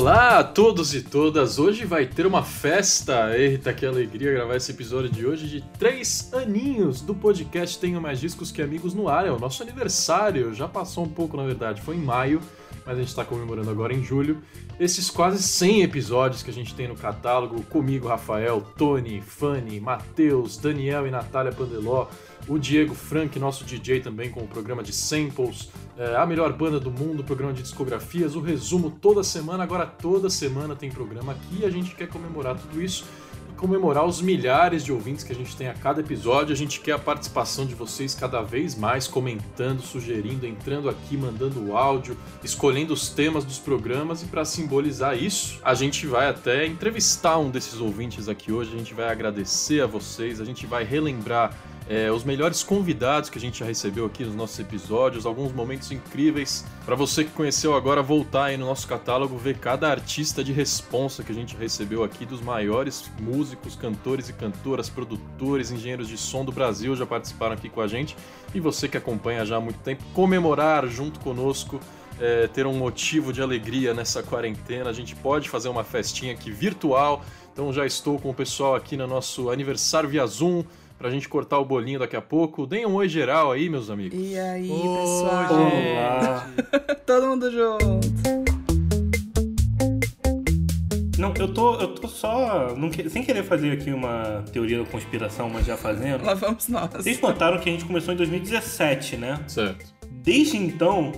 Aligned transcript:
Olá 0.00 0.38
a 0.38 0.44
todos 0.44 0.94
e 0.94 1.02
todas! 1.02 1.58
Hoje 1.58 1.84
vai 1.84 2.06
ter 2.06 2.24
uma 2.24 2.44
festa! 2.44 3.36
Eita, 3.36 3.72
que 3.72 3.84
alegria 3.84 4.32
gravar 4.32 4.54
esse 4.54 4.70
episódio 4.70 5.10
de 5.10 5.26
hoje 5.26 5.48
de 5.48 5.60
três 5.76 6.32
aninhos 6.32 7.00
do 7.00 7.12
podcast 7.12 7.76
Tenho 7.80 8.00
Mais 8.00 8.20
Discos 8.20 8.52
Que 8.52 8.62
Amigos 8.62 8.94
no 8.94 9.08
Ar. 9.08 9.26
É 9.26 9.32
o 9.32 9.40
nosso 9.40 9.60
aniversário, 9.60 10.54
já 10.54 10.68
passou 10.68 11.02
um 11.02 11.08
pouco 11.08 11.36
na 11.36 11.44
verdade, 11.44 11.82
foi 11.82 11.96
em 11.96 12.00
maio, 12.00 12.40
mas 12.86 12.94
a 12.94 13.00
gente 13.00 13.08
está 13.08 13.24
comemorando 13.24 13.70
agora 13.70 13.92
em 13.92 14.04
julho. 14.04 14.40
Esses 14.78 15.10
quase 15.10 15.42
100 15.42 15.82
episódios 15.82 16.44
que 16.44 16.50
a 16.50 16.54
gente 16.54 16.76
tem 16.76 16.86
no 16.86 16.94
catálogo, 16.94 17.60
comigo, 17.64 18.06
Rafael, 18.06 18.64
Tony, 18.76 19.20
Fanny, 19.20 19.80
Matheus, 19.80 20.58
Daniel 20.58 21.08
e 21.08 21.10
Natália 21.10 21.50
Pandeló, 21.50 22.06
o 22.48 22.58
Diego 22.58 22.94
Frank, 22.94 23.38
nosso 23.38 23.64
DJ 23.64 24.00
também 24.00 24.30
com 24.30 24.40
o 24.40 24.48
programa 24.48 24.82
de 24.82 24.92
samples, 24.92 25.68
é, 25.96 26.16
a 26.16 26.24
melhor 26.24 26.52
banda 26.52 26.80
do 26.80 26.90
mundo, 26.90 27.22
programa 27.22 27.52
de 27.52 27.62
discografias, 27.62 28.34
o 28.34 28.40
resumo 28.40 28.90
toda 28.90 29.22
semana, 29.22 29.62
agora 29.62 29.84
toda 29.84 30.30
semana 30.30 30.74
tem 30.74 30.90
programa 30.90 31.32
aqui 31.32 31.60
e 31.60 31.64
a 31.64 31.70
gente 31.70 31.94
quer 31.94 32.08
comemorar 32.08 32.56
tudo 32.56 32.80
isso 32.80 33.04
e 33.50 33.54
comemorar 33.54 34.06
os 34.06 34.22
milhares 34.22 34.84
de 34.84 34.92
ouvintes 34.92 35.24
que 35.24 35.32
a 35.32 35.34
gente 35.34 35.54
tem 35.56 35.68
a 35.68 35.74
cada 35.74 36.00
episódio. 36.00 36.52
A 36.52 36.56
gente 36.56 36.80
quer 36.80 36.92
a 36.92 36.98
participação 36.98 37.66
de 37.66 37.74
vocês 37.74 38.14
cada 38.14 38.40
vez 38.40 38.74
mais, 38.74 39.06
comentando, 39.06 39.82
sugerindo, 39.82 40.46
entrando 40.46 40.88
aqui, 40.88 41.16
mandando 41.16 41.76
áudio, 41.76 42.16
escolhendo 42.44 42.94
os 42.94 43.10
temas 43.10 43.44
dos 43.44 43.58
programas 43.58 44.22
e 44.22 44.26
para 44.26 44.44
simbolizar 44.44 45.20
isso, 45.20 45.58
a 45.64 45.74
gente 45.74 46.06
vai 46.06 46.28
até 46.28 46.64
entrevistar 46.64 47.38
um 47.38 47.50
desses 47.50 47.80
ouvintes 47.80 48.28
aqui 48.28 48.52
hoje, 48.52 48.72
a 48.72 48.78
gente 48.78 48.94
vai 48.94 49.10
agradecer 49.10 49.82
a 49.82 49.86
vocês, 49.86 50.40
a 50.40 50.44
gente 50.44 50.64
vai 50.64 50.84
relembrar 50.84 51.52
é, 51.88 52.12
os 52.12 52.22
melhores 52.22 52.62
convidados 52.62 53.30
que 53.30 53.38
a 53.38 53.40
gente 53.40 53.60
já 53.60 53.64
recebeu 53.64 54.04
aqui 54.04 54.22
nos 54.22 54.34
nossos 54.34 54.58
episódios, 54.58 55.24
alguns 55.24 55.52
momentos 55.52 55.90
incríveis. 55.90 56.62
Para 56.84 56.94
você 56.94 57.24
que 57.24 57.30
conheceu 57.30 57.74
agora, 57.74 58.02
voltar 58.02 58.44
aí 58.46 58.58
no 58.58 58.66
nosso 58.66 58.86
catálogo, 58.86 59.38
ver 59.38 59.56
cada 59.56 59.88
artista 59.90 60.44
de 60.44 60.52
responsa 60.52 61.24
que 61.24 61.32
a 61.32 61.34
gente 61.34 61.56
recebeu 61.56 62.04
aqui, 62.04 62.26
dos 62.26 62.42
maiores 62.42 63.10
músicos, 63.18 63.74
cantores 63.74 64.28
e 64.28 64.34
cantoras, 64.34 64.90
produtores, 64.90 65.70
engenheiros 65.70 66.08
de 66.08 66.18
som 66.18 66.44
do 66.44 66.52
Brasil 66.52 66.94
já 66.94 67.06
participaram 67.06 67.54
aqui 67.54 67.70
com 67.70 67.80
a 67.80 67.88
gente. 67.88 68.14
E 68.54 68.60
você 68.60 68.86
que 68.86 68.98
acompanha 68.98 69.46
já 69.46 69.56
há 69.56 69.60
muito 69.60 69.78
tempo, 69.78 70.04
comemorar 70.12 70.86
junto 70.86 71.18
conosco. 71.20 71.80
É, 72.20 72.48
ter 72.48 72.66
um 72.66 72.74
motivo 72.74 73.32
de 73.32 73.40
alegria 73.40 73.94
nessa 73.94 74.24
quarentena. 74.24 74.90
A 74.90 74.92
gente 74.92 75.14
pode 75.14 75.48
fazer 75.48 75.68
uma 75.68 75.84
festinha 75.84 76.32
aqui 76.32 76.50
virtual. 76.50 77.24
Então 77.52 77.72
já 77.72 77.86
estou 77.86 78.18
com 78.18 78.30
o 78.30 78.34
pessoal 78.34 78.74
aqui 78.74 78.96
no 78.96 79.06
nosso 79.06 79.50
aniversário 79.50 80.08
via 80.08 80.26
Zoom 80.26 80.64
pra 80.98 81.10
gente 81.10 81.28
cortar 81.28 81.58
o 81.58 81.64
bolinho 81.64 82.00
daqui 82.00 82.16
a 82.16 82.20
pouco. 82.20 82.66
Deem 82.66 82.84
um 82.84 82.94
oi 82.94 83.08
geral 83.08 83.52
aí, 83.52 83.70
meus 83.70 83.88
amigos. 83.88 84.18
E 84.20 84.36
aí, 84.36 84.68
oi, 84.68 84.98
pessoal? 84.98 85.54
Olá! 85.54 86.50
Todo 87.06 87.26
mundo 87.28 87.50
junto. 87.50 88.08
Não, 91.16 91.34
eu 91.36 91.52
tô, 91.52 91.74
eu 91.80 91.94
tô 91.94 92.08
só. 92.08 92.74
Não, 92.76 92.90
sem 92.92 93.24
querer 93.24 93.44
fazer 93.44 93.72
aqui 93.72 93.92
uma 93.92 94.44
teoria 94.52 94.78
da 94.78 94.84
conspiração, 94.84 95.48
mas 95.48 95.66
já 95.66 95.76
fazendo. 95.76 96.24
Lá 96.24 96.34
vamos 96.34 96.68
nós. 96.68 96.90
Vocês 96.92 97.20
notaram 97.20 97.58
que 97.58 97.68
a 97.68 97.72
gente 97.72 97.84
começou 97.84 98.14
em 98.14 98.16
2017, 98.16 99.16
né? 99.16 99.40
Certo. 99.46 99.86
Desde 100.22 100.56
então, 100.56 101.12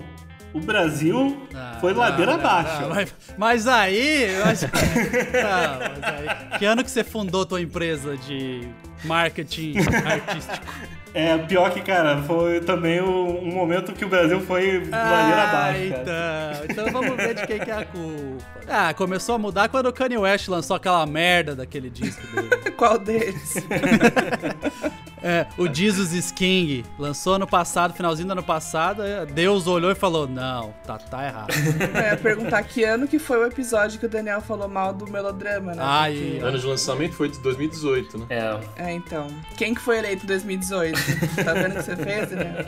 o 0.53 0.61
Brasil 0.61 1.47
ah, 1.55 1.79
foi 1.81 1.93
não, 1.93 2.01
ladeira 2.01 2.37
não, 2.37 2.41
abaixo. 2.41 2.83
Não, 2.83 2.89
mas, 2.89 3.15
mas, 3.37 3.67
aí, 3.67 4.29
mas, 4.45 4.63
mas 4.71 6.05
aí. 6.05 6.59
Que 6.59 6.65
ano 6.65 6.83
que 6.83 6.91
você 6.91 7.05
fundou 7.05 7.47
tua 7.47 7.61
empresa 7.61 8.17
de 8.17 8.69
marketing 9.05 9.75
artístico? 10.05 10.67
É, 11.13 11.37
pior 11.39 11.71
que, 11.73 11.81
cara, 11.81 12.23
foi 12.23 12.61
também 12.61 13.01
um 13.01 13.53
momento 13.53 13.93
que 13.93 14.05
o 14.05 14.09
Brasil 14.09 14.41
foi 14.41 14.89
ah, 14.93 15.11
ladeira 15.11 15.43
abaixo. 15.43 15.81
Então, 15.85 16.65
então 16.69 16.93
vamos 16.93 17.17
ver 17.17 17.35
de 17.35 17.47
quem 17.47 17.59
que 17.59 17.71
é 17.71 17.75
a 17.75 17.85
culpa. 17.85 18.45
Ah, 18.69 18.95
começou 18.95 19.35
a 19.35 19.39
mudar 19.39 19.69
quando 19.69 19.87
o 19.87 19.93
Kanye 19.93 20.17
West 20.17 20.47
lançou 20.47 20.77
aquela 20.77 21.05
merda 21.05 21.57
daquele 21.57 21.91
disco 21.91 22.25
dele. 22.35 22.71
Qual 22.79 22.97
deles? 22.97 23.55
É, 25.23 25.47
o 25.59 25.73
Jesus 25.73 26.13
is 26.13 26.31
King 26.31 26.85
lançou 26.99 27.35
ano 27.35 27.47
passado, 27.47 27.95
finalzinho 27.95 28.29
do 28.29 28.33
ano 28.33 28.43
passado. 28.43 29.03
É, 29.03 29.27
Deus 29.27 29.67
olhou 29.67 29.91
e 29.91 29.95
falou: 29.95 30.27
Não, 30.27 30.73
tá, 30.87 30.99
tá 30.99 31.27
errado. 31.27 31.53
Eu 31.95 32.03
ia 32.03 32.17
perguntar 32.17 32.63
que 32.63 32.85
ano 32.85 33.07
que 33.07 33.19
foi 33.19 33.39
o 33.39 33.47
episódio 33.47 33.99
que 33.99 34.07
o 34.07 34.09
Daniel 34.09 34.41
falou 34.41 34.69
mal 34.69 34.93
do 34.93 35.11
melodrama, 35.11 35.75
né? 35.75 35.83
Ai, 35.85 36.15
Porque... 36.15 36.45
Ano 36.45 36.59
de 36.59 36.67
lançamento 36.67 37.15
foi 37.15 37.29
de 37.29 37.39
2018, 37.41 38.19
né? 38.19 38.27
É. 38.31 38.61
É, 38.77 38.93
então. 38.93 39.29
Quem 39.57 39.75
que 39.75 39.81
foi 39.81 39.99
eleito 39.99 40.25
em 40.25 40.27
2018? 40.27 40.99
tá 41.45 41.53
vendo 41.55 41.73
o 41.73 41.77
que 41.77 41.83
você 41.83 41.97
fez, 41.97 42.31
Daniel? 42.31 42.67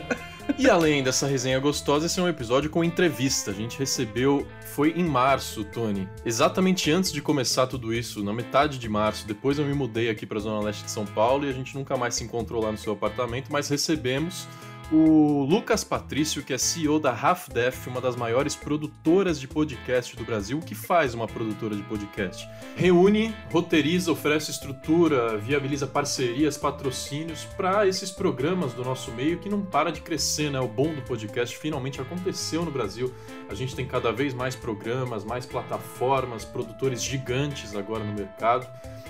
E 0.57 0.69
além 0.69 1.03
dessa 1.03 1.27
resenha 1.27 1.59
gostosa, 1.59 2.05
esse 2.05 2.19
é 2.19 2.23
um 2.23 2.27
episódio 2.27 2.69
com 2.69 2.83
entrevista. 2.83 3.51
A 3.51 3.53
gente 3.53 3.77
recebeu, 3.77 4.45
foi 4.73 4.91
em 4.91 5.03
março, 5.03 5.63
Tony. 5.63 6.07
Exatamente 6.25 6.91
antes 6.91 7.11
de 7.11 7.21
começar 7.21 7.67
tudo 7.67 7.93
isso, 7.93 8.23
na 8.23 8.33
metade 8.33 8.77
de 8.77 8.89
março. 8.89 9.27
Depois 9.27 9.57
eu 9.57 9.65
me 9.65 9.73
mudei 9.73 10.09
aqui 10.09 10.25
para 10.25 10.37
a 10.37 10.41
Zona 10.41 10.65
Leste 10.65 10.83
de 10.83 10.91
São 10.91 11.05
Paulo 11.05 11.45
e 11.45 11.49
a 11.49 11.53
gente 11.53 11.75
nunca 11.75 11.97
mais 11.97 12.15
se 12.15 12.23
encontrou 12.23 12.61
lá 12.61 12.71
no 12.71 12.77
seu 12.77 12.93
apartamento, 12.93 13.51
mas 13.51 13.69
recebemos 13.69 14.47
o 14.93 15.43
Lucas 15.49 15.83
Patrício, 15.83 16.43
que 16.43 16.53
é 16.53 16.57
CEO 16.57 16.99
da 16.99 17.09
Half 17.09 17.49
Def, 17.49 17.87
uma 17.87 17.99
das 17.99 18.15
maiores 18.15 18.55
produtoras 18.55 19.39
de 19.39 19.47
podcast 19.47 20.15
do 20.15 20.23
Brasil. 20.23 20.59
O 20.59 20.61
que 20.61 20.75
faz 20.75 21.15
uma 21.15 21.25
produtora 21.25 21.75
de 21.75 21.81
podcast? 21.81 22.47
Reúne, 22.75 23.33
roteiriza, 23.51 24.11
oferece 24.11 24.51
estrutura, 24.51 25.35
viabiliza 25.35 25.87
parcerias, 25.87 26.59
patrocínios 26.59 27.43
para 27.57 27.87
esses 27.87 28.11
programas 28.11 28.73
do 28.73 28.83
nosso 28.83 29.11
meio 29.13 29.39
que 29.39 29.49
não 29.49 29.65
para 29.65 29.91
de 29.91 29.99
crescer, 29.99 30.51
né? 30.51 30.59
O 30.59 30.67
bom 30.67 30.93
do 30.93 31.01
podcast 31.01 31.57
finalmente 31.57 31.99
aconteceu 31.99 32.63
no 32.63 32.69
Brasil. 32.69 33.11
A 33.49 33.55
gente 33.55 33.75
tem 33.75 33.87
cada 33.87 34.11
vez 34.11 34.31
mais 34.31 34.55
programas, 34.55 35.25
mais 35.25 35.43
plataformas, 35.43 36.45
produtores 36.45 37.01
gigantes 37.01 37.75
agora 37.75 38.03
no 38.03 38.13
mercado. 38.13 38.67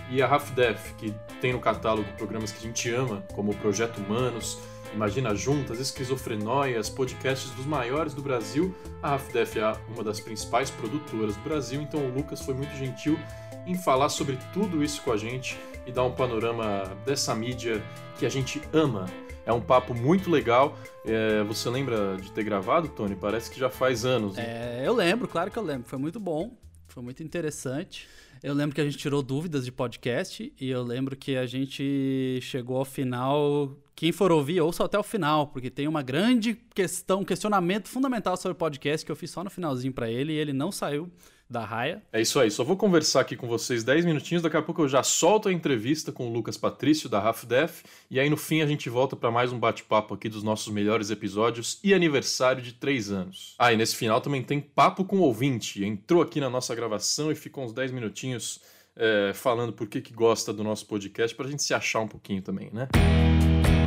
E 0.10 0.22
a 0.22 0.28
Half 0.28 0.52
Def, 0.52 0.94
que 0.98 1.14
tem 1.42 1.52
no 1.52 1.60
catálogo 1.60 2.08
programas 2.18 2.54
que 2.54 2.60
a 2.60 2.62
gente 2.62 2.90
ama, 2.90 3.22
como 3.34 3.52
o 3.52 3.56
Projeto 3.56 3.98
Humanos, 3.98 4.58
Imagina 4.94 5.34
Juntas, 5.34 5.80
Esquizofrenóias, 5.80 6.88
podcasts 6.88 7.50
dos 7.52 7.66
maiores 7.66 8.14
do 8.14 8.22
Brasil. 8.22 8.74
A 9.02 9.10
RAFDEF 9.10 9.60
é 9.60 9.76
uma 9.90 10.04
das 10.04 10.20
principais 10.20 10.70
produtoras 10.70 11.36
do 11.36 11.42
Brasil, 11.42 11.82
então 11.82 12.00
o 12.00 12.14
Lucas 12.14 12.42
foi 12.42 12.54
muito 12.54 12.76
gentil 12.76 13.18
em 13.66 13.76
falar 13.76 14.10
sobre 14.10 14.38
tudo 14.54 14.84
isso 14.84 15.02
com 15.02 15.12
a 15.12 15.18
gente 15.18 15.58
e 15.88 15.92
dar 15.92 16.04
um 16.04 16.12
panorama 16.12 16.84
dessa 17.06 17.34
mídia 17.34 17.82
que 18.20 18.26
a 18.26 18.30
gente 18.30 18.62
ama. 18.72 19.06
É 19.46 19.52
um 19.52 19.60
papo 19.60 19.94
muito 19.94 20.30
legal. 20.30 20.78
É, 21.04 21.44
você 21.44 21.70
lembra 21.70 22.16
de 22.18 22.32
ter 22.32 22.44
gravado, 22.44 22.88
Tony? 22.88 23.16
Parece 23.16 23.50
que 23.50 23.60
já 23.60 23.70
faz 23.70 24.06
anos. 24.06 24.36
Né? 24.36 24.44
É, 24.46 24.88
eu 24.88 24.94
lembro, 24.94 25.28
claro 25.28 25.50
que 25.50 25.58
eu 25.58 25.64
lembro. 25.64 25.88
Foi 25.88 25.98
muito 25.98 26.20
bom, 26.20 26.52
foi 26.94 27.02
muito 27.02 27.24
interessante. 27.24 28.08
Eu 28.44 28.54
lembro 28.54 28.76
que 28.76 28.82
a 28.82 28.84
gente 28.84 28.98
tirou 28.98 29.24
dúvidas 29.24 29.66
de 29.66 29.72
podcast 29.72 30.54
e 30.60 30.70
eu 30.70 30.84
lembro 30.84 31.16
que 31.16 31.36
a 31.36 31.46
gente 31.48 32.40
chegou 32.42 32.78
ao 32.78 32.86
final 32.86 33.76
quem 33.96 34.12
for 34.12 34.32
ouvir, 34.32 34.62
ouça 34.62 34.84
até 34.86 34.98
o 35.00 35.04
final, 35.04 35.48
porque 35.48 35.72
tem 35.72 35.88
uma 35.88 36.04
grande 36.04 36.54
questão, 36.76 37.24
questionamento 37.24 37.88
fundamental 37.88 38.38
sobre 38.38 38.58
podcast 38.58 39.04
que 39.04 39.12
eu 39.12 39.16
fiz 39.16 39.32
só 39.32 39.44
no 39.44 39.50
finalzinho 39.50 39.92
para 39.92 40.10
ele 40.10 40.34
e 40.34 40.36
ele 40.36 40.54
não 40.54 40.72
saiu 40.72 41.12
da 41.50 41.64
raia. 41.64 42.02
É 42.12 42.22
isso 42.22 42.40
aí, 42.40 42.50
só 42.50 42.64
vou 42.64 42.76
conversar 42.78 43.22
aqui 43.22 43.36
com 43.36 43.48
vocês 43.48 43.84
10 43.84 44.06
minutinhos, 44.06 44.42
daqui 44.42 44.58
a 44.58 44.62
pouco 44.62 44.82
eu 44.82 44.88
já 44.88 45.04
solto 45.04 45.50
a 45.50 45.54
entrevista 45.54 46.12
com 46.12 46.28
o 46.28 46.34
Lucas 46.34 46.58
Patrício 46.58 47.10
da 47.10 47.20
Half 47.20 47.46
Def 47.46 47.84
e 48.10 48.20
aí 48.20 48.30
no 48.30 48.38
fim 48.38 48.62
a 48.62 48.66
gente 48.66 48.90
volta 48.90 49.16
para 49.16 49.30
mais 49.30 49.52
um 49.52 49.60
bate-papo 49.60 50.14
aqui 50.14 50.30
dos 50.30 50.44
nossos 50.44 50.74
melhores 50.74 51.10
episódios 51.10 51.80
e 51.84 51.94
aniversário 51.94 52.62
de 52.62 52.74
3 52.74 53.12
anos. 53.12 53.56
Ah, 53.60 53.72
e 53.72 53.78
nesse 53.78 53.96
final 53.96 54.20
também 54.22 54.42
tem 54.42 54.60
papo 54.60 55.06
com 55.06 55.18
o 55.18 55.22
ouvinte, 55.22 55.84
entrou 55.84 56.22
aqui 56.22 56.40
na 56.40 56.50
nossa 56.50 56.74
gravação 56.74 57.32
e 57.32 57.36
ficou 57.36 57.64
uns 57.64 57.74
10 57.74 57.92
minutinhos 57.92 58.60
é, 58.96 59.32
falando 59.34 59.74
por 59.74 59.88
que, 59.88 60.02
que 60.02 60.14
gosta 60.14 60.54
do 60.54 60.64
nosso 60.64 60.86
podcast 60.86 61.36
pra 61.36 61.48
gente 61.48 61.64
se 61.64 61.74
achar 61.74 62.00
um 62.00 62.08
pouquinho 62.08 62.42
também, 62.42 62.70
né? 62.72 62.88
Música 62.96 63.83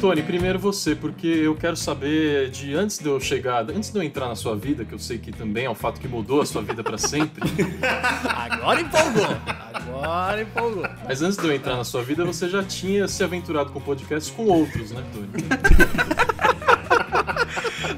Tony, 0.00 0.22
primeiro 0.22 0.58
você, 0.58 0.94
porque 0.94 1.26
eu 1.26 1.54
quero 1.54 1.76
saber 1.76 2.50
de 2.50 2.74
antes 2.74 2.98
de 2.98 3.06
eu 3.06 3.18
chegar, 3.18 3.62
antes 3.70 3.90
de 3.90 3.98
eu 3.98 4.02
entrar 4.02 4.28
na 4.28 4.34
sua 4.34 4.54
vida, 4.54 4.84
que 4.84 4.92
eu 4.92 4.98
sei 4.98 5.18
que 5.18 5.32
também 5.32 5.64
é 5.64 5.70
um 5.70 5.74
fato 5.74 6.00
que 6.00 6.06
mudou 6.06 6.42
a 6.42 6.46
sua 6.46 6.62
vida 6.62 6.84
para 6.84 6.98
sempre. 6.98 7.42
Agora 8.28 8.80
empolgou! 8.80 9.36
Agora 9.72 10.42
empolgou! 10.42 10.84
Mas 11.08 11.22
antes 11.22 11.38
de 11.38 11.46
eu 11.46 11.52
entrar 11.54 11.76
na 11.76 11.84
sua 11.84 12.02
vida, 12.02 12.24
você 12.24 12.48
já 12.48 12.62
tinha 12.62 13.08
se 13.08 13.24
aventurado 13.24 13.70
com 13.72 13.80
podcasts 13.80 14.30
com 14.30 14.44
outros, 14.44 14.90
né, 14.90 15.02
Tony? 15.12 15.28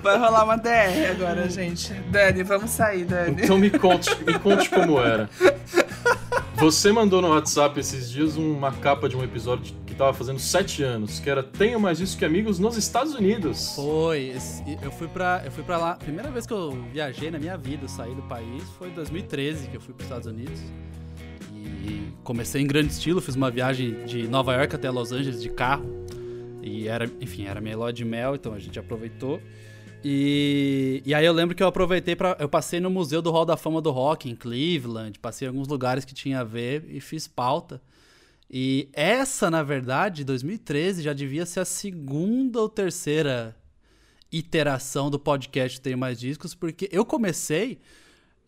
Vai 0.03 0.19
rolar 0.19 0.45
uma 0.45 0.57
DR 0.57 1.11
agora, 1.11 1.49
gente. 1.49 1.93
Dani, 2.11 2.43
vamos 2.43 2.71
sair, 2.71 3.05
Dani. 3.05 3.43
Então 3.43 3.59
me 3.59 3.71
conte, 3.71 4.11
me 4.25 4.39
conte 4.39 4.71
como 4.71 5.01
era. 5.01 5.29
Você 6.59 6.91
mandou 6.91 7.23
no 7.23 7.29
WhatsApp 7.29 7.79
esses 7.79 8.11
dias 8.11 8.37
uma 8.37 8.73
capa 8.73 9.09
de 9.09 9.17
um 9.17 9.23
episódio 9.23 9.73
que 9.87 9.95
tava 9.95 10.13
fazendo 10.13 10.41
sete 10.41 10.83
anos, 10.83 11.21
que 11.21 11.31
era 11.31 11.41
Tenho 11.41 11.79
Mais 11.79 12.01
Isso 12.01 12.19
Que 12.19 12.25
Amigos 12.25 12.59
nos 12.59 12.77
Estados 12.77 13.15
Unidos. 13.15 13.77
Foi, 13.77 14.35
eu 14.83 14.91
fui 14.91 15.07
pra, 15.07 15.41
eu 15.45 15.53
fui 15.53 15.63
pra 15.63 15.79
lá. 15.79 15.95
Primeira 15.95 16.33
vez 16.33 16.49
que 16.49 16.53
eu 16.53 16.73
viajei 16.93 17.31
na 17.31 17.39
minha 17.39 17.57
vida, 17.57 17.87
saí 17.87 18.13
do 18.13 18.23
país, 18.23 18.65
foi 18.77 18.89
em 18.89 18.93
2013 18.93 19.69
que 19.69 19.77
eu 19.77 19.81
fui 19.81 19.95
pros 19.95 20.07
Estados 20.07 20.27
Unidos. 20.27 20.61
E 21.55 22.13
comecei 22.25 22.61
em 22.61 22.67
grande 22.67 22.93
estilo, 22.93 23.21
fiz 23.21 23.37
uma 23.37 23.53
viagem 23.53 24.05
de 24.05 24.27
Nova 24.27 24.53
York 24.55 24.75
até 24.75 24.91
Los 24.91 25.13
Angeles 25.13 25.41
de 25.41 25.51
carro. 25.51 25.87
E 26.61 26.89
era, 26.89 27.09
enfim, 27.21 27.47
era 27.47 27.61
minha 27.61 27.77
lua 27.77 27.93
de 27.93 28.05
mel, 28.05 28.35
então 28.35 28.53
a 28.53 28.59
gente 28.59 28.77
aproveitou. 28.81 29.41
E, 30.05 31.03
e 31.05 31.15
aí 31.15 31.25
eu 31.25 31.33
lembro 31.33 31.57
que 31.57 31.63
eu 31.63 31.67
aproveitei 31.67 32.15
para 32.15 32.37
Eu 32.39 32.49
passei 32.49 32.79
no 32.79 32.89
Museu 32.89 33.21
do 33.21 33.31
Hall 33.31 33.45
da 33.45 33.57
Fama 33.57 33.81
do 33.81 33.91
Rock, 33.91 34.31
em 34.31 34.37
Cleveland, 34.37 35.19
passei 35.19 35.47
em 35.47 35.51
alguns 35.51 35.69
lugares 35.69 36.05
que 36.05 36.15
tinha 36.15 36.41
a 36.41 36.45
ver 36.45 36.85
e 36.89 37.01
fiz 37.01 37.27
pauta. 37.27 37.81
E 38.51 38.89
essa, 38.93 39.51
na 39.51 39.63
verdade, 39.63 40.25
2013, 40.25 41.03
já 41.03 41.13
devia 41.13 41.45
ser 41.45 41.61
a 41.61 41.65
segunda 41.65 42.61
ou 42.61 42.69
terceira 42.69 43.55
iteração 44.33 45.11
do 45.11 45.19
podcast 45.19 45.81
Tenho 45.81 45.99
Mais 45.99 46.19
Discos, 46.19 46.55
porque 46.55 46.89
eu 46.93 47.05
comecei 47.05 47.79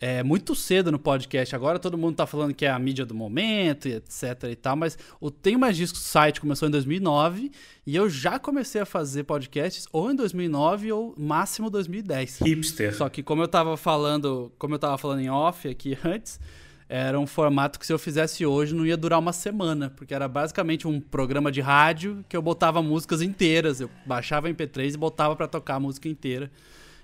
é, 0.01 0.23
muito 0.23 0.55
cedo 0.55 0.91
no 0.91 0.99
podcast. 0.99 1.55
Agora 1.55 1.79
todo 1.79 1.99
mundo 1.99 2.17
tá 2.17 2.27
falando 2.27 2.55
que 2.55 2.65
é 2.65 2.71
a 2.71 2.79
mídia 2.79 3.05
do 3.05 3.15
momento, 3.15 3.87
e 3.87 3.93
etc 3.93 4.45
e 4.51 4.57
tal, 4.57 4.75
mas 4.75 4.97
o 5.21 5.31
Tenho 5.31 5.59
Mais 5.59 5.77
Discos 5.77 6.01
site 6.01 6.41
começou 6.41 6.67
em 6.67 6.71
2009 6.71 7.53
e 7.87 7.95
eu 7.95 8.09
já 8.09 8.39
comecei 8.39 8.81
a 8.81 8.87
fazer 8.87 9.25
podcasts 9.25 9.87
ou 9.93 10.11
em 10.11 10.17
2009 10.17 10.91
ou 10.91 11.15
máximo 11.19 11.69
2010. 11.69 12.39
Hipster. 12.39 12.97
Só 12.97 13.09
que 13.11 13.23
como 13.23 13.43
eu 13.43 13.49
tava 13.49 13.77
falando, 13.77 14.51
como 14.59 14.75
eu 14.75 14.79
tava 14.79 14.97
falando 14.97 15.21
em 15.21 15.29
off 15.29 15.69
aqui 15.69 15.99
antes, 16.03 16.41
era 16.89 17.21
um 17.21 17.27
formato 17.27 17.79
que 17.79 17.87
se 17.87 17.93
eu 17.93 17.99
fizesse 17.99 18.45
hoje 18.47 18.75
não 18.75 18.87
ia 18.87 18.97
durar 18.97 19.19
uma 19.19 19.35
semana, 19.35 19.91
porque 19.91 20.15
era 20.15 20.27
basicamente 20.27 20.89
um 20.89 20.99
programa 20.99 21.53
de 21.53 21.61
rádio 21.61 22.25
que 22.27 22.37
eu 22.37 22.41
botava 22.41 22.83
músicas 22.83 23.21
inteiras, 23.21 23.81
eu 23.83 23.91
baixava 24.07 24.49
MP3 24.49 24.95
e 24.95 24.97
botava 24.97 25.37
para 25.37 25.47
tocar 25.47 25.75
a 25.75 25.81
música 25.81 26.09
inteira. 26.09 26.51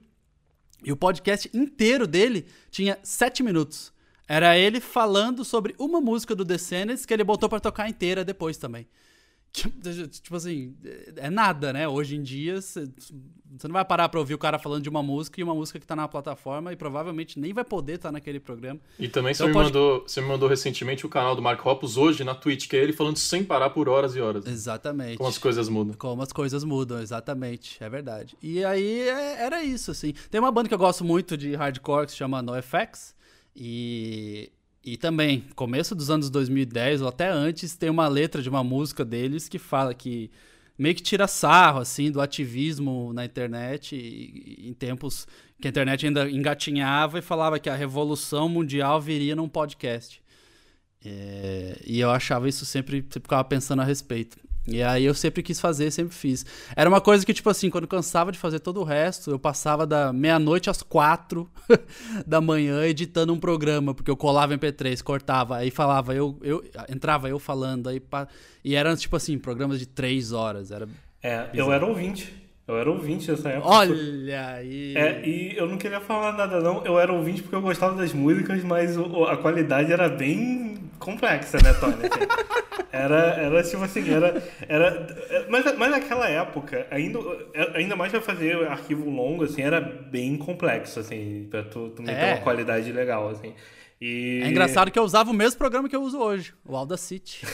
e 0.83 0.91
o 0.91 0.97
podcast 0.97 1.49
inteiro 1.53 2.07
dele 2.07 2.45
tinha 2.69 2.97
7 3.03 3.43
minutos. 3.43 3.91
Era 4.27 4.57
ele 4.57 4.79
falando 4.79 5.43
sobre 5.43 5.75
uma 5.77 5.99
música 5.99 6.35
do 6.35 6.45
Descendants 6.45 7.05
que 7.05 7.13
ele 7.13 7.23
botou 7.23 7.49
para 7.49 7.59
tocar 7.59 7.89
inteira 7.89 8.23
depois 8.23 8.57
também. 8.57 8.87
Tipo 9.53 10.35
assim, 10.37 10.75
é 11.17 11.29
nada, 11.29 11.73
né? 11.73 11.87
Hoje 11.87 12.15
em 12.15 12.23
dia, 12.23 12.61
você 12.61 12.87
não 13.65 13.73
vai 13.73 13.83
parar 13.83 14.07
pra 14.07 14.19
ouvir 14.19 14.33
o 14.33 14.37
cara 14.37 14.57
falando 14.57 14.81
de 14.81 14.89
uma 14.89 15.03
música 15.03 15.41
e 15.41 15.43
uma 15.43 15.53
música 15.53 15.77
que 15.77 15.85
tá 15.85 15.95
na 15.95 16.07
plataforma 16.07 16.71
e 16.71 16.75
provavelmente 16.77 17.37
nem 17.37 17.51
vai 17.51 17.65
poder 17.65 17.95
estar 17.95 18.09
tá 18.09 18.13
naquele 18.13 18.39
programa. 18.39 18.79
E 18.97 19.09
também 19.09 19.33
então, 19.33 19.45
você, 19.45 19.49
me 19.49 19.53
pode... 19.53 19.65
mandou, 19.65 20.03
você 20.07 20.21
me 20.21 20.27
mandou 20.27 20.47
recentemente 20.47 21.05
o 21.05 21.09
canal 21.09 21.35
do 21.35 21.41
Mark 21.41 21.63
Hoppus 21.65 21.97
hoje 21.97 22.23
na 22.23 22.33
Twitch, 22.33 22.67
que 22.69 22.77
é 22.77 22.79
ele 22.79 22.93
falando 22.93 23.17
sem 23.17 23.43
parar 23.43 23.71
por 23.71 23.89
horas 23.89 24.15
e 24.15 24.21
horas. 24.21 24.45
Exatamente. 24.45 25.17
Como 25.17 25.29
as 25.29 25.37
coisas 25.37 25.67
mudam. 25.67 25.95
Como 25.95 26.21
as 26.21 26.31
coisas 26.31 26.63
mudam, 26.63 27.01
exatamente. 27.01 27.83
É 27.83 27.89
verdade. 27.89 28.37
E 28.41 28.63
aí 28.63 29.01
é, 29.01 29.43
era 29.43 29.61
isso, 29.61 29.91
assim. 29.91 30.13
Tem 30.29 30.39
uma 30.39 30.51
banda 30.51 30.69
que 30.69 30.73
eu 30.73 30.79
gosto 30.79 31.03
muito 31.03 31.35
de 31.35 31.55
hardcore 31.55 32.05
que 32.05 32.13
se 32.13 32.17
chama 32.17 32.41
NoFX. 32.41 33.13
E 33.53 34.49
e 34.83 34.97
também, 34.97 35.45
começo 35.55 35.93
dos 35.93 36.09
anos 36.09 36.29
2010 36.29 37.01
ou 37.01 37.07
até 37.07 37.29
antes, 37.29 37.75
tem 37.75 37.89
uma 37.89 38.07
letra 38.07 38.41
de 38.41 38.49
uma 38.49 38.63
música 38.63 39.05
deles 39.05 39.47
que 39.47 39.59
fala 39.59 39.93
que 39.93 40.31
meio 40.77 40.95
que 40.95 41.03
tira 41.03 41.27
sarro 41.27 41.79
assim 41.79 42.09
do 42.09 42.19
ativismo 42.19 43.13
na 43.13 43.23
internet 43.23 43.95
e, 43.95 44.67
em 44.67 44.73
tempos 44.73 45.27
que 45.61 45.67
a 45.67 45.69
internet 45.69 46.07
ainda 46.07 46.29
engatinhava 46.29 47.19
e 47.19 47.21
falava 47.21 47.59
que 47.59 47.69
a 47.69 47.75
revolução 47.75 48.49
mundial 48.49 48.99
viria 48.99 49.35
num 49.35 49.47
podcast. 49.47 50.21
É, 51.05 51.79
e 51.85 51.99
eu 51.99 52.09
achava 52.09 52.49
isso 52.49 52.65
sempre, 52.65 53.01
sempre 53.01 53.21
ficava 53.21 53.43
pensando 53.43 53.83
a 53.83 53.85
respeito. 53.85 54.37
E 54.67 54.83
aí 54.83 55.05
eu 55.05 55.13
sempre 55.13 55.41
quis 55.41 55.59
fazer, 55.59 55.89
sempre 55.91 56.13
fiz. 56.13 56.45
Era 56.75 56.87
uma 56.87 57.01
coisa 57.01 57.25
que, 57.25 57.33
tipo 57.33 57.49
assim, 57.49 57.69
quando 57.69 57.87
cansava 57.87 58.31
de 58.31 58.37
fazer 58.37 58.59
todo 58.59 58.79
o 58.79 58.83
resto, 58.83 59.31
eu 59.31 59.39
passava 59.39 59.87
da 59.87 60.13
meia-noite 60.13 60.69
às 60.69 60.83
quatro 60.83 61.49
da 62.27 62.39
manhã 62.39 62.85
editando 62.85 63.33
um 63.33 63.39
programa, 63.39 63.93
porque 63.93 64.11
eu 64.11 64.17
colava 64.17 64.55
MP3, 64.55 65.01
cortava, 65.01 65.57
aí 65.57 65.71
falava, 65.71 66.13
eu, 66.13 66.37
eu 66.43 66.63
entrava 66.89 67.27
eu 67.27 67.39
falando, 67.39 67.89
aí 67.89 68.01
e 68.63 68.75
eram, 68.75 68.95
tipo 68.95 69.15
assim, 69.15 69.37
programas 69.39 69.79
de 69.79 69.87
três 69.87 70.31
horas. 70.31 70.69
Era 70.69 70.87
é, 71.23 71.47
bizarro. 71.47 71.69
eu 71.69 71.73
era 71.73 71.85
ouvinte. 71.85 72.41
Eu 72.67 72.77
era 72.77 72.89
ouvinte 72.89 73.29
nessa 73.29 73.49
época. 73.49 73.67
Olha 73.67 74.47
aí! 74.53 74.95
É, 74.95 75.27
e 75.27 75.57
eu 75.57 75.67
não 75.67 75.77
queria 75.77 75.99
falar 75.99 76.33
nada, 76.33 76.61
não. 76.61 76.85
Eu 76.85 76.99
era 76.99 77.11
ouvinte 77.11 77.41
porque 77.41 77.55
eu 77.55 77.61
gostava 77.61 77.95
das 77.95 78.13
músicas, 78.13 78.63
mas 78.63 78.95
a 78.97 79.35
qualidade 79.37 79.91
era 79.91 80.07
bem 80.07 80.70
complexa, 81.01 81.57
né, 81.61 81.73
Tony? 81.73 81.95
Assim, 81.95 82.85
era, 82.91 83.17
era 83.33 83.63
tipo 83.63 83.83
assim, 83.83 84.13
era. 84.13 84.41
era 84.69 85.07
mas, 85.49 85.77
mas 85.77 85.91
naquela 85.91 86.29
época, 86.29 86.87
ainda, 86.89 87.19
ainda 87.73 87.95
mais 87.95 88.11
pra 88.11 88.21
fazer 88.21 88.67
arquivo 88.67 89.09
longo, 89.09 89.43
assim, 89.43 89.61
era 89.61 89.81
bem 89.81 90.37
complexo, 90.37 90.99
assim, 90.99 91.47
pra 91.49 91.63
tu, 91.63 91.89
tu 91.89 92.01
meter 92.01 92.23
é. 92.23 92.33
uma 92.33 92.41
qualidade 92.41 92.91
legal, 92.91 93.29
assim. 93.29 93.53
E... 94.01 94.41
É 94.43 94.49
engraçado 94.49 94.89
que 94.89 94.97
eu 94.97 95.03
usava 95.03 95.29
o 95.29 95.33
mesmo 95.33 95.59
programa 95.59 95.87
que 95.87 95.95
eu 95.95 96.01
uso 96.01 96.17
hoje, 96.17 96.55
o 96.65 96.75
Audacity. 96.75 97.45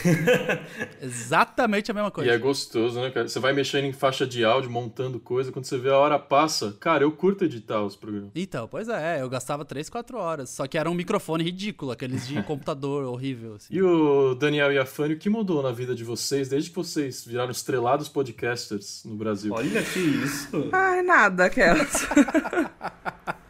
Exatamente 1.02 1.90
a 1.90 1.94
mesma 1.94 2.10
coisa. 2.10 2.30
E 2.30 2.34
é 2.34 2.38
gostoso, 2.38 2.98
né, 2.98 3.10
cara? 3.10 3.28
Você 3.28 3.38
vai 3.38 3.52
mexendo 3.52 3.84
em 3.84 3.92
faixa 3.92 4.26
de 4.26 4.42
áudio, 4.46 4.70
montando 4.70 5.20
coisa, 5.20 5.52
quando 5.52 5.66
você 5.66 5.76
vê 5.76 5.90
a 5.90 5.98
hora 5.98 6.18
passa. 6.18 6.74
Cara, 6.80 7.04
eu 7.04 7.12
curto 7.12 7.44
editar 7.44 7.82
os 7.82 7.94
programas. 7.94 8.30
Então, 8.34 8.66
pois 8.66 8.88
é, 8.88 9.20
eu 9.20 9.28
gastava 9.28 9.62
3, 9.62 9.90
4 9.90 10.16
horas. 10.16 10.48
Só 10.48 10.66
que 10.66 10.78
era 10.78 10.90
um 10.90 10.94
microfone 10.94 11.44
ridículo, 11.44 11.92
aqueles 11.92 12.26
de 12.26 12.40
computador 12.44 13.04
horrível. 13.04 13.56
Assim. 13.56 13.74
E 13.74 13.82
o 13.82 14.34
Daniel 14.34 14.72
e 14.72 14.78
a 14.78 14.86
Fanny, 14.86 15.14
o 15.14 15.18
que 15.18 15.28
mudou 15.28 15.62
na 15.62 15.70
vida 15.70 15.94
de 15.94 16.02
vocês 16.02 16.48
desde 16.48 16.70
que 16.70 16.76
vocês 16.76 17.26
viraram 17.26 17.50
estrelados 17.50 18.08
podcasters 18.08 19.02
no 19.04 19.16
Brasil? 19.16 19.52
Olha 19.52 19.82
que 19.82 19.98
isso! 19.98 20.70
Ai, 20.72 21.02
nada, 21.02 21.44
aquelas. 21.44 22.06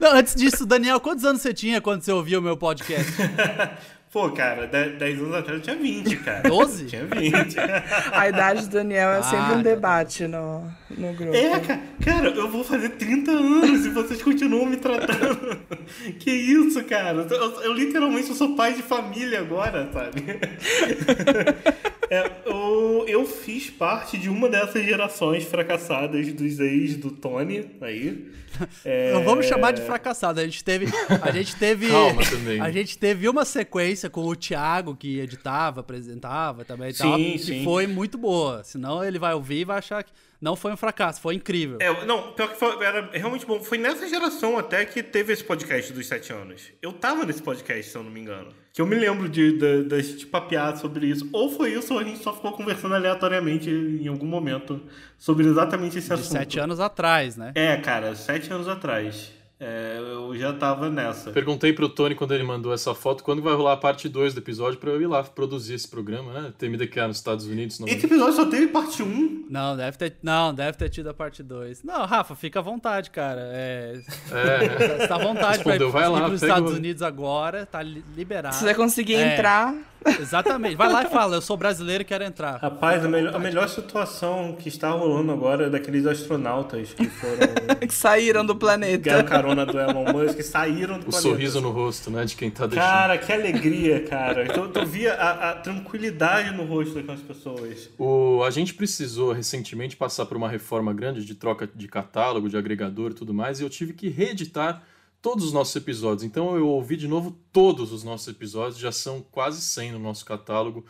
Não, 0.00 0.12
antes 0.12 0.34
disso, 0.34 0.66
Daniel, 0.66 1.00
quantos 1.00 1.24
anos 1.24 1.42
você 1.42 1.52
tinha 1.52 1.80
quando 1.80 2.02
você 2.02 2.12
ouvia 2.12 2.38
o 2.38 2.42
meu 2.42 2.56
podcast? 2.56 3.12
Pô, 4.12 4.30
cara, 4.30 4.66
10 4.66 5.20
anos 5.20 5.34
atrás 5.34 5.56
eu 5.56 5.62
tinha 5.62 5.74
20, 5.74 6.16
cara. 6.18 6.46
12? 6.46 6.84
Tinha 6.84 7.06
20. 7.06 7.56
A 8.12 8.28
idade 8.28 8.66
do 8.66 8.72
Daniel 8.74 9.08
é 9.08 9.22
sempre 9.22 9.54
um 9.54 9.62
debate 9.62 10.26
no, 10.26 10.70
no 10.90 11.14
grupo. 11.14 11.34
É, 11.34 11.58
cara, 11.58 11.80
cara, 12.04 12.28
eu 12.28 12.50
vou 12.50 12.62
fazer 12.62 12.90
30 12.90 13.30
anos 13.30 13.86
e 13.86 13.88
vocês 13.88 14.22
continuam 14.22 14.66
me 14.66 14.76
tratando. 14.76 15.56
que 16.20 16.30
isso, 16.30 16.84
cara? 16.84 17.26
Eu, 17.30 17.60
eu 17.62 17.72
literalmente 17.72 18.34
sou 18.34 18.54
pai 18.54 18.74
de 18.74 18.82
família 18.82 19.40
agora, 19.40 19.88
sabe? 19.90 20.22
É, 22.12 22.30
eu, 22.44 23.06
eu 23.08 23.24
fiz 23.24 23.70
parte 23.70 24.18
de 24.18 24.28
uma 24.28 24.46
dessas 24.46 24.84
gerações 24.84 25.44
fracassadas 25.44 26.30
dos 26.34 26.60
ex 26.60 26.94
do 26.94 27.10
Tony 27.10 27.70
aí. 27.80 28.30
É... 28.84 29.14
Não 29.14 29.24
vamos 29.24 29.46
chamar 29.46 29.72
de 29.72 29.80
fracassado. 29.80 30.38
A 30.38 30.44
gente 30.44 30.62
teve. 30.62 30.86
A 31.22 31.30
gente 31.30 31.56
teve. 31.56 31.88
Calma 31.88 32.22
também. 32.22 32.60
A 32.60 32.70
gente 32.70 32.98
teve 32.98 33.28
uma 33.30 33.46
sequência 33.46 34.01
com 34.10 34.26
o 34.26 34.36
Thiago, 34.36 34.96
que 34.96 35.18
editava, 35.18 35.80
apresentava 35.80 36.64
também 36.64 36.90
e 36.90 36.94
sim, 36.94 37.02
tal. 37.02 37.18
Sim. 37.18 37.38
Que 37.38 37.64
foi 37.64 37.86
muito 37.86 38.18
boa. 38.18 38.62
Senão 38.64 39.04
ele 39.04 39.18
vai 39.18 39.34
ouvir 39.34 39.60
e 39.60 39.64
vai 39.64 39.78
achar 39.78 40.02
que 40.02 40.12
não 40.40 40.56
foi 40.56 40.72
um 40.72 40.76
fracasso, 40.76 41.20
foi 41.20 41.36
incrível. 41.36 41.78
É, 41.80 42.04
não, 42.04 42.32
pior 42.32 42.48
que 42.48 42.58
foi, 42.58 42.84
era 42.84 43.08
realmente 43.12 43.46
bom. 43.46 43.62
Foi 43.62 43.78
nessa 43.78 44.08
geração 44.08 44.58
até 44.58 44.84
que 44.84 45.00
teve 45.00 45.32
esse 45.32 45.44
podcast 45.44 45.92
dos 45.92 46.04
sete 46.06 46.32
anos. 46.32 46.72
Eu 46.82 46.92
tava 46.92 47.24
nesse 47.24 47.40
podcast, 47.40 47.90
se 47.90 47.96
eu 47.96 48.02
não 48.02 48.10
me 48.10 48.20
engano. 48.20 48.48
Que 48.72 48.80
eu 48.80 48.86
me 48.86 48.96
lembro 48.96 49.28
de, 49.28 49.56
de, 49.56 49.84
de, 49.84 50.16
de 50.16 50.26
papear 50.26 50.76
sobre 50.76 51.06
isso. 51.06 51.28
Ou 51.32 51.48
foi 51.48 51.74
isso, 51.74 51.94
ou 51.94 52.00
a 52.00 52.04
gente 52.04 52.22
só 52.22 52.34
ficou 52.34 52.52
conversando 52.52 52.94
aleatoriamente 52.94 53.70
em 53.70 54.08
algum 54.08 54.26
momento 54.26 54.82
sobre 55.16 55.46
exatamente 55.46 55.98
esse 55.98 56.08
de 56.08 56.14
assunto. 56.14 56.32
Sete 56.32 56.58
anos 56.58 56.80
atrás, 56.80 57.36
né? 57.36 57.52
É, 57.54 57.76
cara, 57.76 58.16
sete 58.16 58.52
anos 58.52 58.66
atrás. 58.66 59.32
É, 59.64 59.96
eu 59.96 60.36
já 60.36 60.52
tava 60.52 60.90
nessa. 60.90 61.30
Perguntei 61.30 61.72
pro 61.72 61.88
Tony 61.88 62.16
quando 62.16 62.34
ele 62.34 62.42
mandou 62.42 62.74
essa 62.74 62.92
foto, 62.96 63.22
quando 63.22 63.40
vai 63.40 63.54
rolar 63.54 63.74
a 63.74 63.76
parte 63.76 64.08
2 64.08 64.34
do 64.34 64.40
episódio 64.40 64.76
pra 64.80 64.90
eu 64.90 65.00
ir 65.00 65.06
lá 65.06 65.22
produzir 65.22 65.74
esse 65.74 65.86
programa, 65.86 66.32
né? 66.32 66.52
TMDK 66.58 67.06
nos 67.06 67.18
Estados 67.18 67.46
Unidos. 67.46 67.78
Não 67.78 67.86
esse 67.86 68.04
episódio 68.04 68.34
só 68.34 68.44
teve 68.46 68.66
parte 68.66 69.04
1? 69.04 69.06
Um. 69.06 69.46
Não, 69.48 69.76
deve 69.76 69.96
ter, 69.96 70.16
não, 70.20 70.52
deve 70.52 70.76
ter 70.76 70.88
tido 70.88 71.10
a 71.10 71.14
parte 71.14 71.44
2. 71.44 71.84
Não, 71.84 72.04
Rafa, 72.06 72.34
fica 72.34 72.58
à 72.58 72.62
vontade, 72.62 73.10
cara. 73.10 73.40
É, 73.52 74.00
é. 74.32 74.98
Você 74.98 75.06
tá 75.06 75.14
à 75.14 75.18
vontade 75.18 75.58
Respondeu, 75.58 75.90
pra 75.92 76.00
ir, 76.00 76.02
vai 76.02 76.08
lá, 76.10 76.26
pros 76.26 76.42
Estados 76.42 76.72
Unidos 76.72 77.02
agora, 77.02 77.64
tá 77.64 77.80
liberado. 77.82 78.56
Se 78.56 78.64
você 78.64 78.74
conseguir 78.74 79.14
é. 79.14 79.34
entrar... 79.34 79.91
Exatamente. 80.20 80.76
Vai 80.76 80.90
lá 80.90 81.02
e 81.02 81.06
fala, 81.06 81.36
eu 81.36 81.42
sou 81.42 81.56
brasileiro 81.56 82.02
e 82.02 82.04
quero 82.04 82.24
entrar. 82.24 82.56
Rapaz, 82.56 83.04
a, 83.04 83.08
melhor, 83.08 83.34
a 83.34 83.38
melhor 83.38 83.68
situação 83.68 84.56
que 84.58 84.68
está 84.68 84.90
rolando 84.90 85.32
agora 85.32 85.66
é 85.66 85.70
daqueles 85.70 86.06
astronautas 86.06 86.92
que 86.94 87.08
foram. 87.08 87.38
que 87.86 87.94
saíram 87.94 88.44
do 88.44 88.56
planeta. 88.56 88.98
Ganharam 88.98 89.28
carona 89.28 89.66
do 89.66 89.78
Elon 89.78 90.12
Musk, 90.12 90.36
que 90.36 90.42
saíram 90.42 90.98
do 90.98 91.06
o 91.06 91.10
planeta. 91.10 91.28
O 91.28 91.30
sorriso 91.30 91.60
no 91.60 91.70
rosto, 91.70 92.10
né, 92.10 92.24
de 92.24 92.36
quem 92.36 92.50
tá 92.50 92.66
deixando. 92.66 92.86
Cara, 92.86 93.18
que 93.18 93.32
alegria, 93.32 94.00
cara. 94.04 94.44
Então, 94.44 94.68
tu 94.68 94.84
via 94.84 95.14
a, 95.14 95.50
a, 95.50 95.54
tranquilidade 95.54 96.50
no 96.56 96.64
rosto 96.64 96.94
daquelas 96.94 97.20
pessoas. 97.20 97.90
O, 97.98 98.42
a 98.44 98.50
gente 98.50 98.74
precisou 98.74 99.32
recentemente 99.32 99.96
passar 99.96 100.26
por 100.26 100.36
uma 100.36 100.48
reforma 100.48 100.92
grande 100.92 101.24
de 101.24 101.34
troca 101.34 101.68
de 101.72 101.88
catálogo, 101.88 102.48
de 102.48 102.56
agregador 102.56 103.10
e 103.12 103.14
tudo 103.14 103.32
mais, 103.34 103.60
e 103.60 103.62
eu 103.62 103.70
tive 103.70 103.92
que 103.92 104.08
reeditar 104.08 104.82
todos 105.22 105.44
os 105.44 105.52
nossos 105.52 105.74
episódios. 105.76 106.24
Então 106.24 106.56
eu 106.56 106.68
ouvi 106.68 106.96
de 106.96 107.06
novo 107.06 107.38
todos 107.52 107.92
os 107.92 108.02
nossos 108.02 108.26
episódios, 108.26 108.78
já 108.78 108.90
são 108.90 109.22
quase 109.30 109.62
100 109.62 109.92
no 109.92 109.98
nosso 110.00 110.24
catálogo. 110.24 110.84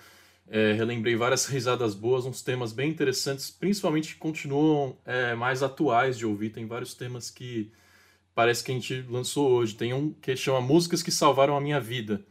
É, 0.48 0.72
relembrei 0.72 1.14
várias 1.14 1.46
risadas 1.46 1.94
boas, 1.94 2.24
uns 2.24 2.42
temas 2.42 2.72
bem 2.72 2.90
interessantes, 2.90 3.50
principalmente 3.50 4.14
que 4.14 4.18
continuam 4.18 4.96
é, 5.04 5.34
mais 5.34 5.62
atuais 5.62 6.18
de 6.18 6.26
ouvir. 6.26 6.50
Tem 6.50 6.66
vários 6.66 6.94
temas 6.94 7.30
que 7.30 7.70
parece 8.34 8.64
que 8.64 8.72
a 8.72 8.74
gente 8.74 9.04
lançou 9.08 9.50
hoje. 9.50 9.74
Tem 9.74 9.92
um 9.92 10.12
que 10.14 10.34
chama 10.34 10.60
Músicas 10.60 11.02
que 11.02 11.10
Salvaram 11.10 11.56
a 11.56 11.60
Minha 11.60 11.78
Vida. 11.78 12.24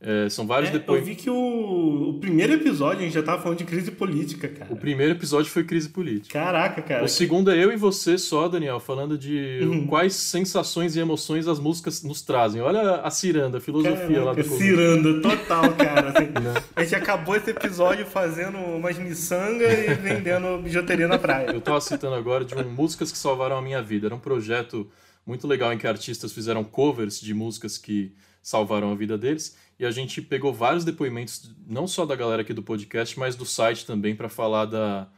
É, 0.00 0.28
são 0.28 0.46
vários 0.46 0.70
É, 0.70 0.74
depois. 0.74 1.00
Eu 1.00 1.04
vi 1.06 1.16
que 1.16 1.28
o, 1.28 2.10
o 2.10 2.14
primeiro 2.20 2.52
episódio 2.52 3.00
a 3.00 3.02
gente 3.02 3.14
já 3.14 3.22
tava 3.22 3.42
falando 3.42 3.58
de 3.58 3.64
crise 3.64 3.90
política, 3.90 4.46
cara. 4.46 4.72
O 4.72 4.76
primeiro 4.76 5.12
episódio 5.14 5.50
foi 5.50 5.64
crise 5.64 5.88
política. 5.88 6.38
Caraca, 6.38 6.80
cara. 6.82 7.04
O 7.04 7.08
segundo 7.08 7.50
é 7.50 7.56
eu 7.56 7.72
e 7.72 7.76
você 7.76 8.16
só, 8.16 8.46
Daniel, 8.46 8.78
falando 8.78 9.18
de 9.18 9.58
Uhum. 9.62 9.86
quais 9.88 10.14
sensações 10.14 10.94
e 10.94 11.00
emoções 11.00 11.48
as 11.48 11.58
músicas 11.58 12.02
nos 12.04 12.22
trazem. 12.22 12.62
Olha 12.62 13.00
a 13.00 13.10
ciranda, 13.10 13.58
a 13.58 13.60
filosofia 13.60 14.22
lá 14.22 14.34
do 14.34 14.44
Caraca, 14.44 14.56
ciranda, 14.56 15.20
total, 15.20 15.72
cara. 15.74 16.10
assim. 16.16 16.28
A 16.76 16.82
gente 16.84 16.94
acabou 16.94 17.34
esse 17.34 17.50
episódio 17.50 18.06
fazendo 18.06 18.56
umas 18.56 18.96
miçangas 18.98 19.72
e 19.72 19.94
vendendo 19.94 20.62
bijuteria 20.62 21.08
na 21.08 21.18
praia. 21.18 21.50
Eu 21.50 21.60
tava 21.60 21.80
citando 21.80 22.14
agora 22.14 22.44
de 22.44 22.54
um 22.54 22.68
Músicas 22.70 23.10
que 23.10 23.18
Salvaram 23.18 23.58
a 23.58 23.62
Minha 23.62 23.82
Vida. 23.82 24.06
Era 24.06 24.14
um 24.14 24.20
projeto 24.20 24.88
muito 25.26 25.46
legal 25.48 25.72
em 25.72 25.78
que 25.78 25.88
artistas 25.88 26.32
fizeram 26.32 26.62
covers 26.62 27.20
de 27.20 27.34
músicas 27.34 27.76
que 27.76 28.12
salvaram 28.40 28.92
a 28.92 28.94
vida 28.94 29.18
deles. 29.18 29.56
E 29.78 29.86
a 29.86 29.90
gente 29.90 30.20
pegou 30.20 30.52
vários 30.52 30.84
depoimentos, 30.84 31.54
não 31.66 31.86
só 31.86 32.04
da 32.04 32.16
galera 32.16 32.42
aqui 32.42 32.52
do 32.52 32.62
podcast, 32.62 33.18
mas 33.18 33.36
do 33.36 33.46
site 33.46 33.86
também, 33.86 34.14
para 34.14 34.28
falar 34.28 34.64
da, 34.64 35.08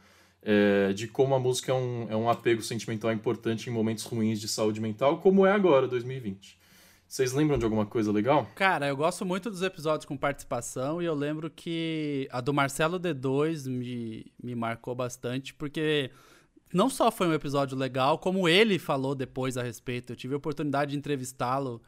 é, 0.43 0.93
de 0.93 1.09
como 1.09 1.35
a 1.35 1.39
música 1.39 1.73
é 1.73 1.75
um, 1.75 2.07
é 2.11 2.17
um 2.17 2.29
apego 2.29 2.63
sentimental 2.63 3.11
importante 3.13 3.71
em 3.71 3.73
momentos 3.73 4.05
ruins 4.05 4.41
de 4.41 4.49
saúde 4.49 4.81
mental, 4.81 5.19
como 5.19 5.47
é 5.47 5.53
agora, 5.53 5.89
2020. 5.89 6.59
Vocês 7.09 7.33
lembram 7.33 7.59
de 7.59 7.65
alguma 7.65 7.85
coisa 7.85 8.13
legal? 8.13 8.47
Cara, 8.55 8.87
eu 8.87 8.97
gosto 8.97 9.25
muito 9.27 9.51
dos 9.51 9.63
episódios 9.63 10.05
com 10.05 10.17
participação 10.17 11.03
e 11.03 11.07
eu 11.07 11.15
lembro 11.15 11.51
que 11.51 12.29
a 12.31 12.41
do 12.41 12.55
Marcelo 12.55 13.01
D2 13.01 13.67
me, 13.69 14.33
me 14.41 14.55
marcou 14.55 14.95
bastante, 14.95 15.53
porque 15.53 16.13
não 16.73 16.89
só 16.89 17.11
foi 17.11 17.27
um 17.27 17.35
episódio 17.35 17.77
legal, 17.77 18.19
como 18.19 18.49
ele 18.49 18.79
falou 18.79 19.15
depois 19.15 19.57
a 19.57 19.63
respeito. 19.63 20.13
Eu 20.13 20.17
tive 20.17 20.35
a 20.35 20.37
oportunidade 20.37 20.93
de 20.93 20.99
entrevistá-lo 20.99 21.83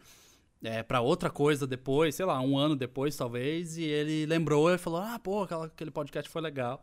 é, 0.62 0.82
para 0.82 1.00
outra 1.00 1.28
coisa 1.30 1.66
depois, 1.66 2.14
sei 2.14 2.24
lá, 2.26 2.40
um 2.40 2.56
ano 2.56 2.76
depois 2.76 3.16
talvez, 3.16 3.76
e 3.76 3.82
ele 3.82 4.26
lembrou 4.26 4.72
e 4.72 4.78
falou: 4.78 5.00
Ah, 5.00 5.18
pô, 5.18 5.42
aquela- 5.42 5.66
aquele 5.66 5.90
podcast 5.90 6.30
foi 6.30 6.40
legal. 6.42 6.82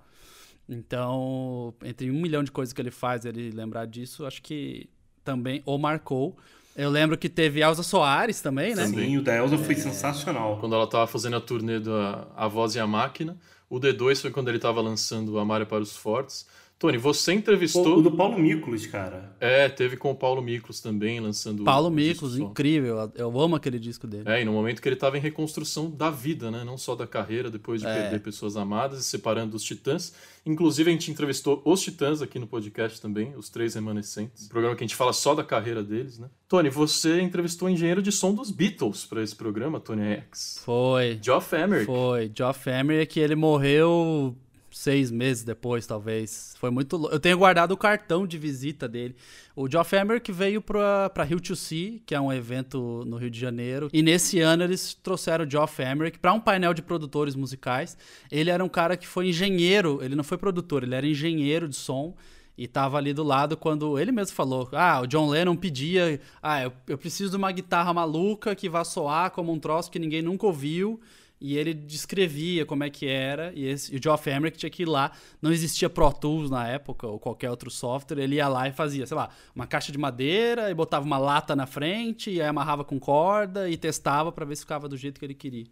Então, 0.67 1.73
entre 1.83 2.11
um 2.11 2.21
milhão 2.21 2.43
de 2.43 2.51
coisas 2.51 2.71
que 2.73 2.81
ele 2.81 2.91
faz, 2.91 3.25
ele 3.25 3.49
lembrar 3.51 3.85
disso, 3.85 4.25
acho 4.25 4.41
que 4.41 4.89
também 5.23 5.61
o 5.65 5.77
marcou. 5.77 6.37
Eu 6.75 6.89
lembro 6.89 7.17
que 7.17 7.27
teve 7.27 7.61
Elza 7.61 7.83
Soares 7.83 8.39
também, 8.39 8.75
né? 8.75 8.85
Sim, 8.87 9.17
o 9.17 9.23
da 9.23 9.35
Elza 9.35 9.57
foi 9.57 9.75
sensacional. 9.75 10.57
Quando 10.59 10.75
ela 10.75 10.87
tava 10.87 11.07
fazendo 11.07 11.35
a 11.35 11.41
turnê 11.41 11.79
da 11.79 12.27
A 12.35 12.47
Voz 12.47 12.75
e 12.75 12.79
a 12.79 12.87
Máquina. 12.87 13.37
O 13.69 13.79
D2 13.79 14.21
foi 14.21 14.31
quando 14.31 14.47
ele 14.49 14.57
tava 14.59 14.79
lançando 14.81 15.37
Amária 15.37 15.65
para 15.65 15.81
os 15.81 15.95
Fortes. 15.95 16.47
Tony, 16.79 16.97
você 16.97 17.33
entrevistou. 17.33 17.97
o 17.97 18.01
do 18.01 18.09
Paulo 18.09 18.39
Miklos, 18.39 18.85
cara. 18.85 19.35
É, 19.37 19.67
teve 19.67 19.97
com 19.97 20.11
o 20.11 20.15
Paulo 20.15 20.41
Miklos 20.41 20.79
também, 20.79 21.19
lançando. 21.19 21.65
Paulo 21.65 21.89
o 21.89 21.91
Miklos, 21.91 22.37
incrível. 22.37 23.11
Eu 23.15 23.37
amo 23.37 23.57
aquele 23.57 23.77
disco 23.77 24.07
dele. 24.07 24.23
É, 24.25 24.41
e 24.41 24.45
no 24.45 24.53
momento 24.53 24.81
que 24.81 24.87
ele 24.87 24.95
estava 24.95 25.17
em 25.17 25.19
reconstrução 25.21 25.91
da 25.91 26.09
vida, 26.09 26.49
né? 26.49 26.63
Não 26.63 26.77
só 26.77 26.95
da 26.95 27.05
carreira, 27.05 27.51
depois 27.51 27.81
de 27.81 27.87
É. 27.87 27.93
perder 28.03 28.21
pessoas 28.21 28.55
amadas 28.55 29.01
e 29.01 29.03
separando 29.03 29.51
dos 29.51 29.63
Titãs. 29.63 30.13
Inclusive, 30.45 30.89
a 30.89 30.93
gente 30.93 31.11
entrevistou 31.11 31.61
os 31.65 31.81
Titãs 31.81 32.21
aqui 32.21 32.39
no 32.39 32.47
podcast 32.47 33.01
também, 33.01 33.35
os 33.35 33.49
três 33.49 33.75
remanescentes. 33.75 34.45
Um 34.45 34.49
programa 34.49 34.73
que 34.73 34.81
a 34.81 34.87
gente 34.87 34.95
fala 34.95 35.11
só 35.11 35.35
da 35.35 35.43
carreira 35.43 35.83
deles, 35.83 36.17
né? 36.17 36.29
Tony, 36.47 36.69
você 36.69 37.19
entrevistou 37.19 37.67
o 37.67 37.71
engenheiro 37.71 38.01
de 38.01 38.11
som 38.13 38.33
dos 38.33 38.51
Beatles 38.51 39.05
para 39.05 39.21
esse 39.21 39.35
programa, 39.35 39.81
Tony 39.81 40.01
X. 40.13 40.61
Foi. 40.63 41.19
Geoff 41.21 41.53
Emerick. 41.53 41.85
Foi. 41.85 42.31
Geoff 42.33 42.69
Emerick, 42.69 43.13
que 43.15 43.19
ele 43.19 43.35
morreu 43.35 44.33
seis 44.71 45.09
meses 45.11 45.43
depois, 45.43 45.85
talvez. 45.87 46.53
Foi 46.59 46.69
muito 46.69 46.95
lou- 46.97 47.11
Eu 47.11 47.19
tenho 47.19 47.37
guardado 47.37 47.71
o 47.71 47.77
cartão 47.77 48.25
de 48.27 48.37
visita 48.37 48.87
dele. 48.87 49.15
O 49.55 49.69
Geoff 49.69 49.95
Emerick 49.95 50.31
veio 50.31 50.61
pra, 50.61 51.09
pra 51.09 51.23
Rio 51.23 51.39
to 51.39 51.55
Sea, 51.55 51.99
que 52.05 52.13
é 52.15 52.19
um 52.21 52.31
evento 52.31 53.03
no 53.05 53.17
Rio 53.17 53.29
de 53.29 53.39
Janeiro. 53.39 53.89
E 53.91 54.01
nesse 54.01 54.39
ano 54.39 54.63
eles 54.63 54.93
trouxeram 54.93 55.45
o 55.45 55.49
Geoff 55.49 55.81
Emerick 55.81 56.19
pra 56.19 56.33
um 56.33 56.39
painel 56.39 56.73
de 56.73 56.81
produtores 56.81 57.35
musicais. 57.35 57.97
Ele 58.31 58.49
era 58.49 58.63
um 58.63 58.69
cara 58.69 58.95
que 58.95 59.07
foi 59.07 59.27
engenheiro, 59.29 59.99
ele 60.01 60.15
não 60.15 60.23
foi 60.23 60.37
produtor, 60.37 60.83
ele 60.83 60.95
era 60.95 61.05
engenheiro 61.07 61.67
de 61.67 61.75
som. 61.75 62.15
E 62.57 62.67
tava 62.67 62.97
ali 62.97 63.13
do 63.13 63.23
lado 63.23 63.55
quando 63.55 63.97
ele 63.97 64.11
mesmo 64.11 64.35
falou: 64.35 64.67
Ah, 64.73 64.99
o 65.01 65.07
John 65.07 65.29
Lennon 65.29 65.55
pedia. 65.55 66.19
Ah, 66.43 66.61
eu, 66.63 66.73
eu 66.89 66.97
preciso 66.97 67.31
de 67.31 67.37
uma 67.37 67.49
guitarra 67.53 67.93
maluca 67.93 68.53
que 68.53 68.67
vá 68.67 68.83
soar 68.83 69.31
como 69.31 69.49
um 69.53 69.57
troço 69.57 69.89
que 69.89 69.97
ninguém 69.97 70.21
nunca 70.21 70.45
ouviu. 70.45 70.99
E 71.41 71.57
ele 71.57 71.73
descrevia 71.73 72.65
como 72.65 72.83
é 72.83 72.89
que 72.89 73.07
era. 73.07 73.53
E, 73.55 73.65
esse, 73.65 73.93
e 73.93 73.97
o 73.97 74.03
Geoff 74.03 74.29
Emerick 74.29 74.57
tinha 74.57 74.69
que 74.69 74.83
ir 74.83 74.89
lá. 74.89 75.11
Não 75.41 75.51
existia 75.51 75.89
Pro 75.89 76.11
Tools 76.11 76.49
na 76.49 76.67
época, 76.67 77.07
ou 77.07 77.17
qualquer 77.17 77.49
outro 77.49 77.71
software. 77.71 78.19
Ele 78.19 78.35
ia 78.35 78.47
lá 78.47 78.67
e 78.67 78.73
fazia, 78.73 79.05
sei 79.07 79.15
lá, 79.15 79.29
uma 79.55 79.65
caixa 79.65 79.91
de 79.91 79.97
madeira 79.97 80.69
e 80.69 80.73
botava 80.73 81.05
uma 81.05 81.17
lata 81.17 81.55
na 81.55 81.65
frente, 81.65 82.29
e 82.29 82.41
aí 82.41 82.47
amarrava 82.47 82.83
com 82.83 82.99
corda 82.99 83.69
e 83.69 83.77
testava 83.77 84.31
pra 84.31 84.43
ver 84.43 84.55
se 84.57 84.63
ficava 84.63 84.89
do 84.89 84.97
jeito 84.97 85.17
que 85.17 85.25
ele 85.25 85.33
queria. 85.33 85.67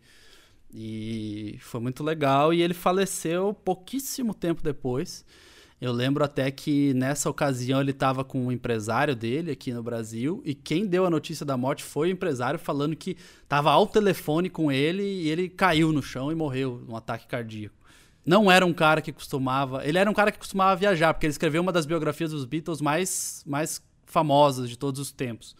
E 0.73 1.57
foi 1.59 1.81
muito 1.81 2.03
legal. 2.03 2.53
E 2.53 2.61
ele 2.61 2.73
faleceu 2.73 3.53
pouquíssimo 3.53 4.33
tempo 4.33 4.61
depois. 4.61 5.25
Eu 5.79 5.91
lembro 5.91 6.23
até 6.23 6.49
que 6.49 6.91
nessa 6.95 7.29
ocasião 7.29 7.79
ele 7.79 7.91
estava 7.91 8.23
com 8.23 8.47
um 8.47 8.51
empresário 8.51 9.15
dele 9.15 9.51
aqui 9.51 9.71
no 9.71 9.83
Brasil 9.83 10.41
e 10.43 10.55
quem 10.55 10.87
deu 10.87 11.05
a 11.05 11.09
notícia 11.09 11.45
da 11.45 11.55
morte 11.55 11.83
foi 11.83 12.09
o 12.09 12.11
empresário 12.11 12.59
falando 12.59 12.95
que 12.95 13.15
estava 13.43 13.69
ao 13.69 13.85
telefone 13.85 14.49
com 14.49 14.71
ele 14.71 15.03
e 15.03 15.29
ele 15.29 15.47
caiu 15.47 15.93
no 15.93 16.01
chão 16.01 16.31
e 16.31 16.35
morreu 16.35 16.83
num 16.87 16.95
ataque 16.95 17.27
cardíaco. 17.27 17.75
Não 18.25 18.51
era 18.51 18.65
um 18.65 18.73
cara 18.73 19.01
que 19.01 19.13
costumava. 19.13 19.87
Ele 19.87 19.97
era 19.97 20.09
um 20.09 20.13
cara 20.13 20.31
que 20.33 20.39
costumava 20.39 20.75
viajar, 20.75 21.13
porque 21.13 21.27
ele 21.27 21.31
escreveu 21.31 21.61
uma 21.61 21.71
das 21.71 21.85
biografias 21.85 22.31
dos 22.31 22.43
Beatles 22.43 22.81
mais, 22.81 23.41
mais 23.45 23.81
famosas 24.05 24.69
de 24.69 24.77
todos 24.77 24.99
os 24.99 25.11
tempos. 25.11 25.55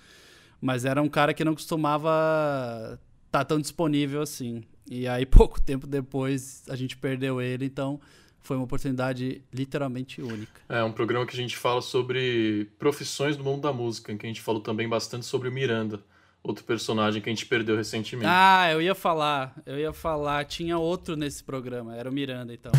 Mas 0.59 0.83
era 0.83 1.01
um 1.01 1.07
cara 1.07 1.33
que 1.33 1.45
não 1.45 1.53
costumava 1.53 2.99
estar 3.27 3.45
tão 3.45 3.57
disponível 3.61 4.21
assim. 4.21 4.63
E 4.89 5.07
aí, 5.07 5.23
pouco 5.27 5.61
tempo 5.61 5.87
depois, 5.87 6.63
a 6.67 6.75
gente 6.75 6.97
perdeu 6.97 7.39
ele, 7.39 7.65
então 7.65 8.01
foi 8.47 8.55
uma 8.55 8.63
oportunidade 8.63 9.41
literalmente 9.53 10.21
única. 10.21 10.61
É 10.69 10.81
um 10.81 10.91
programa 10.91 11.25
que 11.25 11.35
a 11.35 11.39
gente 11.39 11.57
fala 11.57 11.81
sobre 11.81 12.69
profissões 12.79 13.35
do 13.35 13.43
mundo 13.43 13.61
da 13.61 13.73
música, 13.73 14.11
em 14.11 14.17
que 14.17 14.25
a 14.25 14.29
gente 14.29 14.41
falou 14.41 14.61
também 14.61 14.87
bastante 14.87 15.25
sobre 15.25 15.49
o 15.49 15.51
Miranda, 15.51 15.99
outro 16.41 16.63
personagem 16.63 17.21
que 17.21 17.29
a 17.29 17.31
gente 17.33 17.45
perdeu 17.45 17.75
recentemente. 17.75 18.29
Ah, 18.29 18.71
eu 18.71 18.81
ia 18.81 18.95
falar, 18.95 19.53
eu 19.65 19.77
ia 19.77 19.91
falar, 19.91 20.45
tinha 20.45 20.77
outro 20.77 21.17
nesse 21.17 21.43
programa, 21.43 21.95
era 21.95 22.09
o 22.09 22.13
Miranda, 22.13 22.53
então. 22.53 22.71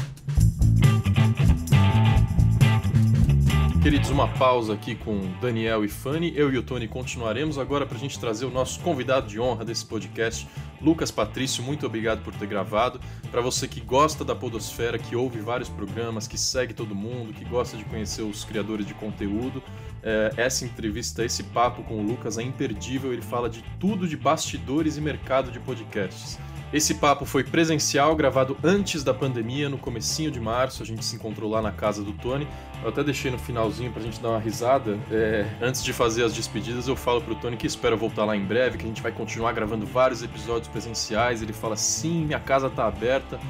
Queridos, 3.88 4.10
uma 4.10 4.28
pausa 4.28 4.74
aqui 4.74 4.94
com 4.94 5.18
Daniel 5.40 5.82
e 5.82 5.88
Fanny. 5.88 6.30
Eu 6.36 6.52
e 6.52 6.58
o 6.58 6.62
Tony 6.62 6.86
continuaremos 6.86 7.56
agora 7.56 7.86
para 7.86 7.96
a 7.96 7.98
gente 7.98 8.20
trazer 8.20 8.44
o 8.44 8.50
nosso 8.50 8.80
convidado 8.80 9.26
de 9.26 9.40
honra 9.40 9.64
desse 9.64 9.86
podcast, 9.86 10.46
Lucas 10.78 11.10
Patrício. 11.10 11.64
Muito 11.64 11.86
obrigado 11.86 12.22
por 12.22 12.34
ter 12.34 12.46
gravado. 12.46 13.00
Para 13.30 13.40
você 13.40 13.66
que 13.66 13.80
gosta 13.80 14.26
da 14.26 14.34
Podosfera, 14.34 14.98
que 14.98 15.16
ouve 15.16 15.40
vários 15.40 15.70
programas, 15.70 16.28
que 16.28 16.36
segue 16.36 16.74
todo 16.74 16.94
mundo, 16.94 17.32
que 17.32 17.46
gosta 17.46 17.78
de 17.78 17.84
conhecer 17.86 18.20
os 18.20 18.44
criadores 18.44 18.86
de 18.86 18.92
conteúdo, 18.92 19.62
é, 20.02 20.34
essa 20.36 20.66
entrevista, 20.66 21.24
esse 21.24 21.44
papo 21.44 21.82
com 21.84 21.94
o 21.94 22.02
Lucas 22.02 22.36
é 22.36 22.42
imperdível. 22.42 23.10
Ele 23.10 23.22
fala 23.22 23.48
de 23.48 23.64
tudo 23.80 24.06
de 24.06 24.18
bastidores 24.18 24.98
e 24.98 25.00
mercado 25.00 25.50
de 25.50 25.58
podcasts. 25.58 26.38
Esse 26.70 26.96
papo 26.96 27.24
foi 27.24 27.42
presencial, 27.42 28.14
gravado 28.14 28.54
antes 28.62 29.02
da 29.02 29.14
pandemia, 29.14 29.70
no 29.70 29.78
comecinho 29.78 30.30
de 30.30 30.38
março. 30.38 30.82
A 30.82 30.86
gente 30.86 31.02
se 31.02 31.16
encontrou 31.16 31.50
lá 31.50 31.62
na 31.62 31.72
casa 31.72 32.02
do 32.02 32.12
Tony. 32.12 32.46
Eu 32.82 32.90
até 32.90 33.02
deixei 33.02 33.30
no 33.30 33.38
finalzinho 33.38 33.90
pra 33.90 34.02
gente 34.02 34.20
dar 34.20 34.28
uma 34.30 34.38
risada. 34.38 34.98
É, 35.10 35.46
antes 35.62 35.82
de 35.82 35.94
fazer 35.94 36.24
as 36.24 36.34
despedidas, 36.34 36.86
eu 36.86 36.94
falo 36.94 37.22
pro 37.22 37.34
Tony 37.36 37.56
que 37.56 37.66
espero 37.66 37.96
voltar 37.96 38.26
lá 38.26 38.36
em 38.36 38.44
breve, 38.44 38.76
que 38.76 38.84
a 38.84 38.88
gente 38.88 39.00
vai 39.00 39.10
continuar 39.10 39.52
gravando 39.52 39.86
vários 39.86 40.22
episódios 40.22 40.68
presenciais. 40.68 41.40
Ele 41.40 41.54
fala: 41.54 41.74
sim, 41.74 42.26
minha 42.26 42.40
casa 42.40 42.68
tá 42.68 42.86
aberta. 42.86 43.40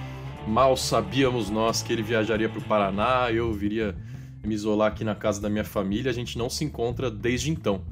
Mal 0.47 0.77
sabíamos 0.77 1.51
nós 1.51 1.83
que 1.83 1.93
ele 1.93 2.03
viajaria 2.03 2.49
pro 2.49 2.61
Paraná, 2.63 3.33
eu 3.33 3.53
viria 3.53 3.97
me 4.45 4.55
isolar 4.55 4.93
aqui 4.93 5.03
na 5.03 5.17
casa 5.17 5.41
da 5.41 5.51
minha 5.51 5.65
família. 5.65 6.09
A 6.09 6.15
gente 6.15 6.39
não 6.39 6.49
se 6.49 6.65
encontra 6.65 7.11
desde 7.11 7.51
então. 7.51 7.83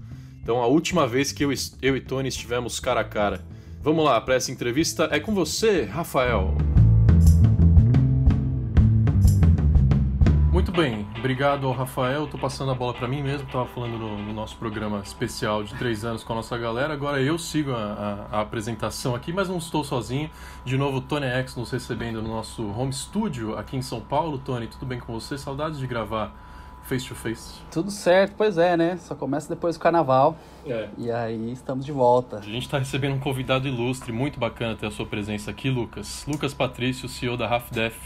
Então, 0.40 0.62
a 0.62 0.66
última 0.68 1.04
vez 1.04 1.32
que 1.32 1.44
eu, 1.44 1.52
eu 1.82 1.96
e 1.96 2.00
Tony 2.00 2.28
estivemos 2.28 2.78
cara 2.78 3.00
a 3.00 3.04
cara. 3.04 3.44
Vamos 3.86 4.04
lá, 4.04 4.20
para 4.20 4.34
essa 4.34 4.50
entrevista 4.50 5.08
é 5.12 5.20
com 5.20 5.32
você, 5.32 5.84
Rafael. 5.84 6.52
Muito 10.52 10.72
bem, 10.72 11.06
obrigado 11.16 11.68
ao 11.68 11.72
Rafael. 11.72 12.26
Tô 12.26 12.36
passando 12.36 12.72
a 12.72 12.74
bola 12.74 12.92
para 12.92 13.06
mim 13.06 13.22
mesmo. 13.22 13.46
Tava 13.46 13.66
falando 13.66 13.96
no, 13.96 14.18
no, 14.18 14.32
nosso 14.32 14.56
programa 14.56 14.98
especial 15.04 15.62
de 15.62 15.72
três 15.76 16.04
anos 16.04 16.24
com 16.24 16.32
a 16.32 16.36
nossa 16.36 16.58
galera. 16.58 16.94
Agora 16.94 17.22
eu 17.22 17.38
sigo 17.38 17.70
a, 17.70 18.26
a, 18.32 18.38
a, 18.38 18.40
apresentação 18.40 19.14
aqui, 19.14 19.32
mas 19.32 19.48
não 19.48 19.58
estou 19.58 19.84
sozinho. 19.84 20.28
De 20.64 20.76
novo, 20.76 21.00
Tony 21.00 21.26
X 21.26 21.54
nos 21.54 21.70
recebendo 21.70 22.20
no 22.20 22.28
nosso 22.28 22.68
home 22.68 22.92
studio 22.92 23.56
aqui 23.56 23.76
em 23.76 23.82
São 23.82 24.00
Paulo. 24.00 24.36
Tony, 24.38 24.66
tudo 24.66 24.84
bem 24.84 24.98
com 24.98 25.12
você? 25.12 25.38
Saudades 25.38 25.78
de 25.78 25.86
gravar 25.86 26.34
face 26.86 27.06
to 27.06 27.14
face? 27.14 27.60
Tudo 27.70 27.90
certo, 27.90 28.34
pois 28.36 28.56
é, 28.56 28.76
né? 28.76 28.96
Só 28.98 29.14
começa 29.14 29.48
depois 29.48 29.76
do 29.76 29.80
carnaval. 29.80 30.36
É. 30.64 30.88
E 30.96 31.10
aí 31.10 31.52
estamos 31.52 31.84
de 31.84 31.92
volta. 31.92 32.38
A 32.38 32.42
gente 32.42 32.62
está 32.62 32.78
recebendo 32.78 33.14
um 33.14 33.20
convidado 33.20 33.68
ilustre, 33.68 34.12
muito 34.12 34.38
bacana 34.38 34.76
ter 34.76 34.86
a 34.86 34.90
sua 34.90 35.06
presença 35.06 35.50
aqui, 35.50 35.68
Lucas. 35.68 36.24
Lucas 36.26 36.54
Patrício, 36.54 37.08
CEO 37.08 37.36
da 37.36 37.48
Half 37.48 37.70
Def, 37.70 37.96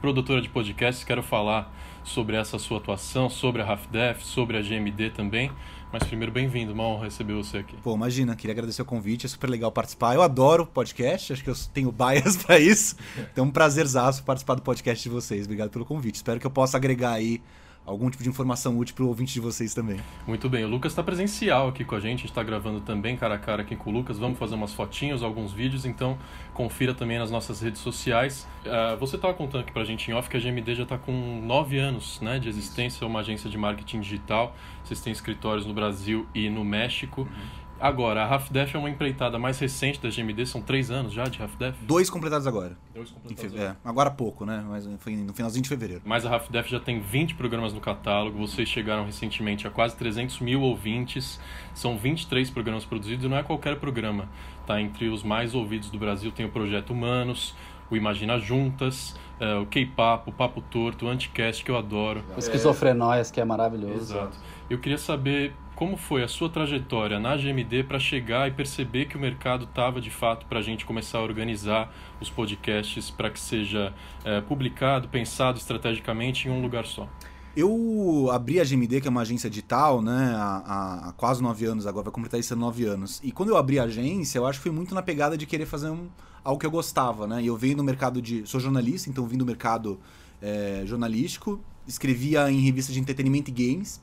produtora 0.00 0.40
de 0.40 0.48
podcasts. 0.48 1.04
Quero 1.04 1.22
falar 1.22 1.72
sobre 2.02 2.36
essa 2.36 2.58
sua 2.58 2.78
atuação, 2.78 3.28
sobre 3.28 3.62
a 3.62 3.70
Half 3.70 3.86
Def, 3.88 4.22
sobre 4.22 4.56
a 4.56 4.62
GMD 4.62 5.10
também. 5.10 5.50
Mas 5.92 6.04
primeiro, 6.04 6.32
bem-vindo, 6.32 6.72
uma 6.72 6.84
honra 6.84 7.04
receber 7.04 7.34
você 7.34 7.58
aqui. 7.58 7.76
Pô, 7.82 7.94
imagina, 7.94 8.34
queria 8.34 8.52
agradecer 8.52 8.80
o 8.80 8.84
convite, 8.84 9.26
é 9.26 9.28
super 9.28 9.50
legal 9.50 9.70
participar. 9.70 10.14
Eu 10.14 10.22
adoro 10.22 10.66
podcast, 10.66 11.34
acho 11.34 11.44
que 11.44 11.50
eu 11.50 11.54
tenho 11.72 11.92
bias 11.92 12.38
para 12.42 12.58
isso. 12.58 12.96
Então 13.30 13.44
é 13.44 13.48
um 13.48 13.50
prazerzaço 13.50 14.24
participar 14.24 14.54
do 14.54 14.62
podcast 14.62 15.02
de 15.02 15.10
vocês. 15.10 15.44
Obrigado 15.44 15.68
pelo 15.68 15.84
convite. 15.84 16.14
Espero 16.14 16.40
que 16.40 16.46
eu 16.46 16.50
possa 16.50 16.78
agregar 16.78 17.12
aí 17.12 17.42
algum 17.84 18.08
tipo 18.08 18.22
de 18.22 18.28
informação 18.28 18.78
útil 18.78 18.94
para 18.94 19.04
o 19.04 19.08
ouvinte 19.08 19.32
de 19.32 19.40
vocês 19.40 19.74
também. 19.74 19.98
Muito 20.26 20.48
bem, 20.48 20.64
o 20.64 20.68
Lucas 20.68 20.92
está 20.92 21.02
presencial 21.02 21.68
aqui 21.68 21.84
com 21.84 21.94
a 21.94 22.00
gente, 22.00 22.18
a 22.18 22.22
gente 22.22 22.24
está 22.26 22.42
gravando 22.42 22.80
também 22.80 23.16
cara 23.16 23.34
a 23.34 23.38
cara 23.38 23.62
aqui 23.62 23.74
com 23.74 23.90
o 23.90 23.92
Lucas, 23.92 24.18
vamos 24.18 24.38
fazer 24.38 24.54
umas 24.54 24.72
fotinhas, 24.72 25.22
alguns 25.22 25.52
vídeos, 25.52 25.84
então 25.84 26.16
confira 26.54 26.94
também 26.94 27.18
nas 27.18 27.30
nossas 27.30 27.60
redes 27.60 27.80
sociais. 27.80 28.46
Uh, 28.64 28.96
você 28.98 29.16
estava 29.16 29.34
contando 29.34 29.62
aqui 29.62 29.72
para 29.72 29.82
a 29.82 29.84
gente 29.84 30.10
em 30.10 30.14
off 30.14 30.28
que 30.28 30.36
a 30.36 30.40
GMD 30.40 30.74
já 30.74 30.82
está 30.84 30.96
com 30.96 31.42
nove 31.44 31.78
anos 31.78 32.20
né, 32.20 32.38
de 32.38 32.48
existência, 32.48 33.06
uma 33.06 33.20
agência 33.20 33.50
de 33.50 33.58
marketing 33.58 34.00
digital, 34.00 34.54
vocês 34.84 35.00
têm 35.00 35.12
escritórios 35.12 35.66
no 35.66 35.74
Brasil 35.74 36.26
e 36.34 36.48
no 36.48 36.64
México. 36.64 37.22
Uhum. 37.22 37.61
Agora, 37.82 38.22
a 38.22 38.32
Half 38.32 38.48
Def 38.52 38.76
é 38.76 38.78
uma 38.78 38.88
empreitada 38.88 39.40
mais 39.40 39.58
recente 39.58 40.00
da 40.00 40.08
GMD, 40.08 40.46
são 40.46 40.62
três 40.62 40.88
anos 40.88 41.12
já 41.12 41.24
de 41.24 41.42
Half 41.42 41.56
Def? 41.56 41.74
Dois 41.82 42.08
completados 42.08 42.46
agora. 42.46 42.78
Dois 42.94 43.10
completados 43.10 43.52
agora. 43.52 43.76
É, 43.84 43.88
agora 43.88 44.08
há 44.08 44.12
pouco, 44.12 44.46
né? 44.46 44.64
Mas 44.68 44.88
foi 45.00 45.16
no 45.16 45.34
finalzinho 45.34 45.64
de 45.64 45.68
fevereiro. 45.68 46.00
Mas 46.04 46.24
a 46.24 46.32
Half 46.32 46.48
Def 46.48 46.68
já 46.68 46.78
tem 46.78 47.00
20 47.00 47.34
programas 47.34 47.72
no 47.72 47.80
catálogo, 47.80 48.38
vocês 48.38 48.68
chegaram 48.68 49.04
recentemente 49.04 49.66
a 49.66 49.70
quase 49.70 49.96
300 49.96 50.38
mil 50.38 50.60
ouvintes, 50.60 51.40
são 51.74 51.98
23 51.98 52.50
programas 52.50 52.84
produzidos 52.84 53.24
e 53.24 53.28
não 53.28 53.36
é 53.36 53.42
qualquer 53.42 53.74
programa. 53.80 54.28
Tá 54.64 54.80
entre 54.80 55.08
os 55.08 55.24
mais 55.24 55.52
ouvidos 55.52 55.90
do 55.90 55.98
Brasil, 55.98 56.30
tem 56.30 56.46
o 56.46 56.50
Projeto 56.50 56.90
Humanos, 56.90 57.52
o 57.90 57.96
Imagina 57.96 58.38
Juntas, 58.38 59.16
é, 59.40 59.56
o 59.56 59.66
K-Papo, 59.66 60.30
o 60.30 60.32
Papo 60.32 60.60
Torto, 60.60 61.06
o 61.06 61.08
Anticast, 61.08 61.64
que 61.64 61.70
eu 61.72 61.76
adoro. 61.76 62.22
O 62.36 62.38
Esquizofrenóias, 62.38 63.32
que 63.32 63.40
é 63.40 63.44
maravilhoso. 63.44 64.14
Exato. 64.14 64.38
Eu 64.70 64.78
queria 64.78 64.98
saber 64.98 65.52
como 65.82 65.96
foi 65.96 66.22
a 66.22 66.28
sua 66.28 66.48
trajetória 66.48 67.18
na 67.18 67.36
GMD 67.36 67.82
para 67.82 67.98
chegar 67.98 68.46
e 68.46 68.52
perceber 68.52 69.06
que 69.06 69.16
o 69.16 69.20
mercado 69.20 69.64
estava 69.64 70.00
de 70.00 70.10
fato 70.10 70.46
para 70.46 70.60
a 70.60 70.62
gente 70.62 70.86
começar 70.86 71.18
a 71.18 71.22
organizar 71.22 71.92
os 72.20 72.30
podcasts 72.30 73.10
para 73.10 73.28
que 73.28 73.40
seja 73.40 73.92
é, 74.24 74.40
publicado, 74.40 75.08
pensado 75.08 75.58
estrategicamente 75.58 76.46
em 76.46 76.52
um 76.52 76.62
lugar 76.62 76.86
só? 76.86 77.08
Eu 77.56 78.30
abri 78.30 78.60
a 78.60 78.64
GMD, 78.64 79.00
que 79.00 79.08
é 79.08 79.10
uma 79.10 79.22
agência 79.22 79.50
digital, 79.50 80.00
né, 80.00 80.32
há, 80.36 81.08
há 81.08 81.12
quase 81.14 81.42
nove 81.42 81.64
anos, 81.64 81.84
agora 81.84 82.04
vai 82.04 82.12
completar 82.12 82.38
isso 82.38 82.54
há 82.54 82.56
nove 82.56 82.84
anos. 82.84 83.20
E 83.20 83.32
quando 83.32 83.48
eu 83.48 83.56
abri 83.56 83.80
a 83.80 83.82
agência, 83.82 84.38
eu 84.38 84.46
acho 84.46 84.60
que 84.60 84.62
foi 84.62 84.72
muito 84.72 84.94
na 84.94 85.02
pegada 85.02 85.36
de 85.36 85.46
querer 85.46 85.66
fazer 85.66 85.90
um, 85.90 86.06
algo 86.44 86.60
que 86.60 86.66
eu 86.66 86.70
gostava, 86.70 87.26
né? 87.26 87.42
E 87.42 87.48
eu 87.48 87.56
venho 87.56 87.76
no 87.76 87.82
mercado 87.82 88.22
de. 88.22 88.46
Sou 88.46 88.60
jornalista, 88.60 89.10
então 89.10 89.26
vim 89.26 89.36
do 89.36 89.44
mercado 89.44 89.98
é, 90.40 90.84
jornalístico, 90.86 91.60
escrevia 91.88 92.48
em 92.52 92.60
revistas 92.60 92.94
de 92.94 93.00
entretenimento 93.00 93.50
e 93.50 93.52
games. 93.52 94.00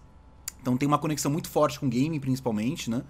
Então 0.62 0.78
tem 0.78 0.88
uma 0.88 0.98
conexão 0.98 1.32
muito 1.32 1.50
forte 1.50 1.80
com 1.80 1.88
game, 1.90 2.20
principalmente, 2.20 2.90
né? 2.90 3.04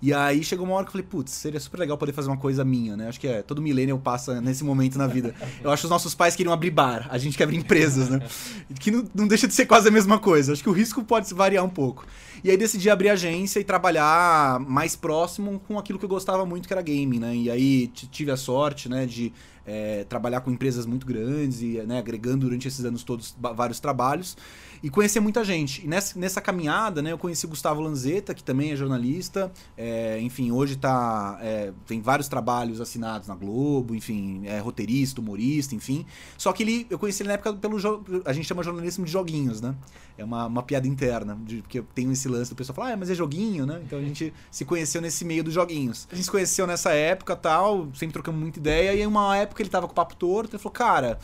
E 0.00 0.12
aí 0.12 0.42
chegou 0.44 0.66
uma 0.66 0.74
hora 0.74 0.84
que 0.84 0.88
eu 0.88 0.92
falei, 0.92 1.06
putz, 1.06 1.32
seria 1.32 1.58
super 1.58 1.78
legal 1.78 1.96
poder 1.96 2.12
fazer 2.12 2.28
uma 2.28 2.36
coisa 2.36 2.64
minha, 2.64 2.96
né? 2.96 3.08
Acho 3.08 3.18
que 3.18 3.26
é, 3.26 3.42
todo 3.42 3.62
millennial 3.62 3.98
passa 3.98 4.40
nesse 4.40 4.62
momento 4.62 4.98
na 4.98 5.06
vida. 5.06 5.34
Eu 5.62 5.70
acho 5.70 5.82
que 5.82 5.86
os 5.86 5.90
nossos 5.90 6.14
pais 6.14 6.36
queriam 6.36 6.52
abrir 6.52 6.70
bar, 6.70 7.06
a 7.10 7.18
gente 7.18 7.36
quer 7.36 7.44
abrir 7.44 7.56
empresas, 7.56 8.08
né? 8.08 8.20
Que 8.78 8.90
não, 8.90 9.04
não 9.14 9.26
deixa 9.28 9.48
de 9.48 9.54
ser 9.54 9.66
quase 9.66 9.88
a 9.88 9.90
mesma 9.90 10.18
coisa. 10.18 10.52
Acho 10.52 10.62
que 10.62 10.68
o 10.68 10.72
risco 10.72 11.02
pode 11.02 11.32
variar 11.32 11.64
um 11.64 11.68
pouco. 11.68 12.06
E 12.44 12.50
aí 12.50 12.56
decidi 12.56 12.90
abrir 12.90 13.08
agência 13.08 13.58
e 13.58 13.64
trabalhar 13.64 14.60
mais 14.60 14.94
próximo 14.94 15.60
com 15.66 15.78
aquilo 15.78 15.98
que 15.98 16.04
eu 16.04 16.08
gostava 16.08 16.44
muito, 16.44 16.68
que 16.68 16.74
era 16.74 16.82
game, 16.82 17.18
né? 17.18 17.34
E 17.34 17.50
aí 17.50 17.88
tive 17.88 18.30
a 18.30 18.36
sorte, 18.36 18.88
né, 18.88 19.06
de 19.06 19.32
é, 19.64 20.04
trabalhar 20.04 20.40
com 20.42 20.50
empresas 20.50 20.86
muito 20.86 21.06
grandes 21.06 21.62
e 21.62 21.78
né, 21.86 21.98
agregando 21.98 22.46
durante 22.46 22.68
esses 22.68 22.84
anos 22.84 23.02
todos 23.02 23.34
vários 23.40 23.80
trabalhos 23.80 24.36
e 24.82 24.90
conhecer 24.90 25.20
muita 25.20 25.44
gente. 25.44 25.84
E 25.84 25.88
nessa, 25.88 26.18
nessa 26.18 26.40
caminhada, 26.40 27.02
né, 27.02 27.12
eu 27.12 27.18
conheci 27.18 27.46
Gustavo 27.46 27.80
Lanzetta, 27.80 28.34
que 28.34 28.42
também 28.42 28.72
é 28.72 28.76
jornalista, 28.76 29.52
é, 29.76 30.20
enfim, 30.20 30.50
hoje 30.50 30.76
tá, 30.76 31.38
é, 31.40 31.72
tem 31.86 32.00
vários 32.00 32.28
trabalhos 32.28 32.80
assinados 32.80 33.28
na 33.28 33.34
Globo, 33.34 33.94
enfim, 33.94 34.42
é 34.46 34.58
roteirista, 34.58 35.20
humorista, 35.20 35.74
enfim. 35.74 36.06
Só 36.36 36.52
que 36.52 36.62
ele, 36.62 36.86
eu 36.90 36.98
conheci 36.98 37.22
ele 37.22 37.28
na 37.28 37.34
época 37.34 37.52
pelo 37.54 37.76
a 38.24 38.32
gente 38.32 38.46
chama 38.46 38.62
jornalismo 38.62 39.04
de 39.04 39.10
joguinhos, 39.10 39.60
né? 39.60 39.74
É 40.18 40.24
uma, 40.24 40.46
uma 40.46 40.62
piada 40.62 40.88
interna, 40.88 41.38
de, 41.44 41.60
porque 41.60 41.82
tem 41.94 42.10
esse 42.10 42.26
lance 42.28 42.50
do 42.50 42.56
pessoal 42.56 42.74
falar, 42.74 42.92
ah, 42.92 42.96
mas 42.96 43.10
é 43.10 43.14
joguinho, 43.14 43.66
né? 43.66 43.82
Então 43.84 43.98
a 43.98 44.02
gente 44.02 44.32
se 44.50 44.64
conheceu 44.64 45.00
nesse 45.02 45.24
meio 45.24 45.44
dos 45.44 45.52
joguinhos. 45.52 46.08
A 46.10 46.14
gente 46.14 46.24
se 46.24 46.30
conheceu 46.30 46.66
nessa 46.66 46.90
época 46.92 47.36
tal, 47.36 47.88
sempre 47.94 48.14
trocamos 48.14 48.40
muita 48.40 48.58
ideia, 48.58 48.94
e 48.94 49.02
em 49.02 49.06
uma 49.06 49.36
época 49.36 49.62
ele 49.62 49.68
tava 49.68 49.86
com 49.86 49.92
o 49.92 49.94
papo 49.94 50.16
torto, 50.16 50.56
ele 50.56 50.62
falou, 50.62 50.72
cara 50.72 51.18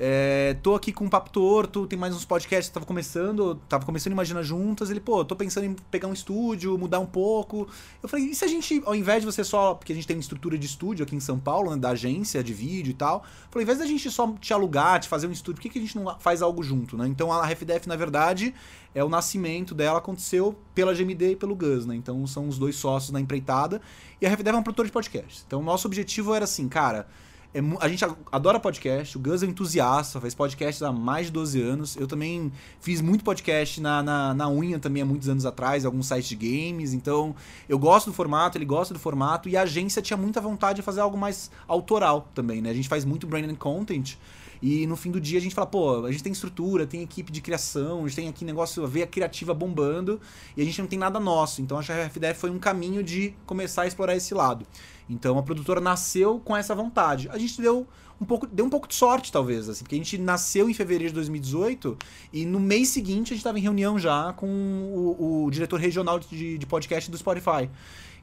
é, 0.00 0.56
tô 0.62 0.76
aqui 0.76 0.92
com 0.92 1.06
um 1.06 1.08
papo 1.08 1.28
torto, 1.28 1.84
tem 1.84 1.98
mais 1.98 2.14
uns 2.14 2.24
podcasts 2.24 2.72
tava 2.72 2.86
começando, 2.86 3.56
tava 3.68 3.84
começando 3.84 4.12
Imagina 4.12 4.44
Juntas. 4.44 4.90
Ele, 4.90 5.00
pô, 5.00 5.24
tô 5.24 5.34
pensando 5.34 5.64
em 5.64 5.74
pegar 5.90 6.06
um 6.06 6.12
estúdio, 6.12 6.78
mudar 6.78 7.00
um 7.00 7.06
pouco. 7.06 7.66
Eu 8.00 8.08
falei, 8.08 8.26
e 8.26 8.34
se 8.34 8.44
a 8.44 8.48
gente, 8.48 8.80
ao 8.86 8.94
invés 8.94 9.22
de 9.22 9.26
você 9.26 9.42
só. 9.42 9.74
Porque 9.74 9.92
a 9.92 9.96
gente 9.96 10.06
tem 10.06 10.14
uma 10.14 10.20
estrutura 10.20 10.56
de 10.56 10.66
estúdio 10.66 11.04
aqui 11.04 11.16
em 11.16 11.20
São 11.20 11.36
Paulo, 11.36 11.72
né, 11.72 11.76
da 11.76 11.90
agência 11.90 12.44
de 12.44 12.54
vídeo 12.54 12.92
e 12.92 12.94
tal. 12.94 13.24
Falei, 13.50 13.62
ao 13.66 13.72
invés 13.72 13.78
da 13.80 13.86
gente 13.86 14.08
só 14.08 14.32
te 14.40 14.52
alugar, 14.52 15.00
te 15.00 15.08
fazer 15.08 15.26
um 15.26 15.32
estúdio, 15.32 15.56
por 15.56 15.62
que, 15.62 15.68
que 15.68 15.80
a 15.80 15.82
gente 15.82 15.98
não 15.98 16.16
faz 16.20 16.42
algo 16.42 16.62
junto, 16.62 16.96
né? 16.96 17.08
Então 17.08 17.32
a 17.32 17.44
RFDF, 17.44 17.88
na 17.88 17.96
verdade, 17.96 18.54
é 18.94 19.02
o 19.02 19.08
nascimento 19.08 19.74
dela 19.74 19.98
aconteceu 19.98 20.56
pela 20.76 20.94
GMD 20.94 21.32
e 21.32 21.36
pelo 21.36 21.56
Gus, 21.56 21.86
né? 21.86 21.96
Então 21.96 22.24
são 22.24 22.46
os 22.46 22.56
dois 22.56 22.76
sócios 22.76 23.10
na 23.10 23.20
empreitada. 23.20 23.80
E 24.20 24.26
a 24.26 24.30
RFDF 24.30 24.54
é 24.54 24.58
um 24.58 24.62
produtor 24.62 24.86
de 24.86 24.92
podcast. 24.92 25.42
Então 25.44 25.58
o 25.58 25.64
nosso 25.64 25.88
objetivo 25.88 26.32
era 26.32 26.44
assim, 26.44 26.68
cara 26.68 27.08
é, 27.54 27.60
a 27.80 27.88
gente 27.88 28.04
adora 28.30 28.60
podcast, 28.60 29.16
o 29.16 29.20
Gus 29.20 29.42
é 29.42 29.46
entusiasta, 29.46 30.20
faz 30.20 30.34
podcast 30.34 30.84
há 30.84 30.92
mais 30.92 31.26
de 31.26 31.32
12 31.32 31.62
anos. 31.62 31.96
Eu 31.96 32.06
também 32.06 32.52
fiz 32.80 33.00
muito 33.00 33.24
podcast 33.24 33.80
na, 33.80 34.02
na, 34.02 34.34
na 34.34 34.50
unha 34.50 34.78
também 34.78 35.02
há 35.02 35.06
muitos 35.06 35.28
anos 35.28 35.46
atrás, 35.46 35.86
alguns 35.86 36.06
sites 36.06 36.28
de 36.28 36.36
games. 36.36 36.92
Então, 36.92 37.34
eu 37.68 37.78
gosto 37.78 38.06
do 38.06 38.12
formato, 38.12 38.58
ele 38.58 38.66
gosta 38.66 38.92
do 38.92 39.00
formato, 39.00 39.48
e 39.48 39.56
a 39.56 39.62
agência 39.62 40.02
tinha 40.02 40.16
muita 40.16 40.40
vontade 40.40 40.76
de 40.76 40.82
fazer 40.82 41.00
algo 41.00 41.16
mais 41.16 41.50
autoral 41.66 42.28
também, 42.34 42.60
né? 42.60 42.70
A 42.70 42.74
gente 42.74 42.88
faz 42.88 43.04
muito 43.04 43.26
brand 43.26 43.48
and 43.48 43.54
content. 43.54 44.16
E 44.62 44.86
no 44.86 44.96
fim 44.96 45.10
do 45.10 45.20
dia 45.20 45.38
a 45.38 45.42
gente 45.42 45.54
fala, 45.54 45.66
pô, 45.66 46.04
a 46.04 46.10
gente 46.10 46.22
tem 46.22 46.32
estrutura, 46.32 46.86
tem 46.86 47.02
equipe 47.02 47.30
de 47.30 47.40
criação, 47.40 48.00
a 48.04 48.08
gente 48.08 48.16
tem 48.16 48.28
aqui 48.28 48.44
negócio, 48.44 48.82
a 48.82 48.86
veia 48.86 49.06
criativa 49.06 49.54
bombando, 49.54 50.20
e 50.56 50.62
a 50.62 50.64
gente 50.64 50.80
não 50.80 50.88
tem 50.88 50.98
nada 50.98 51.20
nosso. 51.20 51.62
Então 51.62 51.78
acho 51.78 51.92
que 51.92 52.26
a 52.26 52.34
foi 52.34 52.50
um 52.50 52.58
caminho 52.58 53.02
de 53.02 53.34
começar 53.46 53.82
a 53.82 53.86
explorar 53.86 54.16
esse 54.16 54.34
lado. 54.34 54.66
Então 55.08 55.38
a 55.38 55.42
produtora 55.42 55.80
nasceu 55.80 56.40
com 56.44 56.56
essa 56.56 56.74
vontade. 56.74 57.28
A 57.30 57.38
gente 57.38 57.60
deu 57.60 57.86
um 58.20 58.24
pouco, 58.24 58.46
deu 58.46 58.64
um 58.66 58.70
pouco 58.70 58.88
de 58.88 58.94
sorte, 58.94 59.30
talvez, 59.30 59.68
assim, 59.68 59.84
porque 59.84 59.94
a 59.94 59.98
gente 59.98 60.18
nasceu 60.18 60.68
em 60.68 60.74
fevereiro 60.74 61.10
de 61.10 61.14
2018 61.14 61.96
e 62.32 62.44
no 62.44 62.58
mês 62.58 62.88
seguinte 62.88 63.28
a 63.28 63.34
gente 63.34 63.38
estava 63.38 63.58
em 63.58 63.62
reunião 63.62 63.98
já 63.98 64.32
com 64.32 64.46
o, 64.46 65.44
o 65.44 65.50
diretor 65.50 65.78
regional 65.78 66.18
de, 66.18 66.58
de 66.58 66.66
podcast 66.66 67.10
do 67.10 67.16
Spotify. 67.16 67.70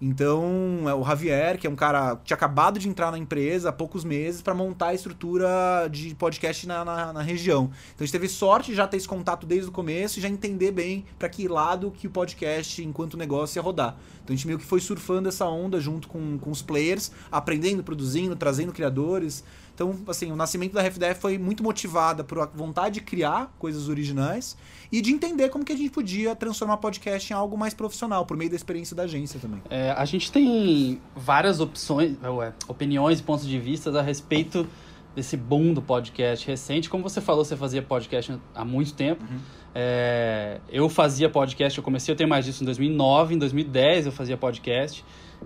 Então, 0.01 0.84
é 0.88 0.93
o 0.93 1.03
Javier, 1.03 1.58
que 1.58 1.65
é 1.65 1.69
um 1.69 1.75
cara 1.75 2.15
que 2.17 2.25
tinha 2.25 2.36
acabado 2.36 2.79
de 2.79 2.89
entrar 2.89 3.12
na 3.12 3.17
empresa 3.17 3.69
há 3.69 3.71
poucos 3.71 4.03
meses 4.03 4.41
para 4.41 4.53
montar 4.53 4.88
a 4.88 4.93
estrutura 4.93 5.88
de 5.89 6.13
podcast 6.15 6.67
na, 6.67 6.84
na, 6.84 7.13
na, 7.13 7.21
região. 7.21 7.65
Então, 7.93 8.01
a 8.01 8.03
gente 8.03 8.12
teve 8.12 8.27
sorte 8.27 8.71
de 8.71 8.77
já 8.77 8.88
ter 8.88 8.97
esse 8.97 9.08
contato 9.08 9.45
desde 9.45 9.69
o 9.69 9.71
começo 9.71 10.19
e 10.19 10.21
já 10.21 10.27
entender 10.27 10.71
bem 10.71 11.05
para 11.17 11.29
que 11.29 11.47
lado 11.47 11.91
que 11.91 12.08
o 12.08 12.10
podcast, 12.10 12.84
enquanto 12.84 13.17
negócio, 13.17 13.58
ia 13.58 13.63
rodar. 13.63 13.95
Então, 14.23 14.34
a 14.34 14.36
gente 14.36 14.47
meio 14.47 14.60
que 14.60 14.65
foi 14.65 14.81
surfando 14.81 15.29
essa 15.29 15.45
onda 15.45 15.79
junto 15.79 16.08
com, 16.08 16.38
com 16.38 16.51
os 16.51 16.62
players, 16.62 17.12
aprendendo, 17.31 17.84
produzindo, 17.84 18.36
trazendo 18.36 18.73
criadores. 18.73 19.43
Então, 19.75 19.93
assim, 20.07 20.31
o 20.31 20.38
nascimento 20.38 20.71
da 20.71 20.81
RFDF 20.81 21.19
foi 21.19 21.38
muito 21.38 21.61
motivada 21.61 22.23
por 22.23 22.39
a 22.39 22.45
vontade 22.45 22.95
de 22.95 23.01
criar 23.01 23.53
coisas 23.59 23.89
originais 23.89 24.57
e 24.89 25.01
de 25.01 25.11
entender 25.11 25.49
como 25.49 25.65
que 25.65 25.73
a 25.73 25.75
gente 25.75 25.89
podia 25.89 26.33
transformar 26.33 26.77
podcast 26.77 27.31
em 27.31 27.35
algo 27.35 27.57
mais 27.57 27.73
profissional, 27.73 28.25
por 28.25 28.38
meio 28.38 28.49
da 28.49 28.55
experiência 28.55 28.95
da 28.95 29.03
agência 29.03 29.38
também. 29.38 29.61
É, 29.69 29.91
a 29.91 30.05
gente 30.05 30.31
tem 30.31 31.01
várias 31.13 31.59
opções, 31.59 32.15
ué, 32.23 32.53
opiniões 32.69 33.19
e 33.19 33.23
pontos 33.23 33.45
de 33.45 33.59
vista 33.59 33.91
a 33.99 34.01
respeito 34.01 34.65
desse 35.13 35.35
boom 35.35 35.73
do 35.73 35.81
podcast 35.81 36.47
recente. 36.47 36.89
Como 36.89 37.03
você 37.03 37.19
falou, 37.19 37.43
você 37.43 37.57
fazia 37.57 37.81
podcast 37.81 38.33
há 38.53 38.63
muito 38.63 38.93
tempo. 38.93 39.23
Uhum. 39.23 39.39
É, 39.73 40.61
eu 40.69 40.88
fazia 40.88 41.29
podcast, 41.29 41.77
eu 41.77 41.83
comecei 41.83 42.13
a 42.13 42.17
ter 42.17 42.25
mais 42.25 42.45
disso 42.45 42.63
em 42.63 42.65
2009, 42.65 43.35
em 43.35 43.38
2010 43.38 44.05
eu 44.05 44.11
fazia 44.13 44.38
podcast. 44.38 45.03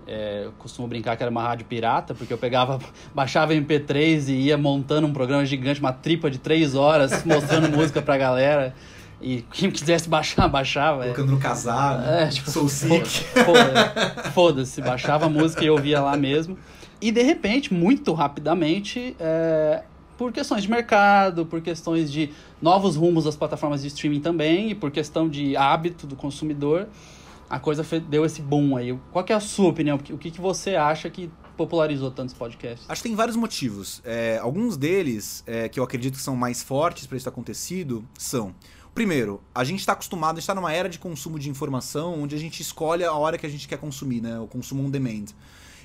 É, 0.08 0.44
eu 0.46 0.52
costumo 0.54 0.88
brincar 0.88 1.16
que 1.16 1.22
era 1.22 1.30
uma 1.30 1.44
rádio 1.44 1.66
pirata, 1.66 2.16
porque 2.16 2.34
eu 2.34 2.38
pegava, 2.38 2.80
baixava 3.14 3.54
MP3 3.54 4.30
e 4.30 4.32
ia 4.48 4.58
montando 4.58 5.06
um 5.06 5.14
programa 5.14 5.46
gigante, 5.46 5.80
uma 5.80 5.94
tripa 5.94 6.32
de 6.32 6.38
três 6.38 6.74
horas, 6.74 7.24
mostrando 7.26 7.70
música 7.70 8.02
pra 8.02 8.18
galera. 8.18 8.74
E 9.22 9.44
quem 9.52 9.70
quisesse 9.70 10.08
baixar, 10.08 10.48
baixava. 10.48 11.04
Colocando 11.04 11.32
no 11.32 11.38
casar, 11.38 12.00
né? 12.00 12.24
é, 12.24 12.28
tipo, 12.28 12.50
Sou 12.50 12.70
sick. 12.70 13.08
Foda-se, 14.34 14.76
foda 14.76 14.90
baixava 14.90 15.26
a 15.26 15.30
música 15.30 15.64
e 15.64 15.70
ouvia 15.70 16.00
lá 16.00 16.16
mesmo. 16.16 16.58
E 17.02 17.12
de 17.12 17.22
repente, 17.22 17.74
muito 17.74 18.14
rapidamente, 18.14 19.16
é, 19.20 19.84
por 20.18 20.34
questões 20.34 20.64
de 20.64 20.70
mercado, 20.70 21.46
por 21.46 21.62
questões 21.62 22.12
de 22.12 22.30
novos 22.62 22.96
rumos 22.98 23.24
das 23.24 23.38
plataformas 23.38 23.82
de 23.82 23.88
streaming 23.88 24.20
também, 24.20 24.72
e 24.72 24.76
por 24.76 24.92
questão 24.92 25.30
de 25.30 25.56
hábito 25.56 26.06
do 26.06 26.16
consumidor, 26.16 26.88
a 27.50 27.60
coisa 27.60 27.84
deu 28.08 28.26
esse 28.26 28.42
boom 28.42 28.78
aí. 28.78 28.98
Qual 29.12 29.26
é 29.28 29.34
a 29.34 29.40
sua 29.40 29.70
opinião? 29.70 29.98
O 29.98 30.18
que, 30.18 30.30
que 30.30 30.40
você 30.40 30.76
acha 30.76 31.10
que 31.10 31.32
popularizou 31.58 32.12
tantos 32.12 32.34
podcasts? 32.36 32.86
Acho 32.88 33.02
que 33.02 33.10
tem 33.10 33.16
vários 33.16 33.36
motivos. 33.36 34.02
É, 34.06 34.38
alguns 34.38 34.78
deles, 34.78 35.44
é, 35.48 35.68
que 35.68 35.80
eu 35.80 35.84
acredito 35.84 36.16
que 36.16 36.22
são 36.22 36.36
mais 36.36 36.62
fortes 36.62 37.08
para 37.08 37.18
isso 37.18 37.26
ter 37.26 37.30
acontecido, 37.30 38.08
são... 38.18 38.54
Primeiro, 38.94 39.42
a 39.54 39.64
gente 39.64 39.80
está 39.80 39.94
acostumado, 39.94 40.32
a 40.32 40.36
gente 40.36 40.44
está 40.44 40.56
numa 40.56 40.74
era 40.74 40.90
de 40.90 41.00
consumo 41.00 41.40
de 41.40 41.50
informação 41.50 42.22
onde 42.22 42.36
a 42.36 42.38
gente 42.38 42.62
escolhe 42.62 43.04
a 43.04 43.14
hora 43.14 43.38
que 43.38 43.46
a 43.46 43.50
gente 43.50 43.68
quer 43.68 43.78
consumir, 43.78 44.20
né? 44.20 44.40
O 44.40 44.48
consumo 44.48 44.84
on 44.84 44.90
demand. 44.90 45.26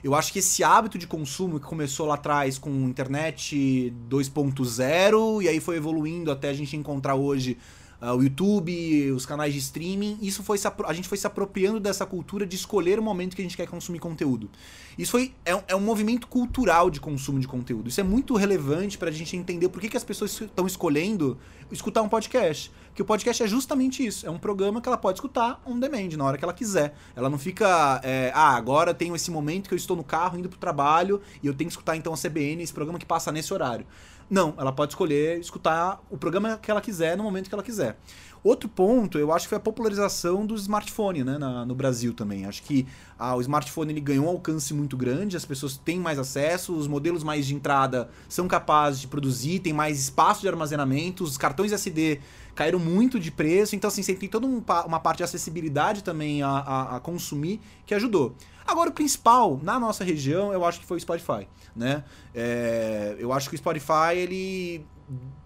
Eu 0.03 0.15
acho 0.15 0.33
que 0.33 0.41
esse 0.41 0.65
hábito 0.65 0.99
de 0.99 1.07
consumo 1.07 1.61
que 1.61 1.67
começou 1.67 2.07
lá 2.07 2.15
atrás 2.15 2.59
com 2.59 2.71
internet 2.71 3.95
2.0 4.11 5.43
e 5.43 5.49
aí 5.49 5.61
foi 5.61 5.77
evoluindo 5.77 6.31
até 6.31 6.51
a 6.51 6.53
gente 6.53 6.77
encontrar 6.77 7.15
hoje 7.15 7.57
uh, 8.05 8.17
o 8.17 8.23
YouTube, 8.23 9.13
os 9.13 9.25
canais 9.25 9.53
de 9.53 9.59
streaming, 9.59 10.19
isso 10.21 10.43
foi 10.43 10.59
a 10.87 10.93
gente 10.93 11.09
foi 11.09 11.19
se 11.19 11.27
apropriando 11.27 11.81
dessa 11.81 12.05
cultura 12.05 12.47
de 12.47 12.57
escolher 12.57 12.99
o 12.99 13.03
momento 13.03 13.35
que 13.35 13.43
a 13.43 13.45
gente 13.45 13.57
quer 13.57 13.67
consumir 13.67 13.99
conteúdo. 13.99 14.51
Isso 14.99 15.13
foi, 15.13 15.33
é, 15.45 15.61
é 15.69 15.75
um 15.75 15.81
movimento 15.81 16.27
cultural 16.29 16.91
de 16.91 17.01
consumo 17.01 17.41
de 17.41 17.49
conteúdo. 17.49 17.89
Isso 17.89 18.01
é 18.01 18.05
muito 18.05 18.35
relevante 18.37 18.97
para 18.97 19.09
a 19.09 19.13
gente 19.13 19.37
entender 19.37 19.69
por 19.69 19.81
que, 19.81 19.89
que 19.89 19.97
as 19.97 20.05
pessoas 20.05 20.41
estão 20.41 20.67
escolhendo 20.67 21.37
escutar 21.71 22.03
um 22.03 22.09
podcast. 22.09 22.71
Que 22.95 23.03
o 23.03 23.05
podcast 23.05 23.43
é 23.43 23.47
justamente 23.49 24.07
isso. 24.07 24.25
É 24.27 24.31
um 24.31 24.39
programa 24.39 24.81
que 24.81 24.89
ela 24.89 24.97
pode 24.97 25.19
escutar 25.19 25.61
on 25.67 25.79
demand, 25.79 26.11
na 26.17 26.25
hora 26.25 26.39
que 26.39 26.45
ela 26.45 26.53
quiser. 26.53 26.95
Ela 27.17 27.29
não 27.29 27.39
fica, 27.39 28.01
é, 28.05 28.31
ah, 28.33 28.55
agora 28.55 28.95
tenho 28.95 29.17
esse 29.17 29.31
momento 29.31 29.69
que 29.69 29.75
eu 29.75 29.79
estou 29.79 29.97
no 29.97 30.05
carro 30.05 30.39
indo 30.39 30.49
pro 30.49 30.59
trabalho 30.59 31.21
e 31.43 31.47
eu 31.47 31.55
tenho 31.55 31.69
que 31.69 31.73
escutar 31.73 31.97
então 31.97 32.13
a 32.13 32.17
CBN, 32.17 32.63
esse 32.63 32.73
programa 32.73 32.99
que 32.99 33.07
passa 33.07 33.33
nesse 33.33 33.53
horário. 33.53 33.85
Não, 34.29 34.55
ela 34.57 34.73
pode 34.73 34.93
escolher 34.93 35.39
escutar 35.39 36.01
o 36.11 36.17
programa 36.17 36.59
que 36.61 36.71
ela 36.71 36.81
quiser 36.81 37.17
no 37.17 37.23
momento 37.23 37.49
que 37.49 37.55
ela 37.55 37.63
quiser. 37.63 37.97
Outro 38.45 38.69
ponto, 38.69 39.19
eu 39.19 39.33
acho 39.33 39.47
que 39.47 39.49
foi 39.49 39.57
a 39.57 39.61
popularização 39.61 40.45
do 40.45 40.55
smartphone 40.55 41.25
né, 41.25 41.39
na, 41.39 41.65
no 41.65 41.75
Brasil 41.75 42.13
também. 42.13 42.45
Acho 42.45 42.63
que 42.63 42.87
ah, 43.19 43.35
o 43.35 43.41
smartphone 43.41 43.91
ele 43.91 44.03
ganhou 44.03 44.27
um 44.27 44.29
alcance 44.29 44.75
muito 44.75 44.99
grande, 44.99 45.35
as 45.35 45.47
pessoas 45.47 45.79
têm 45.79 45.99
mais 45.99 46.19
acesso, 46.19 46.77
os 46.77 46.87
modelos 46.87 47.25
mais 47.25 47.47
de 47.47 47.55
entrada 47.55 48.11
são 48.29 48.47
capazes 48.47 49.01
de 49.01 49.09
produzir, 49.09 49.61
tem 49.61 49.73
mais 49.73 49.99
espaço 49.99 50.43
de 50.43 50.49
armazenamento, 50.49 51.25
os 51.25 51.39
cartões 51.39 51.73
SD 51.73 52.21
caíram 52.55 52.79
muito 52.79 53.19
de 53.19 53.31
preço, 53.31 53.75
então 53.75 53.89
assim, 53.89 54.03
você 54.03 54.15
tem 54.15 54.29
toda 54.29 54.47
um, 54.47 54.63
uma 54.87 55.01
parte 55.01 55.19
de 55.19 55.25
acessibilidade 55.25 56.05
também 56.05 56.43
a, 56.43 56.51
a, 56.51 56.97
a 56.97 57.01
consumir 57.01 57.61
que 57.87 57.95
ajudou. 57.95 58.37
Agora, 58.67 58.91
o 58.91 58.93
principal, 58.93 59.61
na 59.63 59.79
nossa 59.79 60.03
região, 60.05 60.53
eu 60.53 60.65
acho 60.65 60.81
que 60.81 60.87
foi 60.87 60.97
o 60.97 61.01
Spotify, 61.01 61.47
né? 61.77 62.05
É, 62.35 63.17
eu 63.19 63.33
acho 63.33 63.49
que 63.49 63.55
o 63.55 63.59
Spotify, 63.59 64.15
ele 64.17 64.87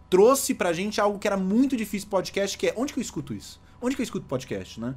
trouxe 0.08 0.54
pra 0.54 0.72
gente 0.72 1.00
algo 1.00 1.18
que 1.18 1.26
era 1.26 1.36
muito 1.36 1.76
difícil 1.76 2.08
podcast, 2.08 2.56
que 2.56 2.68
é 2.68 2.74
onde 2.76 2.92
que 2.92 2.98
eu 2.98 3.02
escuto 3.02 3.34
isso? 3.34 3.60
Onde 3.80 3.94
que 3.94 4.02
eu 4.02 4.04
escuto 4.04 4.26
podcast, 4.26 4.80
né? 4.80 4.94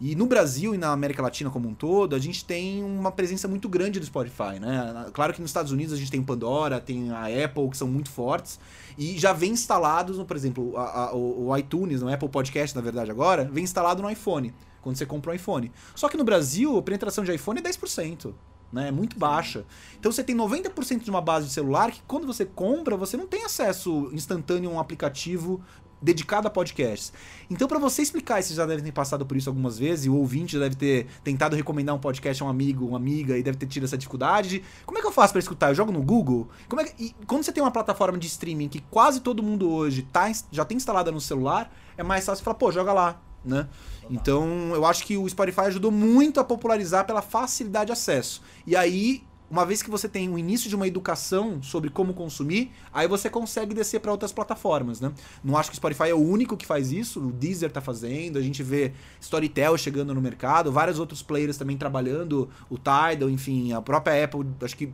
E 0.00 0.16
no 0.16 0.26
Brasil 0.26 0.74
e 0.74 0.78
na 0.78 0.90
América 0.90 1.22
Latina 1.22 1.50
como 1.50 1.68
um 1.68 1.74
todo, 1.74 2.16
a 2.16 2.18
gente 2.18 2.44
tem 2.44 2.82
uma 2.82 3.12
presença 3.12 3.46
muito 3.46 3.68
grande 3.68 4.00
do 4.00 4.06
Spotify, 4.06 4.58
né? 4.60 5.06
Claro 5.12 5.32
que 5.32 5.40
nos 5.40 5.50
Estados 5.50 5.70
Unidos 5.70 5.94
a 5.94 5.96
gente 5.96 6.10
tem 6.10 6.22
Pandora, 6.22 6.80
tem 6.80 7.10
a 7.10 7.26
Apple, 7.44 7.68
que 7.70 7.76
são 7.76 7.86
muito 7.86 8.10
fortes, 8.10 8.58
e 8.98 9.16
já 9.18 9.32
vem 9.32 9.52
instalados, 9.52 10.20
por 10.24 10.36
exemplo, 10.36 10.76
a, 10.76 11.10
a, 11.10 11.14
o, 11.14 11.56
iTunes, 11.56 12.02
no 12.02 12.12
Apple 12.12 12.28
Podcast, 12.28 12.74
na 12.74 12.82
verdade, 12.82 13.10
agora, 13.10 13.48
vem 13.52 13.62
instalado 13.62 14.02
no 14.02 14.10
iPhone 14.10 14.52
quando 14.84 14.96
você 14.96 15.06
compra 15.06 15.32
um 15.32 15.34
iPhone. 15.34 15.72
Só 15.94 16.08
que 16.08 16.16
no 16.16 16.22
Brasil, 16.22 16.76
a 16.76 16.82
penetração 16.82 17.24
de 17.24 17.34
iPhone 17.34 17.58
é 17.58 17.62
10%. 17.62 18.32
Né, 18.72 18.88
é 18.88 18.90
muito 18.90 19.16
baixa. 19.16 19.64
Então 20.00 20.10
você 20.10 20.24
tem 20.24 20.36
90% 20.36 21.04
de 21.04 21.10
uma 21.10 21.20
base 21.20 21.46
de 21.46 21.52
celular 21.52 21.92
que 21.92 22.02
quando 22.08 22.26
você 22.26 22.44
compra, 22.44 22.96
você 22.96 23.16
não 23.16 23.24
tem 23.24 23.44
acesso 23.44 24.10
instantâneo 24.12 24.68
a 24.68 24.72
um 24.72 24.80
aplicativo 24.80 25.62
dedicado 26.04 26.46
a 26.46 26.50
podcasts. 26.50 27.12
Então, 27.50 27.66
para 27.66 27.78
você 27.78 28.02
explicar, 28.02 28.42
vocês 28.42 28.56
já 28.56 28.66
devem 28.66 28.84
ter 28.84 28.92
passado 28.92 29.24
por 29.24 29.36
isso 29.36 29.48
algumas 29.48 29.78
vezes, 29.78 30.04
e 30.04 30.10
o 30.10 30.16
ouvinte 30.16 30.52
já 30.52 30.58
deve 30.58 30.76
ter 30.76 31.06
tentado 31.24 31.56
recomendar 31.56 31.94
um 31.94 31.98
podcast 31.98 32.42
a 32.42 32.46
um 32.46 32.48
amigo, 32.48 32.86
uma 32.86 32.98
amiga, 32.98 33.38
e 33.38 33.42
deve 33.42 33.56
ter 33.56 33.66
tido 33.66 33.84
essa 33.84 33.96
dificuldade. 33.96 34.48
De, 34.48 34.64
como 34.84 34.98
é 34.98 35.00
que 35.00 35.06
eu 35.06 35.12
faço 35.12 35.32
para 35.32 35.40
escutar? 35.40 35.70
Eu 35.70 35.74
jogo 35.74 35.90
no 35.90 36.02
Google? 36.02 36.48
Como 36.68 36.82
é 36.82 36.84
que, 36.84 37.04
e 37.04 37.14
quando 37.26 37.42
você 37.42 37.52
tem 37.52 37.62
uma 37.62 37.70
plataforma 37.70 38.18
de 38.18 38.26
streaming 38.26 38.68
que 38.68 38.80
quase 38.90 39.20
todo 39.20 39.42
mundo 39.42 39.70
hoje 39.70 40.02
tá, 40.02 40.30
já 40.52 40.64
tem 40.64 40.76
instalada 40.76 41.10
no 41.10 41.20
celular, 41.20 41.74
é 41.96 42.02
mais 42.02 42.26
fácil 42.26 42.44
falar, 42.44 42.56
pô, 42.56 42.70
joga 42.70 42.92
lá, 42.92 43.20
né? 43.44 43.68
Então, 44.10 44.72
eu 44.74 44.84
acho 44.84 45.04
que 45.04 45.16
o 45.16 45.28
Spotify 45.28 45.62
ajudou 45.62 45.90
muito 45.90 46.40
a 46.40 46.44
popularizar 46.44 47.06
pela 47.06 47.22
facilidade 47.22 47.86
de 47.86 47.92
acesso. 47.92 48.42
E 48.66 48.76
aí, 48.76 49.22
uma 49.50 49.64
vez 49.64 49.82
que 49.82 49.90
você 49.90 50.08
tem 50.08 50.28
o 50.28 50.38
início 50.38 50.68
de 50.68 50.74
uma 50.74 50.86
educação 50.86 51.62
sobre 51.62 51.90
como 51.90 52.14
consumir, 52.14 52.72
aí 52.92 53.06
você 53.06 53.30
consegue 53.30 53.74
descer 53.74 54.00
para 54.00 54.10
outras 54.10 54.32
plataformas, 54.32 55.00
né? 55.00 55.12
Não 55.42 55.56
acho 55.56 55.70
que 55.70 55.74
o 55.74 55.76
Spotify 55.76 56.10
é 56.10 56.14
o 56.14 56.18
único 56.18 56.56
que 56.56 56.66
faz 56.66 56.90
isso, 56.90 57.20
o 57.20 57.32
Deezer 57.32 57.70
tá 57.70 57.80
fazendo, 57.80 58.38
a 58.38 58.42
gente 58.42 58.62
vê 58.62 58.92
Storytel 59.20 59.76
chegando 59.76 60.14
no 60.14 60.20
mercado, 60.20 60.72
vários 60.72 60.98
outros 60.98 61.22
players 61.22 61.56
também 61.56 61.76
trabalhando, 61.76 62.48
o 62.68 62.76
Tidal, 62.76 63.30
enfim, 63.30 63.72
a 63.72 63.80
própria 63.80 64.24
Apple, 64.24 64.46
acho 64.62 64.76
que 64.76 64.92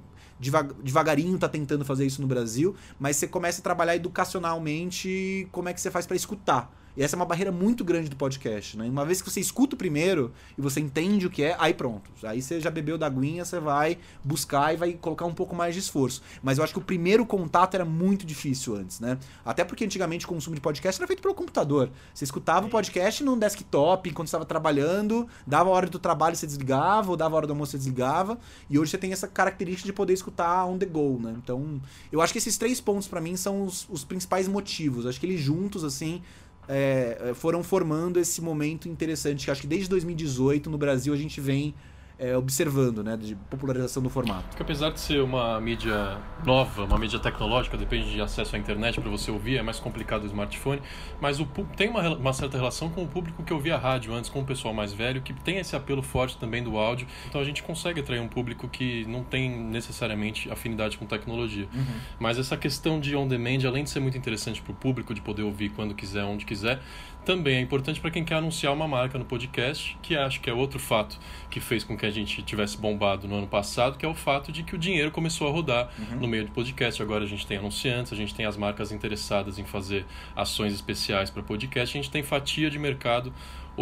devagarinho 0.82 1.38
tá 1.38 1.48
tentando 1.48 1.84
fazer 1.84 2.06
isso 2.06 2.20
no 2.20 2.26
Brasil, 2.26 2.74
mas 2.98 3.16
você 3.16 3.28
começa 3.28 3.60
a 3.60 3.62
trabalhar 3.62 3.94
educacionalmente 3.94 5.46
como 5.52 5.68
é 5.68 5.74
que 5.74 5.80
você 5.80 5.90
faz 5.90 6.06
para 6.06 6.16
escutar. 6.16 6.79
E 7.00 7.02
essa 7.02 7.16
é 7.16 7.18
uma 7.18 7.24
barreira 7.24 7.50
muito 7.50 7.82
grande 7.82 8.10
do 8.10 8.16
podcast, 8.16 8.76
né? 8.76 8.84
Uma 8.86 9.06
vez 9.06 9.22
que 9.22 9.30
você 9.30 9.40
escuta 9.40 9.74
o 9.74 9.78
primeiro 9.78 10.34
e 10.58 10.60
você 10.60 10.80
entende 10.80 11.26
o 11.26 11.30
que 11.30 11.42
é, 11.42 11.56
aí 11.58 11.72
pronto. 11.72 12.10
Aí 12.22 12.42
você 12.42 12.60
já 12.60 12.70
bebeu 12.70 12.98
da 12.98 13.06
aguinha, 13.06 13.42
você 13.42 13.58
vai 13.58 13.96
buscar 14.22 14.74
e 14.74 14.76
vai 14.76 14.92
colocar 14.92 15.24
um 15.24 15.32
pouco 15.32 15.56
mais 15.56 15.72
de 15.72 15.80
esforço. 15.80 16.20
Mas 16.42 16.58
eu 16.58 16.64
acho 16.64 16.74
que 16.74 16.78
o 16.78 16.82
primeiro 16.82 17.24
contato 17.24 17.74
era 17.74 17.86
muito 17.86 18.26
difícil 18.26 18.76
antes, 18.76 19.00
né? 19.00 19.16
Até 19.42 19.64
porque 19.64 19.82
antigamente 19.82 20.26
o 20.26 20.28
consumo 20.28 20.54
de 20.54 20.60
podcast 20.60 21.00
era 21.00 21.06
feito 21.06 21.22
pelo 21.22 21.32
computador. 21.32 21.88
Você 22.12 22.24
escutava 22.24 22.66
o 22.66 22.68
podcast 22.68 23.24
num 23.24 23.38
desktop 23.38 24.10
enquanto 24.10 24.26
estava 24.26 24.44
trabalhando, 24.44 25.26
dava 25.46 25.70
a 25.70 25.72
hora 25.72 25.86
do 25.86 25.98
trabalho 25.98 26.36
você 26.36 26.46
desligava, 26.46 27.10
ou 27.10 27.16
dava 27.16 27.34
a 27.34 27.36
hora 27.38 27.46
do 27.46 27.54
almoço 27.54 27.72
você 27.72 27.78
desligava. 27.78 28.38
E 28.68 28.78
hoje 28.78 28.90
você 28.90 28.98
tem 28.98 29.10
essa 29.10 29.26
característica 29.26 29.86
de 29.86 29.92
poder 29.94 30.12
escutar 30.12 30.66
on 30.66 30.76
the 30.76 30.84
go, 30.84 31.18
né? 31.18 31.34
Então, 31.42 31.80
eu 32.12 32.20
acho 32.20 32.30
que 32.30 32.38
esses 32.38 32.58
três 32.58 32.78
pontos 32.78 33.08
para 33.08 33.22
mim 33.22 33.38
são 33.38 33.64
os, 33.64 33.88
os 33.88 34.04
principais 34.04 34.46
motivos. 34.46 35.06
acho 35.06 35.18
que 35.18 35.24
eles 35.24 35.40
juntos, 35.40 35.82
assim, 35.82 36.20
é, 36.68 37.32
foram 37.34 37.62
formando 37.62 38.18
esse 38.18 38.40
momento 38.40 38.88
interessante, 38.88 39.44
que 39.44 39.50
acho 39.50 39.62
que 39.62 39.66
desde 39.66 39.88
2018 39.88 40.70
no 40.70 40.78
Brasil 40.78 41.12
a 41.12 41.16
gente 41.16 41.40
vem 41.40 41.74
é, 42.20 42.36
observando, 42.36 43.02
né, 43.02 43.16
de 43.16 43.34
popularização 43.34 44.02
do 44.02 44.10
formato. 44.10 44.44
Porque 44.48 44.62
apesar 44.62 44.90
de 44.90 45.00
ser 45.00 45.22
uma 45.22 45.58
mídia 45.58 46.18
nova, 46.44 46.84
uma 46.84 46.98
mídia 46.98 47.18
tecnológica, 47.18 47.78
depende 47.78 48.12
de 48.12 48.20
acesso 48.20 48.54
à 48.54 48.58
internet 48.58 49.00
para 49.00 49.10
você 49.10 49.30
ouvir, 49.30 49.56
é 49.56 49.62
mais 49.62 49.80
complicado 49.80 50.24
o 50.24 50.26
smartphone, 50.26 50.82
mas 51.18 51.40
o, 51.40 51.46
tem 51.76 51.88
uma, 51.88 52.06
uma, 52.14 52.32
certa 52.34 52.58
relação 52.58 52.90
com 52.90 53.02
o 53.02 53.08
público 53.08 53.42
que 53.42 53.54
ouvia 53.54 53.78
rádio 53.78 54.12
antes, 54.12 54.28
com 54.28 54.40
o 54.40 54.44
pessoal 54.44 54.74
mais 54.74 54.92
velho, 54.92 55.22
que 55.22 55.32
tem 55.32 55.56
esse 55.56 55.74
apelo 55.74 56.02
forte 56.02 56.36
também 56.36 56.62
do 56.62 56.76
áudio, 56.76 57.06
então 57.26 57.40
a 57.40 57.44
gente 57.44 57.62
consegue 57.62 58.00
atrair 58.00 58.20
um 58.20 58.28
público 58.28 58.68
que 58.68 59.06
não 59.06 59.24
tem 59.24 59.50
necessariamente 59.50 60.50
afinidade 60.50 60.98
com 60.98 61.06
tecnologia. 61.06 61.66
Uhum. 61.72 62.00
Mas 62.18 62.38
essa 62.38 62.56
questão 62.56 63.00
de 63.00 63.16
on-demand, 63.16 63.66
além 63.66 63.82
de 63.82 63.88
ser 63.88 64.00
muito 64.00 64.18
interessante 64.18 64.60
para 64.60 64.72
o 64.72 64.74
público, 64.74 65.14
de 65.14 65.22
poder 65.22 65.42
ouvir 65.42 65.70
quando 65.70 65.94
quiser, 65.94 66.24
onde 66.24 66.44
quiser, 66.44 66.80
também 67.24 67.56
é 67.56 67.60
importante 67.60 68.00
para 68.00 68.10
quem 68.10 68.24
quer 68.24 68.36
anunciar 68.36 68.72
uma 68.72 68.88
marca 68.88 69.18
no 69.18 69.24
podcast, 69.24 69.96
que 70.02 70.16
acho 70.16 70.40
que 70.40 70.48
é 70.48 70.52
outro 70.52 70.78
fato 70.78 71.18
que 71.50 71.60
fez 71.60 71.84
com 71.84 71.96
que 71.96 72.06
a 72.06 72.09
gente 72.10 72.42
tivesse 72.42 72.76
bombado 72.76 73.26
no 73.28 73.36
ano 73.36 73.46
passado, 73.46 73.96
que 73.96 74.04
é 74.04 74.08
o 74.08 74.14
fato 74.14 74.52
de 74.52 74.62
que 74.62 74.74
o 74.74 74.78
dinheiro 74.78 75.10
começou 75.10 75.48
a 75.48 75.50
rodar 75.50 75.90
uhum. 75.98 76.20
no 76.20 76.28
meio 76.28 76.44
do 76.44 76.52
podcast. 76.52 77.02
Agora 77.02 77.24
a 77.24 77.26
gente 77.26 77.46
tem 77.46 77.58
anunciantes, 77.58 78.12
a 78.12 78.16
gente 78.16 78.34
tem 78.34 78.46
as 78.46 78.56
marcas 78.56 78.92
interessadas 78.92 79.58
em 79.58 79.64
fazer 79.64 80.04
ações 80.34 80.72
especiais 80.72 81.30
para 81.30 81.42
podcast, 81.42 81.96
a 81.96 82.00
gente 82.00 82.10
tem 82.10 82.22
fatia 82.22 82.70
de 82.70 82.78
mercado 82.78 83.32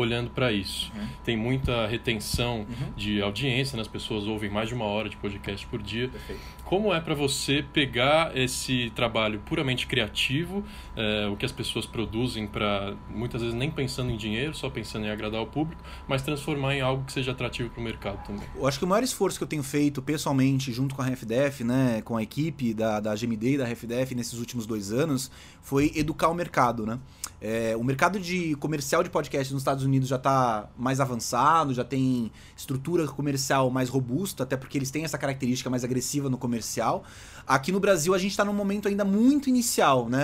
olhando 0.01 0.31
para 0.31 0.53
isso. 0.53 0.93
Uhum. 0.95 1.09
Tem 1.25 1.37
muita 1.37 1.87
retenção 1.87 2.61
uhum. 2.61 2.93
de 2.97 3.21
audiência, 3.21 3.77
né? 3.77 3.83
as 3.83 3.89
pessoas 3.89 4.27
ouvem 4.27 4.51
mais 4.51 4.69
de 4.69 4.75
uma 4.75 4.85
hora 4.85 5.09
de 5.09 5.17
podcast 5.17 5.67
por 5.67 5.83
dia. 5.83 6.09
Perfeito. 6.09 6.41
Como 6.65 6.93
é 6.93 7.01
para 7.01 7.15
você 7.15 7.65
pegar 7.73 8.37
esse 8.37 8.93
trabalho 8.95 9.41
puramente 9.41 9.87
criativo, 9.87 10.63
é, 10.95 11.27
o 11.27 11.35
que 11.35 11.47
as 11.47 11.53
pessoas 11.53 11.87
produzem 11.87 12.47
para 12.47 12.95
muitas 13.09 13.41
vezes 13.41 13.57
nem 13.57 13.71
pensando 13.71 14.11
em 14.11 14.19
dinheiro, 14.19 14.55
só 14.55 14.69
pensando 14.69 15.07
em 15.07 15.11
agradar 15.11 15.41
o 15.41 15.47
público, 15.47 15.83
mas 16.07 16.21
transformar 16.21 16.75
em 16.75 16.83
algo 16.83 17.05
que 17.05 17.13
seja 17.13 17.33
atrativo 17.33 17.71
para 17.71 17.81
o 17.81 17.83
mercado 17.83 18.23
também? 18.27 18.45
Eu 18.55 18.67
acho 18.67 18.79
que 18.79 18.85
o 18.85 18.89
maior 18.89 19.03
esforço 19.03 19.39
que 19.39 19.45
eu 19.45 19.49
tenho 19.49 19.63
feito 19.63 20.03
pessoalmente 20.03 20.71
junto 20.71 20.95
com 20.95 21.01
a 21.01 21.07
RFDF, 21.07 21.65
né, 21.65 22.03
com 22.05 22.19
a 22.19 22.23
equipe 22.23 22.75
da, 22.75 23.01
da 23.01 23.15
GMD 23.15 23.55
e 23.55 23.59
da 23.59 23.65
RFDF 23.65 24.15
nesses 24.15 24.39
últimos 24.39 24.67
dois 24.67 24.93
anos, 24.93 25.31
foi 25.63 25.91
educar 25.95 26.29
o 26.29 26.35
mercado, 26.35 26.85
né? 26.85 26.99
É, 27.41 27.77
o 27.77 27.85
mercado 27.85 28.19
de 28.19 28.57
comercial 28.57 29.03
de 29.03 29.11
podcast 29.11 29.53
nos 29.53 29.63
Estados 29.63 29.85
Unidos 29.85 30.09
já 30.09 30.17
está 30.17 30.69
mais 30.77 30.99
avançado, 30.99 31.73
já 31.73 31.85
tem 31.85 32.33
estrutura 32.57 33.07
comercial 33.07 33.71
mais 33.71 33.89
robusta, 33.89 34.43
até 34.43 34.57
porque 34.57 34.77
eles 34.77 34.91
têm 34.91 35.05
essa 35.05 35.17
característica 35.17 35.71
mais 35.71 35.85
agressiva 35.85 36.29
no 36.29 36.37
comercial. 36.37 37.05
Aqui 37.49 37.73
no 37.73 37.81
Brasil 37.81 38.15
a 38.15 38.19
gente 38.19 38.33
está 38.33 38.45
num 38.45 38.53
momento 38.53 38.89
ainda 38.89 39.07
muito 39.07 39.49
inicial, 39.49 40.07
né? 40.07 40.23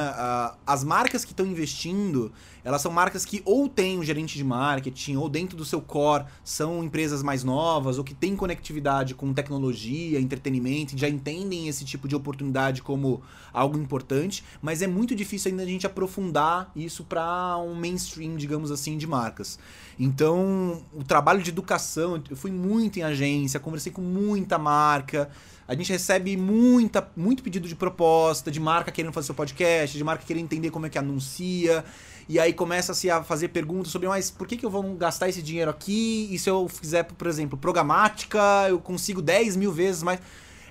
As 0.66 0.84
marcas 0.84 1.24
que 1.24 1.32
estão 1.32 1.46
investindo, 1.46 2.30
Elas 2.64 2.80
são 2.80 2.90
marcas 2.90 3.26
que 3.26 3.42
ou 3.44 3.68
têm 3.68 3.98
um 3.98 4.02
gerente 4.02 4.38
de 4.38 4.42
marketing, 4.42 5.16
ou 5.16 5.28
dentro 5.28 5.54
do 5.54 5.66
seu 5.66 5.82
core 5.82 6.24
são 6.42 6.82
empresas 6.82 7.22
mais 7.22 7.44
novas, 7.44 7.98
ou 7.98 8.04
que 8.04 8.14
têm 8.14 8.34
conectividade 8.34 9.14
com 9.14 9.34
tecnologia, 9.34 10.18
entretenimento, 10.18 10.96
já 10.96 11.06
entendem 11.06 11.68
esse 11.68 11.84
tipo 11.84 12.08
de 12.08 12.16
oportunidade 12.16 12.80
como 12.80 13.22
algo 13.52 13.78
importante, 13.78 14.42
mas 14.62 14.80
é 14.80 14.86
muito 14.86 15.14
difícil 15.14 15.50
ainda 15.50 15.62
a 15.62 15.66
gente 15.66 15.86
aprofundar 15.86 16.72
isso 16.74 17.04
para 17.04 17.58
um 17.58 17.74
mainstream, 17.74 18.34
digamos 18.36 18.70
assim, 18.70 18.96
de 18.96 19.06
marcas. 19.06 19.58
Então, 20.00 20.82
o 20.94 21.04
trabalho 21.04 21.42
de 21.42 21.50
educação, 21.50 22.22
eu 22.30 22.36
fui 22.36 22.50
muito 22.50 22.98
em 22.98 23.02
agência, 23.02 23.60
conversei 23.60 23.92
com 23.92 24.00
muita 24.00 24.56
marca, 24.56 25.28
a 25.66 25.74
gente 25.74 25.90
recebe 25.90 26.36
muita, 26.36 27.08
muito 27.16 27.42
pedido 27.42 27.66
de 27.66 27.74
proposta, 27.74 28.50
de 28.50 28.60
marca 28.60 28.92
querendo 28.92 29.12
fazer 29.12 29.26
seu 29.26 29.34
podcast, 29.34 29.96
de 29.96 30.04
marca 30.04 30.24
querendo 30.24 30.44
entender 30.44 30.70
como 30.70 30.86
é 30.86 30.90
que 30.90 30.98
anuncia. 30.98 31.84
E 32.28 32.38
aí 32.38 32.52
começa-se 32.52 33.10
a 33.10 33.22
fazer 33.22 33.48
perguntas 33.48 33.92
sobre, 33.92 34.08
mas 34.08 34.30
por 34.30 34.46
que, 34.46 34.56
que 34.56 34.64
eu 34.64 34.70
vou 34.70 34.82
gastar 34.94 35.28
esse 35.28 35.42
dinheiro 35.42 35.70
aqui? 35.70 36.28
E 36.30 36.38
se 36.38 36.48
eu 36.48 36.68
fizer, 36.68 37.04
por 37.04 37.26
exemplo, 37.26 37.58
programática, 37.58 38.40
eu 38.68 38.78
consigo 38.78 39.20
10 39.20 39.56
mil 39.56 39.72
vezes 39.72 40.02
mais 40.02 40.20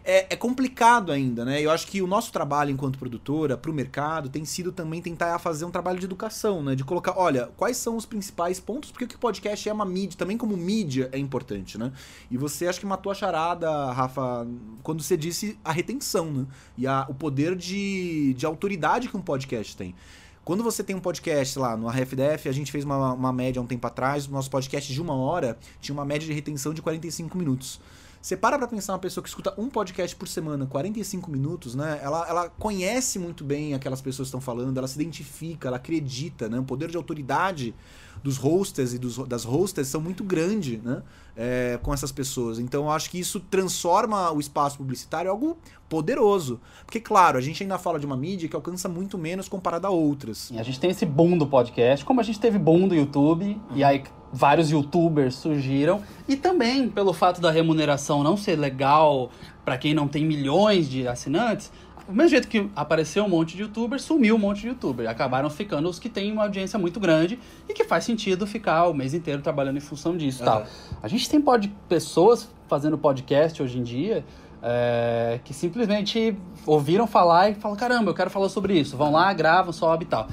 é, 0.03 0.33
é, 0.33 0.35
complicado 0.35 1.11
ainda, 1.11 1.45
né? 1.45 1.61
Eu 1.61 1.71
acho 1.71 1.87
que 1.87 2.01
o 2.01 2.07
nosso 2.07 2.31
trabalho 2.31 2.69
enquanto 2.71 2.99
produtora 2.99 3.57
para 3.57 3.71
o 3.71 3.73
mercado 3.73 4.29
tem 4.29 4.43
sido 4.43 4.71
também 4.71 5.01
tentar 5.01 5.39
fazer 5.39 5.63
um 5.63 5.71
trabalho 5.71 5.97
de 5.97 6.05
educação, 6.05 6.61
né? 6.61 6.75
De 6.75 6.83
colocar, 6.83 7.17
olha, 7.17 7.49
quais 7.55 7.77
são 7.77 7.95
os 7.95 8.05
principais 8.05 8.59
pontos, 8.59 8.91
porque 8.91 9.05
o 9.05 9.19
podcast 9.19 9.67
é 9.67 9.71
uma 9.71 9.85
mídia, 9.85 10.17
também 10.17 10.37
como 10.37 10.57
mídia 10.57 11.09
é 11.11 11.17
importante, 11.17 11.77
né? 11.77 11.91
E 12.29 12.37
você 12.37 12.67
acho 12.67 12.79
que 12.79 12.85
matou 12.85 13.11
a 13.11 13.15
charada, 13.15 13.91
Rafa, 13.91 14.45
quando 14.81 15.01
você 15.01 15.15
disse 15.15 15.57
a 15.63 15.71
retenção, 15.71 16.31
né? 16.31 16.45
E 16.77 16.85
a, 16.85 17.05
o 17.09 17.13
poder 17.13 17.55
de, 17.55 18.33
de 18.33 18.45
autoridade 18.45 19.07
que 19.07 19.15
um 19.15 19.21
podcast 19.21 19.77
tem. 19.77 19.95
Quando 20.43 20.61
você 20.61 20.83
tem 20.83 20.93
um 20.93 20.99
podcast 20.99 21.57
lá 21.57 21.77
no 21.77 21.87
RFDF, 21.87 22.49
a 22.49 22.51
gente 22.51 22.69
fez 22.69 22.83
uma, 22.83 23.13
uma 23.13 23.31
média 23.31 23.61
um 23.61 23.65
tempo 23.65 23.87
atrás, 23.87 24.27
o 24.27 24.31
nosso 24.31 24.49
podcast 24.49 24.91
de 24.91 25.01
uma 25.01 25.15
hora 25.15 25.57
tinha 25.79 25.93
uma 25.93 26.03
média 26.03 26.27
de 26.27 26.33
retenção 26.33 26.73
de 26.73 26.81
45 26.81 27.37
minutos. 27.37 27.79
Você 28.23 28.37
para 28.37 28.57
pra 28.57 28.69
pensar 28.69 28.93
uma 28.93 28.99
pessoa 28.99 29.21
que 29.21 29.27
escuta 29.27 29.53
um 29.57 29.67
podcast 29.67 30.15
por 30.15 30.29
semana, 30.29 30.65
45 30.65 31.29
minutos, 31.29 31.75
né? 31.75 31.99
Ela, 32.01 32.25
ela 32.29 32.49
conhece 32.51 33.19
muito 33.19 33.43
bem 33.43 33.73
aquelas 33.73 33.99
pessoas 33.99 34.27
que 34.27 34.29
estão 34.29 34.39
falando, 34.39 34.77
ela 34.77 34.87
se 34.87 34.95
identifica, 34.95 35.67
ela 35.67 35.75
acredita, 35.75 36.47
né? 36.47 36.57
O 36.57 36.63
poder 36.63 36.89
de 36.89 36.95
autoridade 36.95 37.75
dos 38.23 38.37
hosters 38.37 38.93
e 38.93 38.97
dos, 38.97 39.17
das 39.27 39.43
hosters 39.43 39.89
são 39.89 39.99
muito 39.99 40.23
grande, 40.23 40.79
né? 40.81 41.03
É, 41.35 41.77
com 41.83 41.93
essas 41.93 42.13
pessoas. 42.13 42.59
Então 42.59 42.83
eu 42.85 42.91
acho 42.91 43.09
que 43.09 43.19
isso 43.19 43.41
transforma 43.41 44.31
o 44.31 44.39
espaço 44.39 44.77
publicitário 44.77 45.27
em 45.27 45.31
algo 45.31 45.57
poderoso. 45.89 46.61
Porque, 46.85 47.01
claro, 47.01 47.37
a 47.37 47.41
gente 47.41 47.61
ainda 47.61 47.77
fala 47.77 47.99
de 47.99 48.05
uma 48.05 48.15
mídia 48.15 48.47
que 48.47 48.55
alcança 48.55 48.87
muito 48.87 49.17
menos 49.17 49.49
comparada 49.49 49.89
a 49.89 49.91
outras. 49.91 50.49
E 50.49 50.57
a 50.57 50.63
gente 50.63 50.79
tem 50.79 50.91
esse 50.91 51.05
boom 51.05 51.37
do 51.37 51.45
podcast, 51.45 52.05
como 52.05 52.21
a 52.21 52.23
gente 52.23 52.39
teve 52.39 52.57
boom 52.57 52.87
do 52.87 52.95
YouTube, 52.95 53.61
e 53.75 53.83
aí 53.83 54.01
vários 54.33 54.71
youtubers 54.71 55.35
surgiram 55.35 56.01
e 56.27 56.35
também 56.35 56.89
pelo 56.89 57.13
fato 57.13 57.39
da 57.39 57.51
remuneração 57.51 58.23
não 58.23 58.35
ser 58.35 58.57
legal 58.57 59.29
para 59.63 59.77
quem 59.77 59.93
não 59.93 60.07
tem 60.07 60.25
milhões 60.25 60.89
de 60.89 61.07
assinantes, 61.07 61.71
do 62.07 62.13
mesmo 62.13 62.31
jeito 62.31 62.47
que 62.47 62.69
apareceu 62.75 63.23
um 63.23 63.29
monte 63.29 63.55
de 63.55 63.61
youtubers, 63.61 64.01
sumiu 64.01 64.35
um 64.35 64.39
monte 64.39 64.61
de 64.61 64.67
youtuber. 64.67 65.09
Acabaram 65.09 65.49
ficando 65.49 65.87
os 65.87 65.99
que 65.99 66.09
têm 66.09 66.33
uma 66.33 66.43
audiência 66.43 66.77
muito 66.77 66.99
grande 66.99 67.39
e 67.69 67.73
que 67.73 67.85
faz 67.85 68.03
sentido 68.03 68.45
ficar 68.45 68.87
o 68.87 68.93
mês 68.93 69.13
inteiro 69.13 69.41
trabalhando 69.41 69.77
em 69.77 69.81
função 69.81 70.17
disso 70.17 70.39
uhum. 70.39 70.45
tal. 70.45 70.65
A 71.01 71.07
gente 71.07 71.29
tem 71.29 71.39
pode, 71.39 71.69
pessoas 71.87 72.49
fazendo 72.67 72.97
podcast 72.97 73.61
hoje 73.61 73.79
em 73.79 73.83
dia 73.83 74.25
é, 74.61 75.39
que 75.43 75.53
simplesmente 75.53 76.35
ouviram 76.65 77.05
falar 77.05 77.49
e 77.49 77.55
falam, 77.55 77.77
caramba, 77.77 78.11
eu 78.11 78.15
quero 78.15 78.29
falar 78.29 78.49
sobre 78.49 78.77
isso. 78.77 78.97
Vão 78.97 79.11
lá, 79.11 79.31
gravam, 79.31 79.71
sobe 79.71 80.05
e 80.05 80.07
tal. 80.07 80.27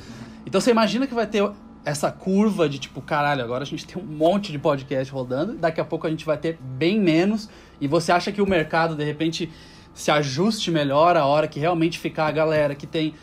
Então 0.47 0.61
você 0.61 0.71
imagina 0.71 1.07
que 1.07 1.15
vai 1.15 1.27
ter 1.27 1.49
essa 1.91 2.11
curva 2.11 2.69
de 2.69 2.79
tipo, 2.79 3.01
caralho, 3.01 3.43
agora 3.43 3.63
a 3.65 3.67
gente 3.67 3.87
tem 3.87 4.03
um 4.03 4.07
monte 4.07 4.53
de 4.53 4.59
podcast 4.59 5.13
rodando, 5.13 5.55
daqui 5.55 5.81
a 5.81 5.85
pouco 5.85 6.07
a 6.07 6.11
gente 6.11 6.25
vai 6.25 6.39
ter 6.39 6.59
bem 6.61 6.99
menos, 6.99 7.49
e 7.81 7.87
você 7.87 8.13
acha 8.13 8.33
que 8.33 8.41
o 8.41 8.47
mercado 8.47 8.95
de 8.95 9.05
repente 9.05 9.51
se 9.93 10.11
ajuste 10.11 10.71
melhor 10.71 11.17
a 11.17 11.27
hora 11.27 11.49
que 11.49 11.59
realmente 11.59 11.99
ficar 11.99 12.27
a 12.27 12.31
galera 12.31 12.75
que 12.75 12.87
tem 12.87 13.15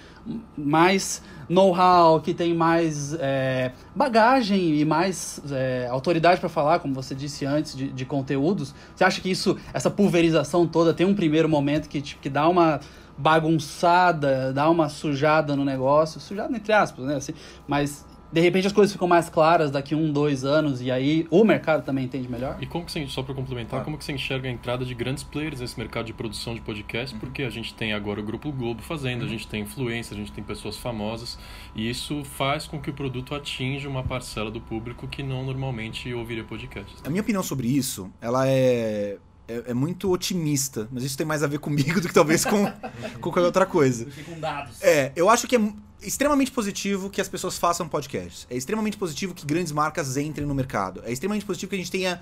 mais 0.57 1.23
know-how, 1.47 2.19
que 2.19 2.33
tem 2.33 2.53
mais 2.53 3.13
é, 3.13 3.71
bagagem 3.95 4.77
e 4.77 4.83
mais 4.83 5.41
é, 5.49 5.87
autoridade 5.89 6.39
para 6.39 6.49
falar, 6.49 6.79
como 6.79 6.93
você 6.93 7.15
disse 7.15 7.45
antes, 7.45 7.75
de, 7.75 7.89
de, 7.89 8.05
conteúdos. 8.05 8.75
Você 8.93 9.05
acha 9.05 9.21
que 9.21 9.31
isso, 9.31 9.57
essa 9.73 9.89
pulverização 9.89 10.67
toda, 10.67 10.93
tem 10.93 11.07
um 11.07 11.15
primeiro 11.15 11.47
momento 11.47 11.87
que, 11.87 12.01
tipo, 12.01 12.21
que 12.21 12.29
dá 12.29 12.49
uma 12.49 12.81
bagunçada, 13.17 14.51
dá 14.53 14.69
uma 14.69 14.89
sujada 14.89 15.55
no 15.55 15.63
negócio, 15.63 16.19
sujada 16.19 16.55
entre 16.55 16.73
aspas, 16.73 17.05
né? 17.05 17.15
Assim, 17.15 17.33
mas 17.67 18.05
de 18.31 18.41
repente 18.41 18.67
as 18.67 18.73
coisas 18.73 18.91
ficam 18.91 19.07
mais 19.07 19.29
claras 19.29 19.71
daqui 19.71 19.95
um, 19.95 20.11
dois 20.11 20.43
anos 20.43 20.81
e 20.81 20.91
aí 20.91 21.27
o 21.29 21.43
mercado 21.43 21.83
também 21.83 22.05
entende 22.05 22.29
melhor? 22.29 22.57
E 22.61 22.65
como 22.65 22.85
que 22.85 22.91
você, 22.91 23.05
só 23.07 23.23
para 23.23 23.33
complementar, 23.33 23.81
ah. 23.81 23.83
como 23.83 23.97
que 23.97 24.03
você 24.03 24.11
enxerga 24.11 24.47
a 24.47 24.51
entrada 24.51 24.83
de 24.85 24.93
grandes 24.93 25.23
players 25.23 25.59
nesse 25.59 25.77
mercado 25.77 26.05
de 26.05 26.13
produção 26.13 26.53
de 26.53 26.61
podcast? 26.61 27.13
Uhum. 27.13 27.19
Porque 27.19 27.43
a 27.43 27.49
gente 27.49 27.73
tem 27.73 27.93
agora 27.93 28.19
o 28.19 28.23
Grupo 28.23 28.51
Globo 28.51 28.81
fazendo, 28.81 29.21
uhum. 29.21 29.27
a 29.27 29.29
gente 29.29 29.47
tem 29.47 29.63
influência, 29.63 30.13
a 30.13 30.17
gente 30.17 30.31
tem 30.31 30.43
pessoas 30.43 30.77
famosas 30.77 31.37
e 31.75 31.89
isso 31.89 32.23
faz 32.23 32.67
com 32.67 32.79
que 32.79 32.89
o 32.89 32.93
produto 32.93 33.33
atinja 33.33 33.87
uma 33.87 34.03
parcela 34.03 34.51
do 34.51 34.59
público 34.59 35.07
que 35.07 35.23
não 35.23 35.43
normalmente 35.43 36.13
ouviria 36.13 36.43
podcast. 36.43 36.95
A 37.05 37.09
minha 37.09 37.21
opinião 37.21 37.43
sobre 37.43 37.67
isso, 37.67 38.11
ela 38.21 38.47
é 38.47 39.17
é, 39.47 39.63
é, 39.67 39.73
muito 39.73 40.11
otimista, 40.11 40.87
mas 40.91 41.03
isso 41.03 41.17
tem 41.17 41.25
mais 41.25 41.43
a 41.43 41.47
ver 41.47 41.59
comigo 41.59 42.01
do 42.01 42.07
que 42.07 42.13
talvez 42.13 42.43
com, 42.43 42.65
com 43.15 43.19
qualquer 43.19 43.41
outra 43.41 43.65
coisa. 43.65 44.07
Com 44.25 44.39
dados. 44.39 44.81
É, 44.81 45.11
eu 45.15 45.29
acho 45.29 45.47
que 45.47 45.55
é 45.55 45.73
extremamente 46.01 46.51
positivo 46.51 47.09
que 47.09 47.19
as 47.19 47.27
pessoas 47.27 47.57
façam 47.57 47.87
podcasts. 47.87 48.45
É 48.49 48.55
extremamente 48.55 48.97
positivo 48.97 49.33
que 49.33 49.45
grandes 49.45 49.71
marcas 49.71 50.15
entrem 50.17 50.45
no 50.45 50.53
mercado. 50.53 51.01
É 51.05 51.11
extremamente 51.11 51.45
positivo 51.45 51.69
que 51.69 51.75
a 51.75 51.79
gente 51.79 51.91
tenha 51.91 52.21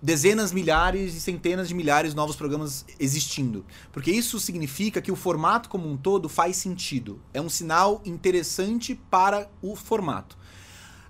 dezenas, 0.00 0.52
milhares 0.52 1.14
e 1.14 1.20
centenas 1.20 1.68
de 1.68 1.74
milhares 1.74 2.12
de 2.12 2.16
novos 2.16 2.36
programas 2.36 2.84
existindo. 3.00 3.64
Porque 3.92 4.10
isso 4.10 4.38
significa 4.38 5.02
que 5.02 5.10
o 5.10 5.16
formato 5.16 5.68
como 5.68 5.90
um 5.90 5.96
todo 5.96 6.28
faz 6.28 6.56
sentido. 6.56 7.20
É 7.34 7.40
um 7.40 7.48
sinal 7.48 8.00
interessante 8.04 8.94
para 8.94 9.50
o 9.60 9.74
formato. 9.74 10.37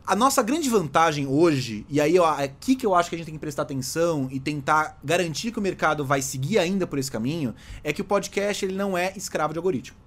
A 0.09 0.16
nossa 0.16 0.42
grande 0.42 0.71
vantagem 0.71 1.27
hoje, 1.27 1.85
e 1.87 2.01
aí 2.01 2.16
é 2.16 2.44
aqui 2.44 2.75
que 2.75 2.87
eu 2.87 2.94
acho 2.94 3.11
que 3.11 3.14
a 3.14 3.18
gente 3.18 3.27
tem 3.27 3.35
que 3.35 3.40
prestar 3.40 3.61
atenção 3.61 4.27
e 4.33 4.40
tentar 4.40 4.99
garantir 5.05 5.53
que 5.53 5.59
o 5.59 5.62
mercado 5.62 6.03
vai 6.03 6.23
seguir 6.23 6.59
ainda 6.59 6.87
por 6.87 6.99
esse 6.99 7.11
caminho, 7.11 7.55
é 7.85 7.92
que 7.92 8.01
o 8.01 8.05
podcast 8.07 8.64
ele 8.64 8.75
não 8.75 8.97
é 8.97 9.12
escravo 9.16 9.53
de 9.53 9.59
algoritmo. 9.59 9.99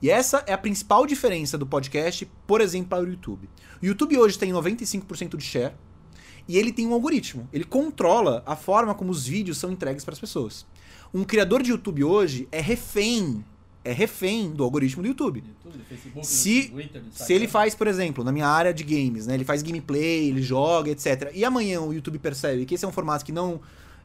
E 0.00 0.08
essa 0.08 0.42
é 0.46 0.54
a 0.54 0.56
principal 0.56 1.06
diferença 1.06 1.58
do 1.58 1.66
podcast, 1.66 2.26
por 2.46 2.62
exemplo, 2.62 2.88
para 2.88 3.04
o 3.04 3.06
YouTube. 3.06 3.50
O 3.82 3.84
YouTube 3.84 4.16
hoje 4.16 4.38
tem 4.38 4.50
95% 4.50 5.36
de 5.36 5.44
share 5.44 5.74
e 6.48 6.56
ele 6.56 6.72
tem 6.72 6.86
um 6.86 6.94
algoritmo. 6.94 7.46
Ele 7.52 7.64
controla 7.64 8.42
a 8.46 8.56
forma 8.56 8.94
como 8.94 9.10
os 9.10 9.26
vídeos 9.26 9.58
são 9.58 9.70
entregues 9.70 10.06
para 10.06 10.14
as 10.14 10.20
pessoas. 10.20 10.64
Um 11.12 11.22
criador 11.22 11.62
de 11.62 11.70
YouTube 11.70 12.02
hoje 12.02 12.48
é 12.50 12.62
refém 12.62 13.44
é 13.88 13.92
refém 13.92 14.50
do 14.50 14.62
algoritmo 14.62 15.02
do 15.02 15.08
YouTube. 15.08 15.42
YouTube 15.64 15.84
Facebook, 15.88 16.26
se 16.26 16.68
Twitter, 16.68 17.02
se 17.10 17.32
ele 17.32 17.48
faz, 17.48 17.74
por 17.74 17.86
exemplo, 17.86 18.22
na 18.22 18.30
minha 18.30 18.46
área 18.46 18.72
de 18.72 18.84
games, 18.84 19.26
né, 19.26 19.34
ele 19.34 19.44
faz 19.44 19.62
gameplay, 19.62 20.28
ele 20.28 20.42
joga, 20.42 20.90
etc. 20.90 21.30
E 21.34 21.44
amanhã 21.44 21.80
o 21.80 21.92
YouTube 21.92 22.18
percebe 22.18 22.66
que 22.66 22.74
esse 22.74 22.84
é 22.84 22.88
um 22.88 22.92
formato 22.92 23.24
que 23.24 23.32
não 23.32 23.60